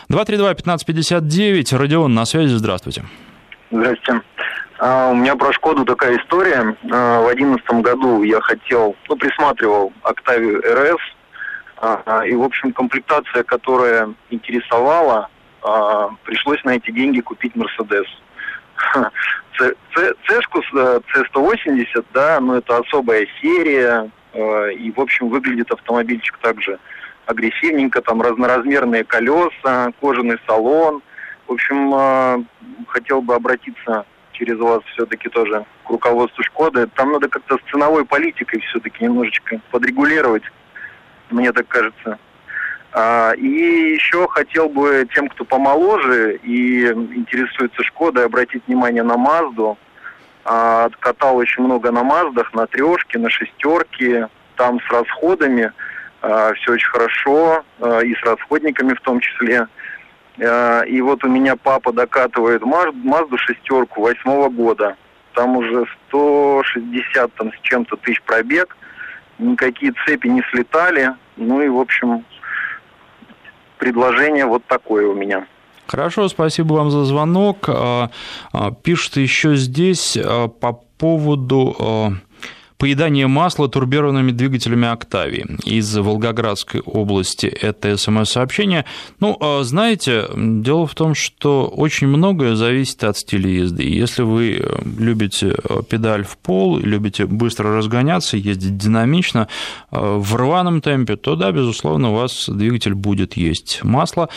232-1559, 0.10 1.78
Родион, 1.78 2.14
на 2.14 2.26
связи, 2.26 2.56
здравствуйте. 2.56 3.04
Здравствуйте. 3.72 4.24
А, 4.80 5.10
у 5.10 5.16
меня 5.16 5.36
про 5.36 5.52
Шкоду 5.52 5.84
такая 5.84 6.18
история. 6.18 6.76
А, 6.92 7.22
в 7.22 7.28
одиннадцатом 7.28 7.82
году 7.82 8.24
я 8.24 8.40
хотел, 8.40 8.96
ну, 9.10 9.16
присматривал 9.18 9.92
Октавию 10.04 10.62
РС, 10.62 11.02
а, 11.78 12.24
и, 12.26 12.34
в 12.34 12.44
общем, 12.44 12.72
комплектация, 12.72 13.44
которая 13.44 14.14
интересовала, 14.30 15.30
пришлось 16.24 16.64
на 16.64 16.78
эти 16.78 16.90
деньги 16.90 17.20
купить 17.20 17.54
Мерседес. 17.54 18.06
Цешку 20.28 20.62
C180, 20.74 21.88
э, 21.96 22.02
да, 22.14 22.40
но 22.40 22.58
это 22.58 22.78
особая 22.78 23.28
серия, 23.42 24.10
э, 24.34 24.74
и, 24.74 24.92
в 24.92 25.00
общем, 25.00 25.30
выглядит 25.30 25.72
автомобильчик 25.72 26.38
также 26.40 26.80
агрессивненько, 27.26 28.02
там 28.02 28.22
разноразмерные 28.22 29.04
колеса, 29.04 29.92
кожаный 30.00 30.40
салон. 30.48 31.02
В 31.48 31.54
общем, 31.54 31.94
э, 31.94 32.44
хотел 32.88 33.22
бы 33.22 33.36
обратиться 33.36 34.06
через 34.34 34.58
вас 34.58 34.82
все-таки 34.94 35.28
тоже 35.30 35.66
к 35.86 35.90
руководству 35.90 36.44
Шкоды. 36.44 36.88
Там 36.96 37.12
надо 37.12 37.28
как-то 37.28 37.58
с 37.58 37.72
ценовой 37.72 38.06
политикой 38.06 38.62
все-таки 38.62 39.04
немножечко 39.04 39.60
подрегулировать, 39.72 40.44
мне 41.30 41.52
так 41.52 41.68
кажется. 41.68 42.18
А, 42.92 43.34
и 43.34 43.94
еще 43.94 44.28
хотел 44.28 44.68
бы 44.68 45.08
тем, 45.14 45.30
кто 45.30 45.46
помоложе 45.46 46.38
и 46.38 46.86
интересуется 46.88 47.84
Шкодой, 47.84 48.26
обратить 48.26 48.64
внимание 48.68 49.04
на 49.04 49.18
Мазду. 49.18 49.78
А, 50.44 50.86
откатал 50.86 51.38
очень 51.38 51.64
много 51.64 51.92
на 51.92 52.04
Маздах, 52.04 52.54
на 52.54 52.66
трешке, 52.66 53.20
на 53.20 53.30
шестерке, 53.30 54.28
там 54.56 54.80
с 54.82 54.92
расходами. 54.92 55.72
А, 56.22 56.54
все 56.54 56.74
очень 56.74 56.90
хорошо, 56.90 57.64
и 58.04 58.16
с 58.16 58.24
расходниками 58.24 58.94
в 58.94 59.02
том 59.02 59.20
числе. 59.20 59.68
И 60.88 61.02
вот 61.02 61.24
у 61.26 61.28
меня 61.28 61.58
папа 61.58 61.92
докатывает 61.92 62.64
Мазду 62.64 63.38
шестерку 63.38 64.02
восьмого 64.02 64.48
года. 64.48 64.96
Там 65.34 65.58
уже 65.58 65.86
160 66.08 67.34
там, 67.34 67.52
с 67.52 67.60
чем-то 67.62 67.98
тысяч 67.98 68.22
пробег. 68.22 68.76
Никакие 69.38 69.94
цепи 70.06 70.28
не 70.28 70.42
слетали. 70.50 71.14
Ну 71.36 71.62
и, 71.62 71.68
в 71.68 71.78
общем, 71.78 72.24
предложение 73.80 74.46
вот 74.46 74.64
такое 74.66 75.08
у 75.08 75.16
меня. 75.16 75.48
Хорошо, 75.88 76.28
спасибо 76.28 76.74
вам 76.74 76.92
за 76.92 77.04
звонок. 77.06 77.66
А, 77.68 78.12
а, 78.54 78.72
пишут 78.72 79.18
еще 79.18 79.56
здесь 79.56 80.16
а, 80.18 80.48
по 80.48 80.74
поводу 81.00 82.14
Поедание 82.80 83.28
масла 83.28 83.68
турбированными 83.68 84.32
двигателями 84.32 84.88
«Октавии» 84.88 85.46
из 85.66 85.98
Волгоградской 85.98 86.80
области. 86.80 87.46
Это 87.48 87.98
СМС-сообщение. 87.98 88.86
Ну, 89.20 89.36
а 89.42 89.64
знаете, 89.64 90.30
дело 90.34 90.88
в 90.88 90.96
том, 90.96 91.14
что 91.14 91.68
очень 91.68 92.08
многое 92.08 92.56
зависит 92.56 93.04
от 93.04 93.18
стиля 93.18 93.50
езды. 93.50 93.84
Если 93.84 94.22
вы 94.22 94.62
э, 94.62 94.82
любите 94.98 95.56
э, 95.62 95.82
педаль 95.90 96.24
в 96.24 96.38
пол, 96.38 96.78
любите 96.78 97.26
быстро 97.26 97.76
разгоняться, 97.76 98.38
ездить 98.38 98.78
динамично, 98.78 99.50
э, 99.92 99.98
в 100.00 100.36
рваном 100.38 100.80
темпе, 100.80 101.18
то 101.18 101.36
да, 101.36 101.52
безусловно, 101.52 102.12
у 102.12 102.16
вас 102.16 102.48
двигатель 102.48 102.94
будет 102.94 103.36
есть 103.36 103.84
масло. 103.84 104.30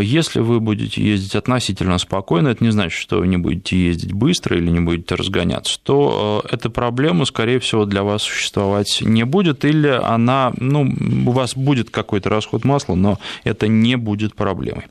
Если 0.00 0.38
вы 0.38 0.60
будете 0.60 1.02
ездить 1.02 1.34
относительно 1.34 1.98
спокойно, 1.98 2.46
это 2.46 2.62
не 2.62 2.70
значит, 2.70 3.00
что 3.00 3.18
вы 3.18 3.26
не 3.26 3.38
будете 3.38 3.76
ездить 3.76 4.12
быстро 4.12 4.56
или 4.56 4.70
не 4.70 4.78
будете 4.78 5.16
разгоняться, 5.16 5.80
то 5.82 6.44
эта 6.48 6.70
проблема, 6.70 7.24
скорее 7.24 7.58
всего, 7.58 7.71
всего, 7.72 7.86
для 7.86 8.02
вас 8.02 8.22
существовать 8.22 8.98
не 9.00 9.24
будет, 9.24 9.64
или 9.64 9.88
она, 9.88 10.52
ну, 10.58 10.86
у 11.26 11.30
вас 11.30 11.56
будет 11.56 11.88
какой-то 11.88 12.28
расход 12.28 12.64
масла, 12.64 12.94
но 12.96 13.18
это 13.44 13.66
не 13.66 13.96
будет 13.96 14.34
проблемой. 14.34 14.88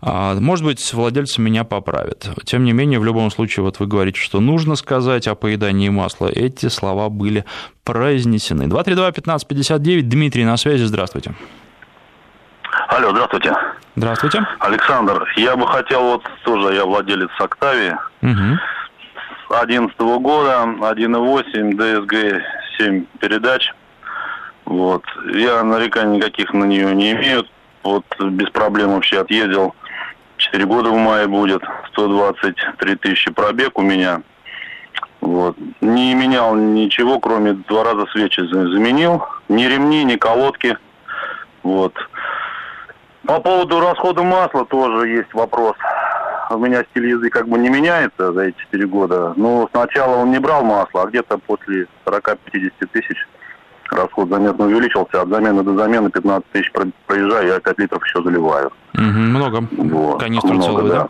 А, 0.00 0.34
может 0.34 0.64
быть, 0.64 0.94
владельцы 0.94 1.40
меня 1.40 1.64
поправят. 1.64 2.30
Тем 2.44 2.62
не 2.62 2.72
менее, 2.72 3.00
в 3.00 3.04
любом 3.04 3.32
случае, 3.32 3.64
вот 3.64 3.80
вы 3.80 3.88
говорите, 3.88 4.20
что 4.20 4.38
нужно 4.38 4.76
сказать 4.76 5.26
о 5.26 5.34
поедании 5.34 5.88
масла. 5.88 6.28
Эти 6.28 6.68
слова 6.68 7.08
были 7.08 7.44
произнесены. 7.82 8.68
232-1559, 8.68 10.02
Дмитрий 10.02 10.44
на 10.44 10.56
связи, 10.56 10.84
здравствуйте. 10.84 11.34
Алло, 12.90 13.10
здравствуйте. 13.10 13.56
Здравствуйте. 13.96 14.46
Александр, 14.60 15.26
я 15.36 15.56
бы 15.56 15.66
хотел, 15.66 16.02
вот 16.02 16.22
тоже 16.44 16.74
я 16.74 16.84
владелец 16.84 17.30
Октавии. 17.40 17.96
Угу. 18.22 18.58
2011 19.50 19.98
года, 20.22 20.62
1.8, 20.78 21.72
DSG 21.72 22.40
7 22.78 23.04
передач. 23.18 23.74
Вот. 24.64 25.02
Я 25.34 25.64
нареканий 25.64 26.18
никаких 26.18 26.54
на 26.54 26.64
нее 26.64 26.94
не 26.94 27.10
имею. 27.12 27.44
Вот 27.82 28.04
без 28.20 28.48
проблем 28.50 28.94
вообще 28.94 29.20
отъездил. 29.20 29.74
4 30.36 30.64
года 30.66 30.90
в 30.90 30.96
мае 30.96 31.26
будет. 31.26 31.62
123 31.92 32.94
тысячи 32.96 33.32
пробег 33.32 33.76
у 33.76 33.82
меня. 33.82 34.22
Вот. 35.20 35.56
Не 35.80 36.14
менял 36.14 36.54
ничего, 36.54 37.18
кроме 37.18 37.54
два 37.54 37.82
раза 37.82 38.06
свечи 38.12 38.40
заменил. 38.40 39.24
Ни 39.48 39.64
ремни, 39.64 40.04
ни 40.04 40.14
колодки. 40.14 40.78
Вот. 41.64 41.94
По 43.26 43.40
поводу 43.40 43.80
расхода 43.80 44.22
масла 44.22 44.64
тоже 44.64 45.08
есть 45.08 45.34
вопрос 45.34 45.76
у 46.54 46.58
меня 46.58 46.84
стиль 46.90 47.08
езды 47.08 47.30
как 47.30 47.48
бы 47.48 47.58
не 47.58 47.68
меняется 47.68 48.32
за 48.32 48.42
эти 48.42 48.58
4 48.58 48.86
года. 48.86 49.32
Но 49.36 49.68
сначала 49.72 50.16
он 50.16 50.30
не 50.30 50.38
брал 50.38 50.64
масло, 50.64 51.02
а 51.02 51.06
где-то 51.06 51.38
после 51.38 51.86
40-50 52.04 52.72
тысяч 52.92 53.26
расход 53.90 54.28
заметно 54.28 54.66
увеличился. 54.66 55.22
От 55.22 55.28
замены 55.28 55.62
до 55.62 55.74
замены 55.74 56.10
15 56.10 56.50
тысяч 56.52 56.72
проезжаю, 57.06 57.48
я 57.48 57.60
5 57.60 57.78
литров 57.78 58.04
еще 58.04 58.22
заливаю. 58.22 58.72
Угу, 58.94 59.02
много. 59.02 59.68
Вот. 59.70 60.20
Канистру 60.20 60.54
много, 60.54 60.66
целую, 60.66 60.88
да. 60.92 61.02
да? 61.02 61.08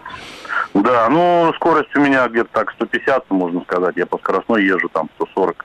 Да, 0.73 1.09
ну 1.09 1.53
скорость 1.57 1.95
у 1.97 2.01
меня 2.01 2.29
где-то 2.29 2.51
так 2.53 2.71
150, 2.73 3.31
можно 3.31 3.61
сказать. 3.63 3.97
Я 3.97 4.07
по 4.07 4.19
скоростной 4.19 4.65
езжу 4.65 4.89
там 4.89 5.09
140. 5.17 5.65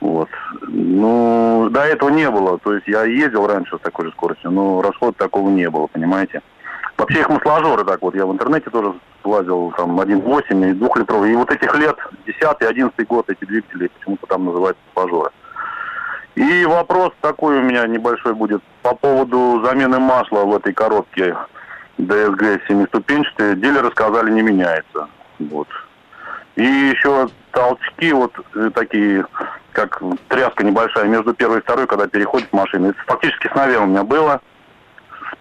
Вот. 0.00 0.28
Ну, 0.68 1.68
до 1.70 1.80
этого 1.80 2.10
не 2.10 2.30
было. 2.30 2.58
То 2.58 2.74
есть 2.74 2.86
я 2.86 3.04
ездил 3.04 3.46
раньше 3.46 3.76
с 3.76 3.80
такой 3.80 4.06
же 4.06 4.12
скоростью, 4.12 4.50
но 4.50 4.82
расход 4.82 5.16
такого 5.16 5.48
не 5.48 5.68
было, 5.70 5.86
понимаете? 5.86 6.42
Вообще 6.96 7.20
их 7.20 7.28
масложоры 7.28 7.84
так 7.84 8.00
вот, 8.00 8.14
я 8.14 8.24
в 8.24 8.32
интернете 8.32 8.70
тоже 8.70 8.94
лазил, 9.24 9.72
там 9.76 10.00
1.8 10.00 10.70
и 10.70 10.72
2-литровый. 10.72 11.32
И 11.32 11.36
вот 11.36 11.50
этих 11.50 11.74
лет, 11.74 11.96
10 12.26 12.42
11 12.62 13.06
год, 13.06 13.28
эти 13.28 13.44
двигатели 13.44 13.88
почему-то 13.88 14.26
там 14.26 14.46
называются 14.46 14.82
масложоры. 14.94 15.30
И 16.36 16.64
вопрос 16.66 17.12
такой 17.20 17.58
у 17.58 17.62
меня 17.62 17.86
небольшой 17.86 18.34
будет 18.34 18.62
по 18.82 18.94
поводу 18.94 19.62
замены 19.64 19.98
масла 19.98 20.44
в 20.44 20.54
этой 20.54 20.72
коробке 20.72 21.36
DSG 21.98 22.60
7-ступенчатой. 22.68 23.56
Дилеры 23.56 23.90
сказали, 23.90 24.30
не 24.30 24.42
меняется. 24.42 25.08
Вот. 25.38 25.68
И 26.56 26.62
еще 26.62 27.28
толчки 27.52 28.12
вот 28.12 28.32
э, 28.54 28.70
такие, 28.74 29.24
как 29.72 30.02
тряска 30.28 30.64
небольшая 30.64 31.04
между 31.04 31.34
первой 31.34 31.58
и 31.58 31.62
второй, 31.62 31.86
когда 31.86 32.06
переходит 32.06 32.52
машина. 32.52 32.88
Это 32.88 32.98
фактически 33.06 33.48
с 33.48 33.78
у 33.78 33.86
меня 33.86 34.04
было 34.04 34.40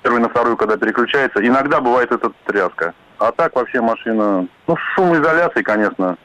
первой 0.01 0.19
на 0.19 0.29
вторую, 0.29 0.57
когда 0.57 0.77
переключается. 0.77 1.45
Иногда 1.45 1.81
бывает 1.81 2.11
эта 2.11 2.31
тряска. 2.45 2.93
А 3.17 3.31
так 3.31 3.55
вообще 3.55 3.81
машина, 3.81 4.47
ну, 4.67 4.75
шумоизоляции, 4.95 5.61
конечно, 5.61 6.17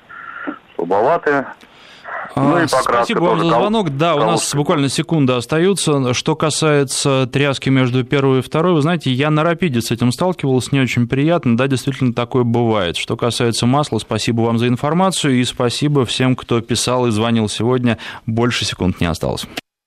слабоватая. 0.74 1.54
Ну, 2.36 2.62
и 2.62 2.66
Спасибо 2.66 3.20
вам 3.20 3.40
за 3.40 3.46
звонок. 3.46 3.96
Да, 3.96 4.14
у 4.14 4.20
нас 4.20 4.54
буквально 4.54 4.88
секунда 4.88 5.36
остается. 5.36 6.14
Что 6.14 6.36
касается 6.36 7.28
тряски 7.32 7.68
между 7.68 8.04
первой 8.04 8.38
и 8.38 8.42
второй, 8.42 8.74
вы 8.74 8.82
знаете, 8.82 9.11
я 9.11 9.30
на 9.30 9.42
рапиде 9.42 9.80
с 9.80 9.90
этим 9.90 10.12
сталкивался, 10.12 10.70
не 10.72 10.80
очень 10.80 11.08
приятно. 11.08 11.56
Да, 11.56 11.66
действительно, 11.66 12.12
такое 12.12 12.44
бывает. 12.44 12.96
Что 12.96 13.16
касается 13.16 13.66
масла, 13.66 13.98
спасибо 13.98 14.42
вам 14.42 14.58
за 14.58 14.68
информацию 14.68 15.40
и 15.40 15.44
спасибо 15.44 16.04
всем, 16.06 16.36
кто 16.36 16.61
писал 16.61 17.06
и 17.06 17.11
звонил 17.11 17.48
сегодня. 17.48 17.98
Больше 18.26 18.64
секунд 18.64 19.00
не 19.00 19.06
осталось. 19.06 19.46